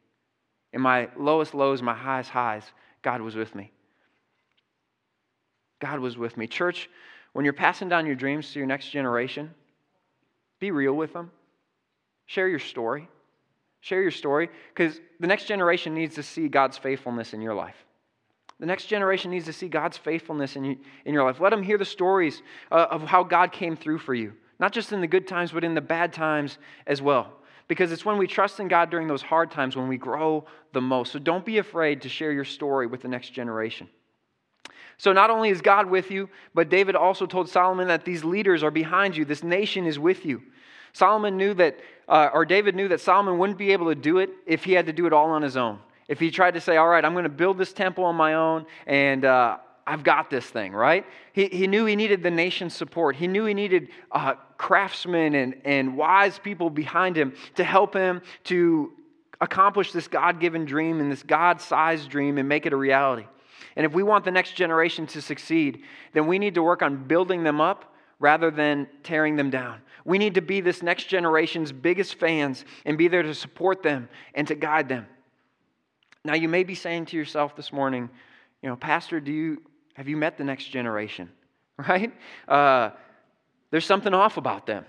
In 0.73 0.83
my 0.83 1.09
lowest 1.17 1.55
lows, 1.55 1.81
my 1.81 1.95
highest 1.95 2.31
highs, 2.31 2.65
God 3.01 3.23
was 3.23 3.35
with 3.37 3.55
me. 3.55 3.73
God 5.81 6.01
was 6.01 6.19
with 6.19 6.37
me. 6.37 6.47
Church, 6.47 6.91
when 7.33 7.45
you're 7.45 7.55
passing 7.55 7.89
down 7.89 8.05
your 8.05 8.17
dreams 8.17 8.53
to 8.53 8.59
your 8.59 8.67
next 8.67 8.91
generation, 8.91 9.55
be 10.59 10.73
real 10.73 10.95
with 10.95 11.13
them. 11.13 11.31
Share 12.27 12.49
your 12.49 12.59
story. 12.59 13.09
Share 13.81 14.03
your 14.03 14.11
story 14.11 14.51
because 14.75 15.01
the 15.21 15.29
next 15.29 15.45
generation 15.45 15.95
needs 15.95 16.17
to 16.17 16.23
see 16.25 16.49
God's 16.49 16.77
faithfulness 16.77 17.33
in 17.33 17.41
your 17.41 17.55
life. 17.55 17.77
The 18.61 18.67
next 18.67 18.87
generation 18.87 19.31
needs 19.31 19.45
to 19.45 19.53
see 19.53 19.69
God's 19.69 19.97
faithfulness 19.97 20.57
in, 20.57 20.65
you, 20.65 20.77
in 21.05 21.15
your 21.15 21.25
life. 21.25 21.41
Let 21.41 21.51
them 21.51 21.63
hear 21.63 21.79
the 21.79 21.85
stories 21.85 22.43
uh, 22.73 22.87
of 22.91 23.03
how 23.03 23.23
God 23.23 23.53
came 23.53 23.77
through 23.77 23.99
for 23.99 24.15
you, 24.15 24.33
not 24.59 24.73
just 24.73 24.93
in 24.93 25.01
the 25.01 25.07
good 25.07 25.29
times, 25.29 25.53
but 25.53 25.63
in 25.63 25.75
the 25.75 25.81
bad 25.81 26.13
times 26.13 26.59
as 26.87 27.01
well. 27.01 27.33
Because 27.69 27.93
it's 27.93 28.05
when 28.05 28.19
we 28.19 28.27
trust 28.27 28.59
in 28.59 28.67
God 28.67 28.91
during 28.91 29.07
those 29.07 29.23
hard 29.23 29.51
times 29.51 29.77
when 29.77 29.89
we 29.89 29.97
grow 29.97 30.45
the 30.73 30.81
most. 30.81 31.13
So 31.13 31.19
don't 31.19 31.45
be 31.45 31.59
afraid 31.59 32.03
to 32.03 32.09
share 32.09 32.33
your 32.33 32.45
story 32.45 32.87
with 32.87 33.03
the 33.03 33.09
next 33.09 33.31
generation. 33.31 33.89
So 34.97 35.13
not 35.13 35.31
only 35.31 35.51
is 35.51 35.61
God 35.61 35.89
with 35.89 36.11
you, 36.11 36.29
but 36.55 36.69
David 36.69 36.97
also 36.97 37.27
told 37.27 37.49
Solomon 37.49 37.87
that 37.87 38.05
these 38.05 38.25
leaders 38.25 38.65
are 38.65 38.71
behind 38.73 39.17
you. 39.17 39.25
This 39.25 39.45
nation 39.45 39.87
is 39.87 39.99
with 39.99 40.25
you. 40.25 40.43
Solomon 40.93 41.37
knew 41.37 41.55
that, 41.55 41.79
uh, 42.09 42.31
or 42.33 42.45
David 42.45 42.75
knew 42.75 42.89
that 42.89 43.01
Solomon 43.01 43.39
wouldn't 43.39 43.59
be 43.59 43.73
able 43.73 43.87
to 43.87 43.95
do 43.95 44.19
it 44.19 44.31
if 44.47 44.65
he 44.65 44.73
had 44.73 44.87
to 44.87 44.93
do 44.93 45.07
it 45.07 45.13
all 45.13 45.31
on 45.31 45.43
his 45.43 45.57
own. 45.57 45.79
If 46.09 46.19
he 46.19 46.31
tried 46.31 46.55
to 46.55 46.61
say, 46.61 46.77
all 46.77 46.89
right, 46.89 47.05
I'm 47.05 47.13
going 47.13 47.25
to 47.25 47.31
build 47.31 47.59
this 47.59 47.73
temple 47.73 48.05
on 48.05 48.17
my 48.17 48.35
own 48.35 48.67
and 48.87 49.25
uh, 49.25 49.59
I've 49.87 50.03
got 50.03 50.31
this 50.31 50.47
thing, 50.47 50.73
right? 50.73 51.07
He, 51.33 51.47
he 51.47 51.67
knew 51.67 51.85
he 51.85 51.97
needed 51.97 52.23
the 52.23 52.31
nation's 52.31 52.75
support. 52.75 53.17
He 53.17 53.27
knew 53.27 53.45
he 53.45 53.55
needed 53.55 53.89
uh, 54.11 54.35
craftsmen 54.57 55.35
and, 55.35 55.55
and 55.65 55.97
wise 55.97 56.39
people 56.39 56.71
behind 56.71 57.17
him 57.17 57.35
to 57.55 57.65
help 57.65 57.95
him 57.95 58.23
to 58.45 58.93
accomplish 59.41 59.93
this 59.93 60.09
God 60.09 60.41
given 60.41 60.65
dream 60.65 61.01
and 61.01 61.11
this 61.11 61.23
God 61.23 61.61
sized 61.61 62.11
dream 62.11 62.39
and 62.39 62.49
make 62.49 62.67
it 62.67 62.73
a 62.73 62.77
reality. 62.77 63.27
And 63.77 63.87
if 63.87 63.93
we 63.93 64.03
want 64.03 64.25
the 64.25 64.31
next 64.31 64.53
generation 64.57 65.07
to 65.09 65.23
succeed, 65.23 65.83
then 66.13 66.27
we 66.27 66.39
need 66.39 66.55
to 66.55 66.63
work 66.63 66.83
on 66.83 67.05
building 67.05 67.45
them 67.45 67.61
up 67.61 67.95
rather 68.19 68.51
than 68.51 68.89
tearing 69.03 69.37
them 69.37 69.51
down. 69.51 69.81
We 70.05 70.19
need 70.19 70.35
to 70.35 70.43
be 70.43 70.61
this 70.61 70.83
next 70.83 71.05
generation's 71.05 71.71
biggest 71.71 72.17
fans 72.17 72.65
and 72.85 72.99
be 72.99 73.09
there 73.09 73.23
to 73.23 73.35
support 73.35 73.83
them 73.83 74.09
and 74.35 74.49
to 74.49 74.55
guide 74.55 74.89
them. 74.89 75.07
Now, 76.29 76.35
you 76.35 76.47
may 76.47 76.63
be 76.63 76.75
saying 76.75 77.07
to 77.07 77.17
yourself 77.17 77.57
this 77.57 77.73
morning, 77.73 78.11
you 78.61 78.69
know, 78.69 78.77
Pastor, 78.77 79.19
do 79.19 79.33
you, 79.33 79.63
have 79.95 80.09
you 80.09 80.17
met 80.19 80.37
the 80.37 80.45
next 80.45 80.67
generation? 80.67 81.31
Right? 81.89 82.13
Uh, 82.49 82.91
there's 83.71 83.87
something 83.87 84.13
off 84.13 84.37
about 84.37 84.67
them. 84.67 84.85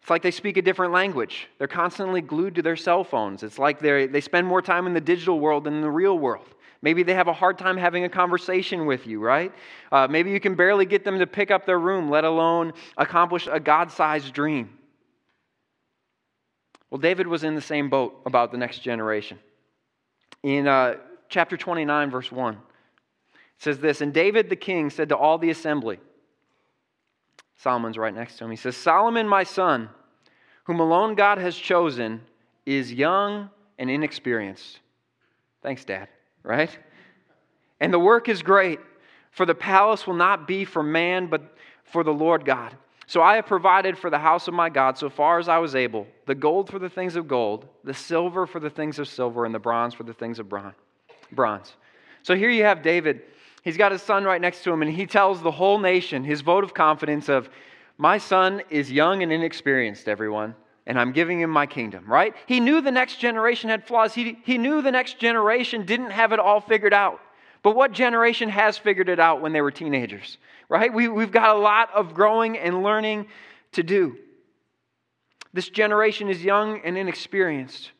It's 0.00 0.08
like 0.08 0.22
they 0.22 0.30
speak 0.30 0.56
a 0.56 0.62
different 0.62 0.94
language. 0.94 1.48
They're 1.58 1.68
constantly 1.68 2.22
glued 2.22 2.54
to 2.54 2.62
their 2.62 2.76
cell 2.76 3.04
phones. 3.04 3.42
It's 3.42 3.58
like 3.58 3.78
they 3.78 4.20
spend 4.22 4.46
more 4.46 4.62
time 4.62 4.86
in 4.86 4.94
the 4.94 5.02
digital 5.02 5.38
world 5.38 5.64
than 5.64 5.74
in 5.74 5.82
the 5.82 5.90
real 5.90 6.18
world. 6.18 6.48
Maybe 6.80 7.02
they 7.02 7.12
have 7.12 7.28
a 7.28 7.32
hard 7.34 7.58
time 7.58 7.76
having 7.76 8.04
a 8.04 8.08
conversation 8.08 8.86
with 8.86 9.06
you, 9.06 9.20
right? 9.20 9.52
Uh, 9.92 10.08
maybe 10.08 10.30
you 10.30 10.40
can 10.40 10.54
barely 10.54 10.86
get 10.86 11.04
them 11.04 11.18
to 11.18 11.26
pick 11.26 11.50
up 11.50 11.66
their 11.66 11.78
room, 11.78 12.08
let 12.08 12.24
alone 12.24 12.72
accomplish 12.96 13.46
a 13.52 13.60
God 13.60 13.92
sized 13.92 14.32
dream. 14.32 14.70
Well, 16.88 16.98
David 16.98 17.26
was 17.26 17.44
in 17.44 17.54
the 17.54 17.60
same 17.60 17.90
boat 17.90 18.18
about 18.24 18.50
the 18.50 18.56
next 18.56 18.78
generation 18.78 19.38
in 20.48 20.66
uh, 20.66 20.94
chapter 21.28 21.58
29, 21.58 22.10
verse 22.10 22.32
1. 22.32 22.54
It 22.54 22.60
says 23.58 23.78
this 23.80 24.00
And 24.00 24.14
David 24.14 24.48
the 24.48 24.56
king 24.56 24.88
said 24.88 25.10
to 25.10 25.16
all 25.16 25.36
the 25.36 25.50
assembly, 25.50 25.98
Solomon's 27.56 27.98
right 27.98 28.14
next 28.14 28.38
to 28.38 28.44
him. 28.44 28.50
He 28.50 28.56
says, 28.56 28.76
Solomon, 28.76 29.28
my 29.28 29.44
son, 29.44 29.90
whom 30.64 30.80
alone 30.80 31.16
God 31.16 31.38
has 31.38 31.56
chosen, 31.56 32.22
is 32.64 32.92
young 32.92 33.50
and 33.78 33.90
inexperienced. 33.90 34.80
Thanks, 35.62 35.84
Dad, 35.84 36.08
right? 36.42 36.76
And 37.80 37.92
the 37.92 37.98
work 37.98 38.28
is 38.28 38.42
great, 38.42 38.78
for 39.30 39.44
the 39.44 39.54
palace 39.54 40.06
will 40.06 40.14
not 40.14 40.46
be 40.46 40.64
for 40.64 40.82
man, 40.82 41.26
but 41.26 41.56
for 41.82 42.04
the 42.04 42.12
Lord 42.12 42.44
God. 42.44 42.76
So 43.08 43.22
I 43.22 43.36
have 43.36 43.46
provided 43.46 43.96
for 43.96 44.10
the 44.10 44.18
house 44.18 44.48
of 44.48 44.54
my 44.54 44.68
God 44.68 44.98
so 44.98 45.08
far 45.08 45.38
as 45.38 45.48
I 45.48 45.58
was 45.58 45.74
able 45.74 46.06
the 46.26 46.34
gold 46.34 46.68
for 46.68 46.78
the 46.78 46.90
things 46.90 47.16
of 47.16 47.26
gold, 47.26 47.66
the 47.82 47.94
silver 47.94 48.46
for 48.46 48.60
the 48.60 48.68
things 48.68 48.98
of 48.98 49.08
silver, 49.08 49.46
and 49.46 49.54
the 49.54 49.58
bronze 49.58 49.94
for 49.94 50.02
the 50.02 50.12
things 50.12 50.38
of 50.38 50.52
bronze. 51.32 51.72
So 52.22 52.36
here 52.36 52.50
you 52.50 52.64
have 52.64 52.82
David. 52.82 53.22
He's 53.64 53.78
got 53.78 53.92
his 53.92 54.02
son 54.02 54.24
right 54.24 54.40
next 54.40 54.62
to 54.64 54.70
him, 54.70 54.82
and 54.82 54.92
he 54.92 55.06
tells 55.06 55.40
the 55.40 55.50
whole 55.50 55.78
nation 55.78 56.22
his 56.22 56.42
vote 56.42 56.64
of 56.64 56.74
confidence 56.74 57.30
of, 57.30 57.48
My 57.96 58.18
son 58.18 58.62
is 58.68 58.92
young 58.92 59.22
and 59.22 59.32
inexperienced, 59.32 60.06
everyone, 60.06 60.54
and 60.86 61.00
I'm 61.00 61.12
giving 61.12 61.40
him 61.40 61.48
my 61.48 61.64
kingdom, 61.64 62.04
right? 62.06 62.34
He 62.44 62.60
knew 62.60 62.82
the 62.82 62.92
next 62.92 63.20
generation 63.20 63.70
had 63.70 63.86
flaws. 63.86 64.12
He, 64.12 64.38
he 64.44 64.58
knew 64.58 64.82
the 64.82 64.92
next 64.92 65.18
generation 65.18 65.86
didn't 65.86 66.10
have 66.10 66.32
it 66.32 66.40
all 66.40 66.60
figured 66.60 66.92
out. 66.92 67.20
But 67.62 67.74
what 67.74 67.92
generation 67.92 68.48
has 68.48 68.78
figured 68.78 69.08
it 69.08 69.18
out 69.18 69.40
when 69.40 69.52
they 69.52 69.60
were 69.60 69.70
teenagers? 69.70 70.38
Right? 70.68 70.92
We, 70.92 71.08
we've 71.08 71.32
got 71.32 71.56
a 71.56 71.58
lot 71.58 71.90
of 71.94 72.14
growing 72.14 72.58
and 72.58 72.82
learning 72.82 73.26
to 73.72 73.82
do. 73.82 74.16
This 75.52 75.68
generation 75.68 76.28
is 76.28 76.44
young 76.44 76.80
and 76.84 76.96
inexperienced, 76.96 77.92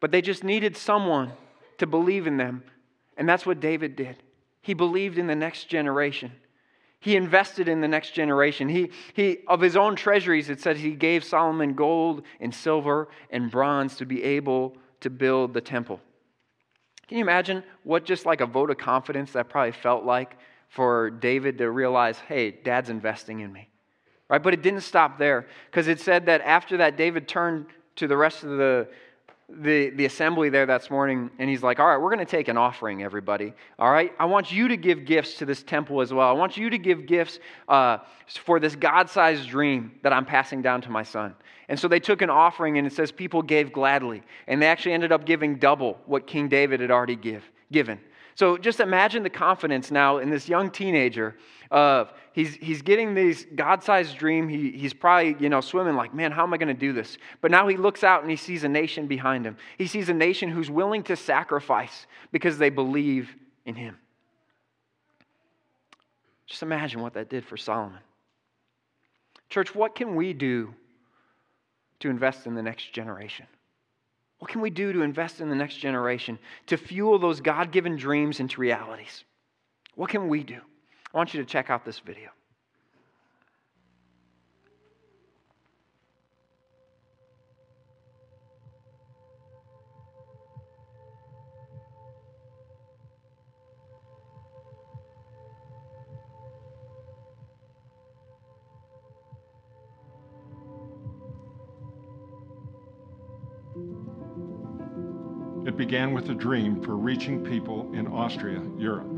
but 0.00 0.12
they 0.12 0.20
just 0.20 0.44
needed 0.44 0.76
someone 0.76 1.32
to 1.78 1.86
believe 1.86 2.26
in 2.26 2.36
them. 2.36 2.62
And 3.16 3.28
that's 3.28 3.46
what 3.46 3.60
David 3.60 3.96
did. 3.96 4.16
He 4.60 4.74
believed 4.74 5.18
in 5.18 5.26
the 5.26 5.34
next 5.34 5.64
generation. 5.68 6.32
He 7.00 7.16
invested 7.16 7.68
in 7.68 7.80
the 7.80 7.88
next 7.88 8.12
generation. 8.14 8.68
He, 8.68 8.90
he, 9.14 9.38
of 9.46 9.60
his 9.60 9.76
own 9.76 9.96
treasuries, 9.96 10.50
it 10.50 10.60
says 10.60 10.78
he 10.78 10.92
gave 10.92 11.24
Solomon 11.24 11.74
gold 11.74 12.22
and 12.40 12.54
silver 12.54 13.08
and 13.30 13.50
bronze 13.50 13.96
to 13.96 14.06
be 14.06 14.22
able 14.22 14.76
to 15.00 15.10
build 15.10 15.54
the 15.54 15.60
temple. 15.60 16.00
Can 17.08 17.18
you 17.18 17.24
imagine 17.24 17.62
what 17.84 18.04
just 18.04 18.26
like 18.26 18.40
a 18.40 18.46
vote 18.46 18.70
of 18.70 18.78
confidence 18.78 19.32
that 19.32 19.48
probably 19.48 19.72
felt 19.72 20.04
like 20.04 20.36
for 20.68 21.10
David 21.10 21.58
to 21.58 21.70
realize, 21.70 22.18
hey, 22.18 22.50
dad's 22.50 22.90
investing 22.90 23.40
in 23.40 23.52
me? 23.52 23.68
Right? 24.28 24.42
But 24.42 24.54
it 24.54 24.62
didn't 24.62 24.80
stop 24.80 25.18
there 25.18 25.46
because 25.70 25.86
it 25.86 26.00
said 26.00 26.26
that 26.26 26.40
after 26.40 26.78
that, 26.78 26.96
David 26.96 27.28
turned 27.28 27.66
to 27.96 28.08
the 28.08 28.16
rest 28.16 28.42
of 28.42 28.50
the, 28.50 28.88
the, 29.48 29.90
the 29.90 30.04
assembly 30.06 30.48
there 30.48 30.66
that 30.66 30.90
morning 30.90 31.30
and 31.38 31.48
he's 31.48 31.62
like, 31.62 31.78
all 31.78 31.86
right, 31.86 31.98
we're 31.98 32.10
going 32.10 32.24
to 32.24 32.30
take 32.30 32.48
an 32.48 32.56
offering, 32.56 33.02
everybody. 33.02 33.54
All 33.78 33.90
right? 33.90 34.12
I 34.18 34.24
want 34.24 34.50
you 34.50 34.68
to 34.68 34.76
give 34.76 35.04
gifts 35.04 35.38
to 35.38 35.44
this 35.46 35.62
temple 35.62 36.00
as 36.00 36.12
well. 36.12 36.28
I 36.28 36.32
want 36.32 36.56
you 36.56 36.70
to 36.70 36.78
give 36.78 37.06
gifts 37.06 37.38
uh, 37.68 37.98
for 38.44 38.58
this 38.58 38.74
God 38.74 39.08
sized 39.08 39.48
dream 39.48 39.92
that 40.02 40.12
I'm 40.12 40.24
passing 40.24 40.62
down 40.62 40.80
to 40.82 40.90
my 40.90 41.04
son. 41.04 41.34
And 41.68 41.78
so 41.78 41.88
they 41.88 42.00
took 42.00 42.22
an 42.22 42.30
offering, 42.30 42.78
and 42.78 42.86
it 42.86 42.92
says 42.92 43.10
people 43.10 43.42
gave 43.42 43.72
gladly. 43.72 44.22
And 44.46 44.62
they 44.62 44.66
actually 44.66 44.92
ended 44.92 45.10
up 45.10 45.24
giving 45.24 45.56
double 45.56 45.98
what 46.06 46.26
King 46.26 46.48
David 46.48 46.80
had 46.80 46.90
already 46.90 47.16
give, 47.16 47.42
given. 47.72 48.00
So 48.36 48.58
just 48.58 48.80
imagine 48.80 49.22
the 49.22 49.30
confidence 49.30 49.90
now 49.90 50.18
in 50.18 50.28
this 50.28 50.46
young 50.46 50.70
teenager 50.70 51.36
of 51.70 52.12
he's, 52.32 52.54
he's 52.56 52.82
getting 52.82 53.14
this 53.14 53.46
God-sized 53.54 54.18
dream. 54.18 54.46
He, 54.46 54.72
he's 54.72 54.92
probably, 54.92 55.36
you 55.40 55.48
know, 55.48 55.62
swimming 55.62 55.96
like, 55.96 56.14
man, 56.14 56.32
how 56.32 56.42
am 56.42 56.52
I 56.52 56.58
going 56.58 56.68
to 56.68 56.74
do 56.74 56.92
this? 56.92 57.16
But 57.40 57.50
now 57.50 57.66
he 57.66 57.78
looks 57.78 58.04
out 58.04 58.20
and 58.20 58.30
he 58.30 58.36
sees 58.36 58.62
a 58.62 58.68
nation 58.68 59.06
behind 59.06 59.46
him. 59.46 59.56
He 59.78 59.86
sees 59.86 60.10
a 60.10 60.14
nation 60.14 60.50
who's 60.50 60.70
willing 60.70 61.02
to 61.04 61.16
sacrifice 61.16 62.06
because 62.30 62.58
they 62.58 62.68
believe 62.68 63.34
in 63.64 63.74
him. 63.74 63.96
Just 66.46 66.62
imagine 66.62 67.00
what 67.00 67.14
that 67.14 67.30
did 67.30 67.42
for 67.42 67.56
Solomon. 67.56 68.00
Church, 69.48 69.74
what 69.74 69.94
can 69.94 70.14
we 70.14 70.34
do 70.34 70.74
to 72.00 72.10
invest 72.10 72.46
in 72.46 72.54
the 72.54 72.62
next 72.62 72.92
generation? 72.92 73.46
What 74.38 74.50
can 74.50 74.60
we 74.60 74.70
do 74.70 74.92
to 74.92 75.02
invest 75.02 75.40
in 75.40 75.48
the 75.48 75.54
next 75.54 75.76
generation, 75.76 76.38
to 76.66 76.76
fuel 76.76 77.18
those 77.18 77.40
God 77.40 77.72
given 77.72 77.96
dreams 77.96 78.40
into 78.40 78.60
realities? 78.60 79.24
What 79.94 80.10
can 80.10 80.28
we 80.28 80.42
do? 80.42 80.60
I 81.12 81.16
want 81.16 81.32
you 81.32 81.40
to 81.40 81.46
check 81.46 81.70
out 81.70 81.84
this 81.84 81.98
video. 81.98 82.30
thank 103.76 104.06
you 104.06 104.15
it 105.66 105.76
began 105.76 106.12
with 106.12 106.30
a 106.30 106.34
dream 106.34 106.82
for 106.82 106.96
reaching 106.96 107.44
people 107.44 107.90
in 107.92 108.06
Austria, 108.06 108.62
Europe. 108.78 109.08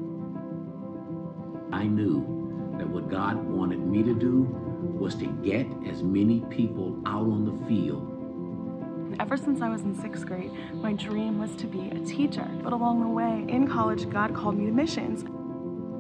I 1.72 1.84
knew 1.84 2.74
that 2.78 2.88
what 2.88 3.11
God 3.11 3.37
wanted 3.44 3.80
me 3.80 4.02
to 4.02 4.14
do 4.14 4.42
was 4.98 5.14
to 5.16 5.26
get 5.26 5.66
as 5.87 6.02
many 6.02 6.40
people 6.50 7.00
out 7.06 7.26
on 7.26 7.44
the 7.44 7.66
field 7.66 8.18
Ever 9.20 9.37
since 9.37 9.62
I 9.62 9.68
was 9.68 9.82
in 9.82 9.96
sixth 9.96 10.26
grade, 10.26 10.52
my 10.74 10.92
dream 10.92 11.40
was 11.40 11.56
to 11.56 11.66
be 11.66 11.90
a 11.90 11.98
teacher. 12.04 12.48
But 12.62 12.72
along 12.72 13.00
the 13.00 13.08
way, 13.08 13.44
in 13.48 13.66
college, 13.66 14.08
God 14.08 14.32
called 14.32 14.56
me 14.56 14.66
to 14.66 14.72
missions. 14.72 15.24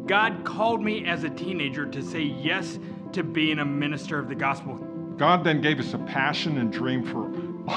God 0.06 0.44
called 0.44 0.82
me 0.82 1.04
as 1.04 1.24
a 1.24 1.30
teenager 1.30 1.84
to 1.84 2.00
say 2.00 2.22
yes 2.22 2.78
to 3.12 3.24
being 3.24 3.58
a 3.58 3.64
minister 3.64 4.20
of 4.20 4.28
the 4.28 4.36
gospel. 4.36 4.76
God 5.16 5.42
then 5.42 5.60
gave 5.60 5.80
us 5.80 5.94
a 5.94 5.98
passion 5.98 6.58
and 6.58 6.72
dream 6.72 7.04
for 7.04 7.28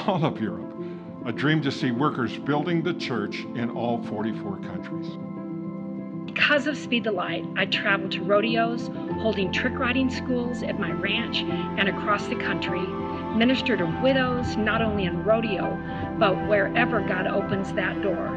all 0.06 0.24
of 0.24 0.40
Europe, 0.40 0.61
a 1.24 1.32
dream 1.32 1.62
to 1.62 1.70
see 1.70 1.90
workers 1.90 2.36
building 2.38 2.82
the 2.82 2.94
church 2.94 3.40
in 3.54 3.70
all 3.70 4.02
44 4.02 4.56
countries. 4.58 5.06
Because 6.26 6.66
of 6.66 6.76
Speed 6.76 7.04
the 7.04 7.12
Light, 7.12 7.44
I 7.56 7.66
traveled 7.66 8.10
to 8.12 8.22
rodeos, 8.22 8.88
holding 9.20 9.52
trick 9.52 9.78
riding 9.78 10.10
schools 10.10 10.62
at 10.62 10.80
my 10.80 10.90
ranch 10.90 11.38
and 11.38 11.88
across 11.88 12.26
the 12.26 12.34
country, 12.34 12.80
minister 13.36 13.76
to 13.76 13.84
widows, 14.02 14.56
not 14.56 14.82
only 14.82 15.04
in 15.04 15.22
rodeo, 15.22 15.78
but 16.18 16.34
wherever 16.48 17.00
God 17.00 17.26
opens 17.26 17.72
that 17.74 18.02
door. 18.02 18.28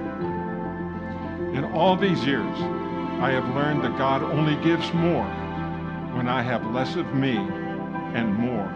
In 1.55 1.63
all 1.73 1.95
these 1.95 2.23
years, 2.25 2.55
I 3.21 3.31
have 3.31 3.47
learned 3.55 3.83
that 3.83 3.97
God 3.97 4.21
only 4.21 4.55
gives 4.63 4.93
more 4.93 5.25
when 6.13 6.27
I 6.27 6.41
have 6.43 6.65
less 6.67 6.95
of 6.95 7.13
me 7.15 7.37
and 7.37 8.33
more 8.35 8.69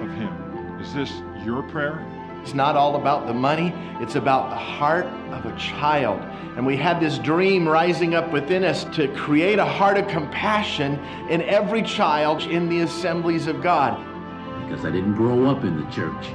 of 0.00 0.10
Him. 0.10 0.78
Is 0.80 0.92
this 0.94 1.10
your 1.44 1.62
prayer? 1.64 2.04
It's 2.42 2.54
not 2.54 2.76
all 2.76 2.96
about 2.96 3.26
the 3.26 3.34
money, 3.34 3.72
it's 4.00 4.14
about 4.14 4.50
the 4.50 4.56
heart 4.56 5.06
of 5.32 5.46
a 5.46 5.56
child. 5.58 6.20
And 6.56 6.64
we 6.64 6.76
had 6.76 7.00
this 7.00 7.18
dream 7.18 7.68
rising 7.68 8.14
up 8.14 8.30
within 8.32 8.64
us 8.64 8.84
to 8.96 9.08
create 9.14 9.58
a 9.58 9.64
heart 9.64 9.98
of 9.98 10.08
compassion 10.08 10.94
in 11.28 11.42
every 11.42 11.82
child 11.82 12.42
in 12.42 12.68
the 12.68 12.80
assemblies 12.80 13.46
of 13.46 13.62
God 13.62 14.00
because 14.66 14.84
I 14.84 14.90
didn't 14.90 15.14
grow 15.14 15.46
up 15.46 15.62
in 15.62 15.76
the 15.76 15.88
church, 15.92 16.26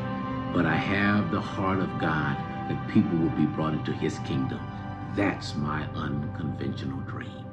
but 0.53 0.65
I 0.65 0.75
have 0.75 1.31
the 1.31 1.41
heart 1.41 1.79
of 1.79 1.89
God 1.99 2.37
that 2.69 2.87
people 2.89 3.17
will 3.17 3.29
be 3.31 3.45
brought 3.45 3.73
into 3.73 3.91
his 3.91 4.19
kingdom. 4.19 4.59
That's 5.15 5.55
my 5.55 5.83
unconventional 5.95 6.99
dream. 7.01 7.50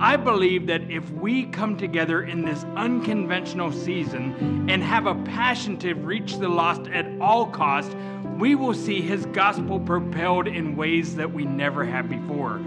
I 0.00 0.16
believe 0.16 0.66
that 0.66 0.90
if 0.90 1.08
we 1.10 1.44
come 1.46 1.76
together 1.76 2.24
in 2.24 2.44
this 2.44 2.64
unconventional 2.76 3.72
season 3.72 4.68
and 4.68 4.82
have 4.82 5.06
a 5.06 5.14
passion 5.24 5.78
to 5.78 5.94
reach 5.94 6.36
the 6.36 6.48
lost 6.48 6.88
at 6.88 7.06
all 7.20 7.46
costs, 7.46 7.94
we 8.38 8.54
will 8.54 8.74
see 8.74 9.00
his 9.00 9.24
gospel 9.26 9.78
propelled 9.78 10.48
in 10.48 10.76
ways 10.76 11.14
that 11.16 11.32
we 11.32 11.44
never 11.44 11.84
have 11.84 12.08
before. 12.08 12.58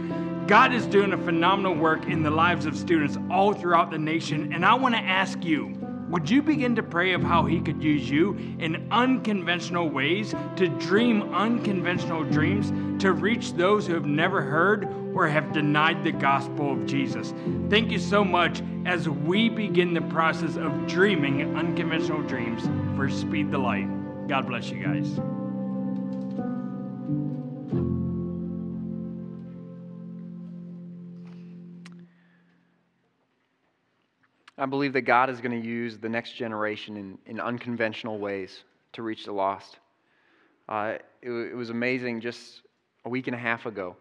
God 0.47 0.73
is 0.73 0.85
doing 0.87 1.11
a 1.11 1.17
phenomenal 1.17 1.75
work 1.75 2.05
in 2.05 2.23
the 2.23 2.31
lives 2.31 2.65
of 2.65 2.77
students 2.77 3.17
all 3.29 3.53
throughout 3.53 3.91
the 3.91 3.97
nation, 3.97 4.53
and 4.53 4.65
I 4.65 4.75
want 4.75 4.95
to 4.95 5.01
ask 5.01 5.43
you 5.43 5.77
would 6.09 6.29
you 6.29 6.41
begin 6.41 6.75
to 6.75 6.83
pray 6.83 7.13
of 7.13 7.21
how 7.21 7.45
He 7.45 7.59
could 7.59 7.83
use 7.83 8.09
you 8.09 8.33
in 8.59 8.87
unconventional 8.91 9.89
ways 9.89 10.33
to 10.55 10.67
dream 10.67 11.33
unconventional 11.33 12.23
dreams 12.23 12.71
to 13.01 13.11
reach 13.11 13.53
those 13.53 13.85
who 13.85 13.93
have 13.93 14.05
never 14.05 14.41
heard 14.41 14.87
or 15.13 15.27
have 15.27 15.51
denied 15.51 16.03
the 16.03 16.11
gospel 16.11 16.71
of 16.71 16.85
Jesus? 16.85 17.33
Thank 17.69 17.91
you 17.91 17.99
so 17.99 18.23
much 18.23 18.61
as 18.85 19.09
we 19.09 19.49
begin 19.49 19.93
the 19.93 20.01
process 20.01 20.55
of 20.55 20.87
dreaming 20.87 21.57
unconventional 21.57 22.21
dreams 22.21 22.67
for 22.95 23.09
Speed 23.09 23.51
the 23.51 23.57
Light. 23.57 23.87
God 24.27 24.47
bless 24.47 24.69
you 24.69 24.83
guys. 24.83 25.19
I 34.57 34.65
believe 34.65 34.93
that 34.93 35.01
God 35.01 35.29
is 35.29 35.39
going 35.39 35.59
to 35.59 35.67
use 35.67 35.97
the 35.97 36.09
next 36.09 36.33
generation 36.33 36.97
in, 36.97 37.17
in 37.27 37.39
unconventional 37.39 38.17
ways 38.17 38.63
to 38.93 39.03
reach 39.03 39.25
the 39.25 39.31
lost. 39.31 39.77
Uh, 40.67 40.95
it, 41.21 41.29
it, 41.29 41.55
was 41.55 41.69
amazing 41.69 42.21
just 42.21 42.61
a 43.05 43.09
week 43.09 43.27
and 43.27 43.35
a 43.35 43.39
half 43.39 43.67
ago. 43.67 43.95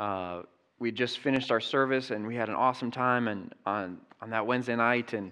Uh, 0.00 0.42
we 0.78 0.90
just 0.90 1.18
finished 1.20 1.50
our 1.50 1.60
service 1.60 2.10
and 2.10 2.26
we 2.26 2.34
had 2.34 2.48
an 2.48 2.54
awesome 2.56 2.90
time 2.90 3.28
and 3.28 3.54
on, 3.64 3.98
on 4.20 4.30
that 4.30 4.46
Wednesday 4.46 4.74
night. 4.74 5.12
And, 5.12 5.30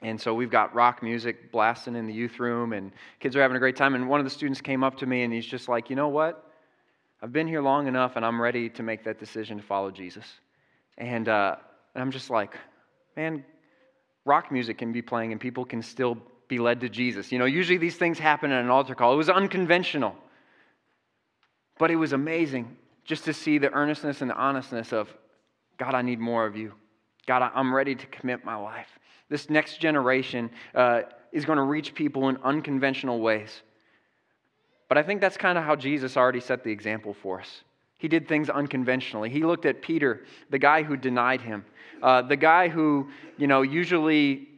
and 0.00 0.20
so 0.20 0.34
we've 0.34 0.50
got 0.50 0.74
rock 0.74 1.02
music 1.02 1.52
blasting 1.52 1.94
in 1.94 2.06
the 2.06 2.12
youth 2.12 2.40
room 2.40 2.72
and 2.72 2.90
kids 3.20 3.36
are 3.36 3.42
having 3.42 3.56
a 3.56 3.60
great 3.60 3.76
time. 3.76 3.94
And 3.94 4.08
one 4.08 4.18
of 4.18 4.24
the 4.24 4.30
students 4.30 4.60
came 4.60 4.82
up 4.82 4.96
to 4.96 5.06
me 5.06 5.22
and 5.22 5.32
he's 5.32 5.46
just 5.46 5.68
like, 5.68 5.90
you 5.90 5.96
know 5.96 6.08
what? 6.08 6.44
I've 7.22 7.32
been 7.32 7.46
here 7.46 7.60
long 7.60 7.86
enough 7.86 8.16
and 8.16 8.24
I'm 8.24 8.40
ready 8.40 8.70
to 8.70 8.82
make 8.82 9.04
that 9.04 9.18
decision 9.18 9.58
to 9.58 9.62
follow 9.62 9.90
Jesus. 9.90 10.24
And, 10.96 11.28
uh, 11.28 11.56
and 11.94 12.02
I'm 12.02 12.10
just 12.10 12.30
like, 12.30 12.56
man, 13.16 13.44
rock 14.28 14.52
music 14.52 14.78
can 14.78 14.92
be 14.92 15.02
playing 15.02 15.32
and 15.32 15.40
people 15.40 15.64
can 15.64 15.82
still 15.82 16.16
be 16.46 16.58
led 16.58 16.80
to 16.82 16.88
Jesus. 16.88 17.32
You 17.32 17.38
know, 17.38 17.46
usually 17.46 17.78
these 17.78 17.96
things 17.96 18.18
happen 18.18 18.52
at 18.52 18.62
an 18.62 18.70
altar 18.70 18.94
call. 18.94 19.12
It 19.12 19.16
was 19.16 19.28
unconventional, 19.28 20.14
but 21.78 21.90
it 21.90 21.96
was 21.96 22.12
amazing 22.12 22.76
just 23.04 23.24
to 23.24 23.32
see 23.32 23.58
the 23.58 23.72
earnestness 23.72 24.20
and 24.20 24.30
the 24.30 24.36
honestness 24.36 24.92
of 24.92 25.08
God, 25.78 25.94
I 25.94 26.02
need 26.02 26.20
more 26.20 26.44
of 26.44 26.56
you. 26.56 26.74
God, 27.26 27.50
I'm 27.54 27.74
ready 27.74 27.94
to 27.94 28.06
commit 28.06 28.44
my 28.44 28.56
life. 28.56 28.88
This 29.28 29.48
next 29.48 29.80
generation 29.80 30.50
uh, 30.74 31.02
is 31.32 31.44
going 31.44 31.56
to 31.56 31.62
reach 31.62 31.94
people 31.94 32.28
in 32.28 32.36
unconventional 32.42 33.20
ways. 33.20 33.62
But 34.88 34.98
I 34.98 35.02
think 35.02 35.20
that's 35.20 35.36
kind 35.36 35.56
of 35.56 35.64
how 35.64 35.76
Jesus 35.76 36.16
already 36.16 36.40
set 36.40 36.64
the 36.64 36.70
example 36.70 37.14
for 37.14 37.40
us. 37.40 37.62
He 37.98 38.08
did 38.08 38.28
things 38.28 38.48
unconventionally. 38.48 39.28
He 39.28 39.42
looked 39.42 39.66
at 39.66 39.82
Peter, 39.82 40.24
the 40.50 40.58
guy 40.58 40.82
who 40.82 40.96
denied 40.96 41.40
him, 41.40 41.64
uh, 42.02 42.22
the 42.22 42.36
guy 42.36 42.68
who, 42.68 43.08
you 43.36 43.46
know, 43.46 43.62
usually 43.62 44.48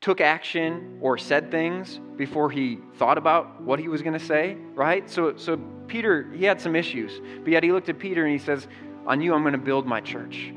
took 0.00 0.20
action 0.20 0.98
or 1.00 1.18
said 1.18 1.50
things 1.50 2.00
before 2.16 2.50
he 2.50 2.78
thought 2.96 3.18
about 3.18 3.60
what 3.62 3.78
he 3.78 3.88
was 3.88 4.02
going 4.02 4.18
to 4.18 4.24
say, 4.24 4.56
right? 4.74 5.08
So, 5.10 5.36
so 5.36 5.56
Peter, 5.88 6.30
he 6.32 6.44
had 6.44 6.60
some 6.60 6.76
issues, 6.76 7.20
but 7.42 7.52
yet 7.52 7.62
he 7.62 7.72
looked 7.72 7.88
at 7.88 7.98
Peter 7.98 8.24
and 8.24 8.32
he 8.32 8.44
says, 8.44 8.68
On 9.06 9.20
you, 9.20 9.34
I'm 9.34 9.42
going 9.42 9.52
to 9.52 9.58
build 9.58 9.86
my 9.86 10.00
church. 10.00 10.52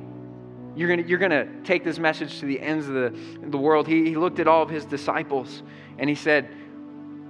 You're 0.76 0.88
going 0.88 1.08
you're 1.08 1.20
to 1.20 1.48
take 1.64 1.84
this 1.84 2.00
message 2.00 2.40
to 2.40 2.46
the 2.46 2.60
ends 2.60 2.88
of 2.88 2.94
the, 2.94 3.14
the 3.50 3.58
world. 3.58 3.88
He, 3.88 4.06
he 4.06 4.16
looked 4.16 4.40
at 4.40 4.48
all 4.48 4.62
of 4.62 4.70
his 4.70 4.86
disciples 4.86 5.64
and 5.98 6.10
he 6.10 6.16
said, 6.16 6.50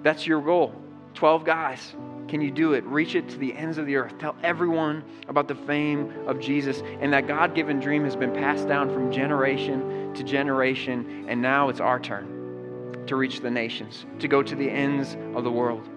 That's 0.03 0.27
your 0.27 0.41
goal 0.41 0.75
12 1.13 1.43
guys. 1.43 1.93
Can 2.27 2.41
you 2.41 2.51
do 2.51 2.73
it? 2.73 2.83
Reach 2.85 3.15
it 3.15 3.27
to 3.29 3.37
the 3.37 3.53
ends 3.53 3.77
of 3.77 3.85
the 3.85 3.95
earth. 3.95 4.17
Tell 4.19 4.35
everyone 4.43 5.03
about 5.27 5.47
the 5.47 5.55
fame 5.55 6.13
of 6.27 6.39
Jesus. 6.39 6.81
And 7.01 7.11
that 7.13 7.27
God 7.27 7.55
given 7.55 7.79
dream 7.79 8.03
has 8.03 8.15
been 8.15 8.33
passed 8.33 8.67
down 8.67 8.93
from 8.93 9.11
generation 9.11 10.13
to 10.13 10.23
generation. 10.23 11.25
And 11.27 11.41
now 11.41 11.69
it's 11.69 11.79
our 11.79 11.99
turn 11.99 13.03
to 13.07 13.15
reach 13.15 13.41
the 13.41 13.51
nations, 13.51 14.05
to 14.19 14.27
go 14.27 14.41
to 14.43 14.55
the 14.55 14.69
ends 14.69 15.17
of 15.35 15.43
the 15.43 15.51
world. 15.51 15.89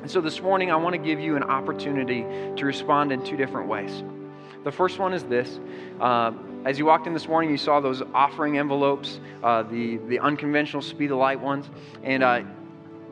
And 0.00 0.10
so 0.10 0.20
this 0.20 0.40
morning, 0.40 0.70
I 0.70 0.76
want 0.76 0.94
to 0.94 0.98
give 0.98 1.18
you 1.18 1.36
an 1.36 1.42
opportunity 1.42 2.22
to 2.56 2.64
respond 2.64 3.10
in 3.10 3.24
two 3.24 3.36
different 3.36 3.68
ways. 3.68 4.04
The 4.64 4.72
first 4.72 4.98
one 4.98 5.12
is 5.12 5.24
this. 5.24 5.58
Uh, 6.00 6.32
as 6.64 6.78
you 6.78 6.86
walked 6.86 7.06
in 7.06 7.14
this 7.14 7.28
morning, 7.28 7.50
you 7.50 7.56
saw 7.56 7.80
those 7.80 8.02
offering 8.14 8.58
envelopes, 8.58 9.20
uh, 9.42 9.62
the, 9.64 9.96
the 10.08 10.18
unconventional 10.20 10.82
Speed 10.82 11.10
the 11.10 11.16
Light 11.16 11.40
ones. 11.40 11.68
And 12.02 12.22
uh, 12.22 12.42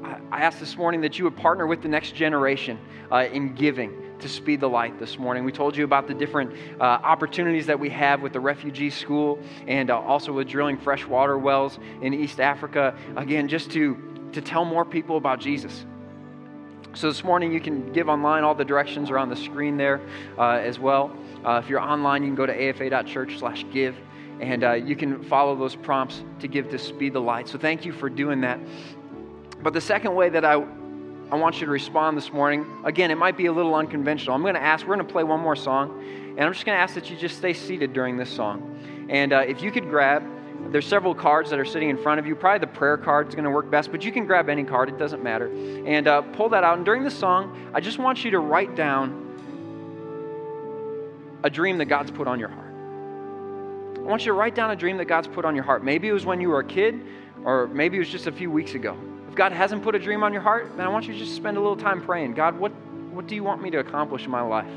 I 0.05 0.43
asked 0.43 0.61
this 0.61 0.77
morning 0.77 1.01
that 1.03 1.19
you 1.19 1.25
would 1.25 1.37
partner 1.37 1.67
with 1.67 1.83
the 1.83 1.89
next 1.89 2.15
generation 2.15 2.79
uh, 3.11 3.27
in 3.33 3.55
giving 3.55 4.03
to 4.19 4.29
speed 4.29 4.61
the 4.61 4.69
light 4.69 4.99
this 4.99 5.19
morning. 5.19 5.45
We 5.45 5.53
told 5.53 5.77
you 5.77 5.85
about 5.85 6.07
the 6.07 6.15
different 6.15 6.53
uh, 6.81 6.85
opportunities 6.85 7.67
that 7.67 7.79
we 7.79 7.91
have 7.91 8.23
with 8.23 8.33
the 8.33 8.41
refugee 8.41 8.91
school 8.91 9.39
and 9.67 9.91
uh, 9.91 9.99
also 10.01 10.33
with 10.33 10.49
drilling 10.49 10.79
fresh 10.79 11.07
water 11.07 11.39
wells 11.39 11.79
in 12.03 12.15
East 12.15 12.41
Africa. 12.41 12.97
Again, 13.17 13.49
just 13.49 13.71
to, 13.73 14.29
to 14.33 14.41
tell 14.41 14.65
more 14.65 14.85
people 14.85 15.17
about 15.17 15.41
Jesus. 15.41 15.85
So 16.95 17.09
this 17.09 17.25
morning 17.25 17.53
you 17.53 17.61
can 17.61 17.93
give 17.93 18.09
online. 18.09 18.43
All 18.43 18.55
the 18.55 18.65
directions 18.65 19.11
are 19.11 19.19
on 19.19 19.29
the 19.29 19.37
screen 19.37 19.77
there 19.77 20.01
uh, 20.39 20.53
as 20.53 20.79
well. 20.79 21.15
Uh, 21.45 21.61
if 21.63 21.69
you're 21.69 21.81
online, 21.81 22.23
you 22.23 22.29
can 22.29 22.37
go 22.37 22.47
to 22.47 22.71
afa.church/give 22.71 23.97
and 24.41 24.65
uh, 24.65 24.73
you 24.73 24.97
can 24.97 25.23
follow 25.25 25.55
those 25.57 25.77
prompts 25.77 26.23
to 26.41 26.49
give 26.49 26.69
to 26.71 26.79
speed 26.79 27.13
the 27.13 27.21
light. 27.21 27.49
So 27.49 27.59
thank 27.59 27.85
you 27.85 27.93
for 27.93 28.09
doing 28.11 28.41
that. 28.43 28.61
But 29.67 29.73
the 29.73 29.81
second 29.81 30.15
way 30.15 30.29
that 30.29 30.45
I, 30.45 30.53
I 30.53 31.35
want 31.35 31.61
you 31.61 31.67
to 31.67 31.73
respond 31.73 32.17
this 32.17 32.33
morning, 32.33 32.65
again, 32.85 33.11
it 33.11 33.19
might 33.19 33.37
be 33.37 33.47
a 33.47 33.53
little 33.53 33.75
unconventional. 33.75 34.33
I'm 34.37 34.43
going 34.43 34.55
to 34.55 34.63
ask, 34.63 34.87
we're 34.87 34.95
going 34.95 35.05
to 35.05 35.13
play 35.13 35.25
one 35.25 35.41
more 35.41 35.57
song, 35.57 36.05
and 36.05 36.41
I'm 36.41 36.53
just 36.53 36.65
going 36.65 36.77
to 36.77 36.81
ask 36.81 36.95
that 36.95 37.11
you 37.11 37.17
just 37.17 37.39
stay 37.39 37.53
seated 37.53 37.93
during 37.93 38.17
this 38.17 38.31
song. 38.31 39.09
And 39.11 39.33
uh, 39.33 39.39
if 39.39 39.63
you 39.63 39.73
could 39.73 39.91
grab, 39.91 40.23
there's 40.71 40.87
several 40.87 41.17
cards 41.17 41.51
that 41.51 41.59
are 41.59 41.65
sitting 41.65 41.91
in 41.91 42.01
front 42.01 42.21
of 42.21 42.29
you. 42.29 42.37
Probably 42.37 42.61
the 42.61 42.73
prayer 42.73 42.97
card 42.97 43.27
is 43.27 43.35
going 43.35 43.43
to 43.43 43.51
work 43.51 43.69
best, 43.69 43.91
but 43.91 44.05
you 44.05 44.13
can 44.13 44.25
grab 44.25 44.49
any 44.49 44.63
card, 44.63 44.89
it 44.89 44.99
doesn't 44.99 45.25
matter. 45.25 45.49
And 45.85 46.07
uh, 46.07 46.23
pull 46.23 46.49
that 46.51 46.63
out. 46.63 46.77
And 46.77 46.87
during 46.87 47.03
the 47.03 47.11
song, 47.11 47.73
I 47.75 47.81
just 47.81 47.99
want 47.99 48.25
you 48.25 48.31
to 48.31 48.39
write 48.39 48.77
down 48.77 49.25
a 51.43 51.51
dream 51.51 51.79
that 51.79 51.87
God's 51.87 52.13
put 52.13 52.29
on 52.29 52.39
your 52.39 52.51
heart. 52.51 52.66
I 54.07 54.09
want 54.09 54.23
you 54.23 54.31
to 54.31 54.35
write 54.35 54.55
down 54.55 54.71
a 54.71 54.77
dream 54.77 54.99
that 54.99 55.07
God's 55.07 55.27
put 55.27 55.45
on 55.45 55.57
your 55.57 55.65
heart. 55.65 55.83
Maybe 55.83 56.07
it 56.07 56.13
was 56.13 56.25
when 56.25 56.41
you 56.41 56.51
were 56.51 56.61
a 56.61 56.65
kid, 56.65 57.05
or 57.45 57.67
maybe 57.67 57.97
it 57.97 57.99
was 57.99 58.09
just 58.09 58.29
a 58.29 58.33
few 58.33 58.53
weeks 58.53 58.75
ago. 58.75 58.97
If 59.29 59.35
God 59.35 59.51
hasn't 59.51 59.83
put 59.83 59.97
a 59.97 59.99
dream 59.99 60.23
on 60.23 60.33
your 60.33 60.43
heart, 60.43 60.77
man, 60.77 60.87
I 60.87 60.91
want 60.91 61.09
you 61.09 61.13
to 61.15 61.19
just 61.19 61.35
spend 61.35 61.57
a 61.57 61.61
little 61.61 61.77
time 61.77 62.01
praying. 62.01 62.35
God, 62.35 62.57
what, 62.57 62.71
what 63.11 63.27
do 63.27 63.35
you 63.35 63.43
want 63.43 63.63
me 63.63 63.71
to 63.73 63.79
accomplish 63.79 64.25
in 64.25 64.31
my 64.31 64.43
life? 64.43 64.71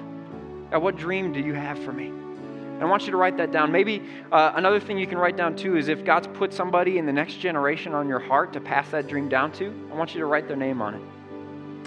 God, 0.72 0.82
what 0.82 0.96
dream 0.96 1.32
do 1.32 1.40
you 1.42 1.54
have 1.54 1.78
for 1.78 1.92
me? 1.92 2.12
I 2.82 2.86
want 2.86 3.06
you 3.06 3.12
to 3.12 3.18
write 3.18 3.38
that 3.38 3.52
down. 3.52 3.72
Maybe 3.72 4.02
uh, 4.32 4.54
another 4.56 4.80
thing 4.80 4.98
you 4.98 5.06
can 5.06 5.20
write 5.20 5.38
down 5.38 5.56
too 5.56 5.78
is 5.78 5.90
if 5.90 6.04
God's 6.04 6.26
put 6.26 6.52
somebody 6.52 6.98
in 6.98 7.06
the 7.06 7.14
next 7.14 7.36
generation 7.36 7.94
on 7.94 8.08
your 8.08 8.20
heart 8.20 8.52
to 8.54 8.60
pass 8.60 8.90
that 8.90 9.08
dream 9.08 9.30
down 9.30 9.52
to, 9.54 9.90
I 9.92 9.96
want 9.96 10.16
you 10.16 10.22
to 10.22 10.26
write 10.26 10.48
their 10.48 10.58
name 10.58 10.82
on 10.82 10.96
it. 10.96 11.02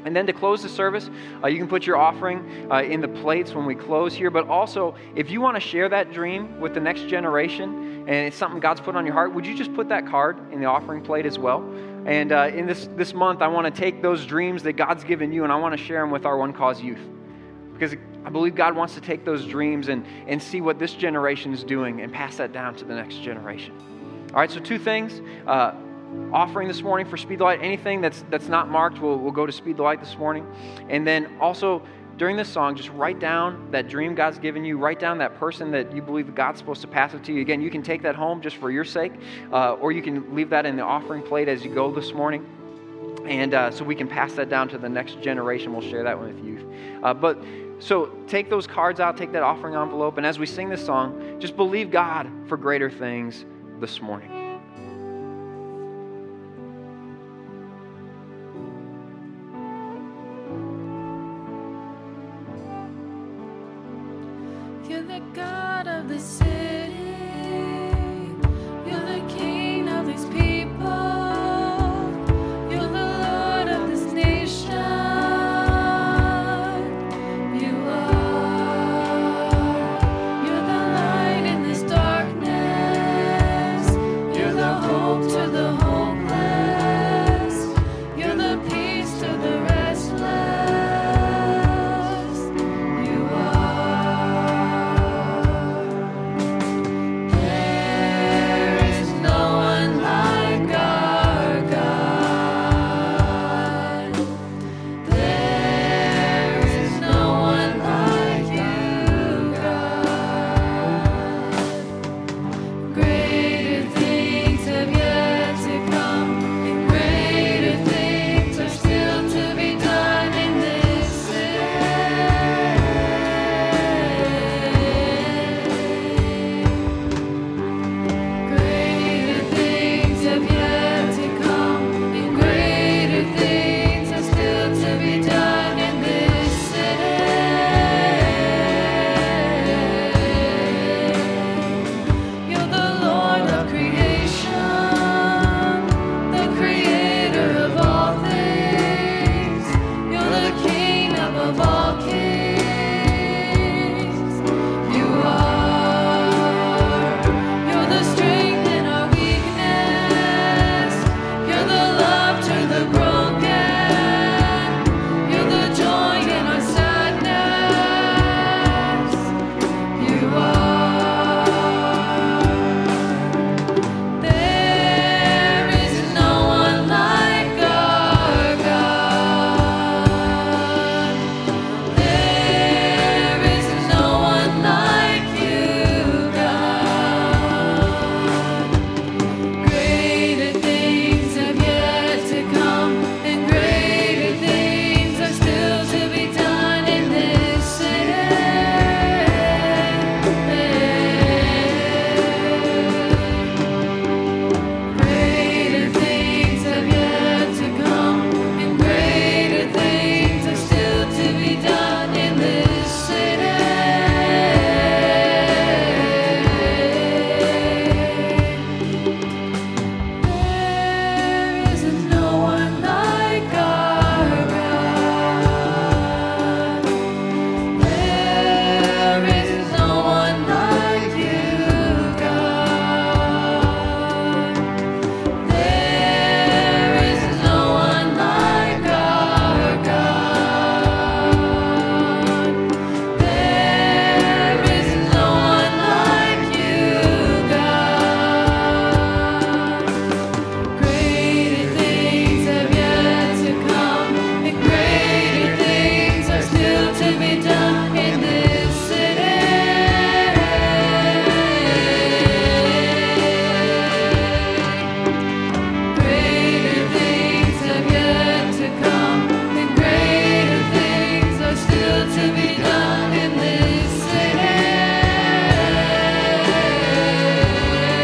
And 0.05 0.15
then 0.17 0.27
to 0.27 0.33
close 0.33 0.63
the 0.63 0.69
service, 0.69 1.11
uh, 1.43 1.47
you 1.47 1.59
can 1.59 1.69
put 1.69 1.87
your 1.87 1.97
offering 1.97 2.69
uh, 2.71 2.83
in 2.83 3.01
the 3.01 3.09
plates 3.09 3.55
when 3.55 3.67
we 3.67 3.75
close 3.75 4.15
here. 4.15 4.31
But 4.31 4.49
also, 4.49 4.95
if 5.15 5.31
you 5.31 5.41
want 5.41 5.57
to 5.57 5.61
share 5.61 5.89
that 5.89 6.13
dream 6.13 6.61
with 6.61 6.75
the 6.75 6.81
next 6.81 7.09
generation 7.09 8.05
and 8.09 8.27
it's 8.27 8.37
something 8.37 8.61
God's 8.61 8.81
put 8.81 8.97
on 8.97 9.05
your 9.05 9.15
heart, 9.15 9.33
would 9.35 9.47
you 9.47 9.55
just 9.55 9.73
put 9.75 9.89
that 9.91 10.07
card 10.07 10.53
in 10.53 10.61
the 10.61 10.67
offering 10.67 11.03
plate 11.03 11.27
as 11.27 11.39
well? 11.39 11.63
And 12.05 12.33
uh, 12.33 12.51
in 12.53 12.67
this, 12.67 12.89
this 12.97 13.15
month, 13.15 13.43
I 13.43 13.49
want 13.49 13.73
to 13.73 13.81
take 13.81 14.03
those 14.03 14.27
dreams 14.27 14.65
that 14.65 14.73
God's 14.73 15.05
given 15.05 15.33
you 15.33 15.45
and 15.45 15.53
I 15.53 15.57
want 15.57 15.77
to 15.77 15.83
share 15.83 16.01
them 16.01 16.11
with 16.11 16.27
our 16.27 16.37
One 16.37 16.53
Cause 16.53 16.83
youth. 16.83 16.99
Because 17.73 17.97
I 18.25 18.31
believe 18.31 18.55
God 18.55 18.77
wants 18.77 18.95
to 18.95 19.01
take 19.01 19.25
those 19.25 19.47
dreams 19.47 19.89
and, 19.89 20.05
and 20.27 20.43
see 20.43 20.61
what 20.61 20.79
this 20.79 20.95
generation 20.95 21.53
is 21.53 21.65
doing 21.65 22.01
and 22.01 22.13
pass 22.13 22.37
that 22.37 22.53
down 22.53 22.75
to 22.77 22.85
the 22.85 22.95
next 22.95 23.23
generation. 23.23 23.75
All 24.31 24.41
right, 24.41 24.51
so 24.51 24.61
two 24.61 24.79
things. 24.79 25.21
Offering 26.33 26.69
this 26.69 26.83
morning 26.83 27.07
for 27.07 27.17
Speed 27.17 27.41
the 27.41 27.45
Light. 27.45 27.61
Anything 27.63 28.01
that's 28.01 28.25
that's 28.31 28.49
not 28.49 28.69
marked 28.69 29.01
will 29.01 29.19
will 29.19 29.33
go 29.33 29.47
to 29.47 29.53
Speed 29.53 29.77
the 29.77 29.83
Light 29.83 30.01
this 30.01 30.17
morning. 30.17 30.47
And 30.89 31.07
then 31.07 31.39
also 31.41 31.83
during 32.17 32.37
this 32.37 32.49
song, 32.49 32.77
just 32.77 32.91
write 32.91 33.19
down 33.19 33.71
that 33.71 33.89
dream 33.89 34.15
God's 34.15 34.39
given 34.39 34.65
you. 34.65 34.79
Write 34.79 35.01
down 35.01 35.19
that 35.19 35.39
person 35.39 35.71
that 35.73 35.95
you 35.95 36.03
believe 36.03 36.35
God's 36.35 36.59
supposed 36.59 36.81
to 36.83 36.87
pass 36.87 37.15
it 37.15 37.25
to 37.25 37.33
you. 37.33 37.41
Again, 37.41 37.61
you 37.61 37.71
can 37.71 37.83
take 37.83 38.03
that 38.03 38.15
home 38.15 38.41
just 38.41 38.57
for 38.57 38.71
your 38.71 38.85
sake, 38.85 39.13
uh, 39.53 39.75
or 39.75 39.93
you 39.93 40.03
can 40.03 40.35
leave 40.35 40.51
that 40.51 40.67
in 40.67 40.77
the 40.77 40.83
offering 40.83 41.23
plate 41.23 41.49
as 41.49 41.65
you 41.65 41.75
go 41.75 41.91
this 41.91 42.13
morning. 42.13 42.47
And 43.27 43.55
uh, 43.55 43.71
so 43.71 43.85
we 43.85 43.95
can 43.95 44.09
pass 44.09 44.35
that 44.35 44.49
down 44.49 44.69
to 44.69 44.79
the 44.79 44.89
next 44.89 45.21
generation. 45.21 45.73
We'll 45.73 45.89
share 45.89 46.03
that 46.05 46.21
with 46.21 46.45
you. 46.45 47.01
Uh, 47.03 47.15
but 47.15 47.43
so 47.79 48.07
take 48.29 48.51
those 48.51 48.67
cards 48.67 49.01
out, 49.01 49.17
take 49.17 49.33
that 49.33 49.43
offering 49.43 49.75
envelope, 49.75 50.17
and 50.17 50.27
as 50.27 50.39
we 50.39 50.47
sing 50.47 50.69
this 50.69 50.85
song, 50.85 51.41
just 51.41 51.57
believe 51.57 51.91
God 51.91 52.31
for 52.47 52.57
greater 52.57 52.91
things 52.91 53.45
this 53.81 54.01
morning. 54.01 54.42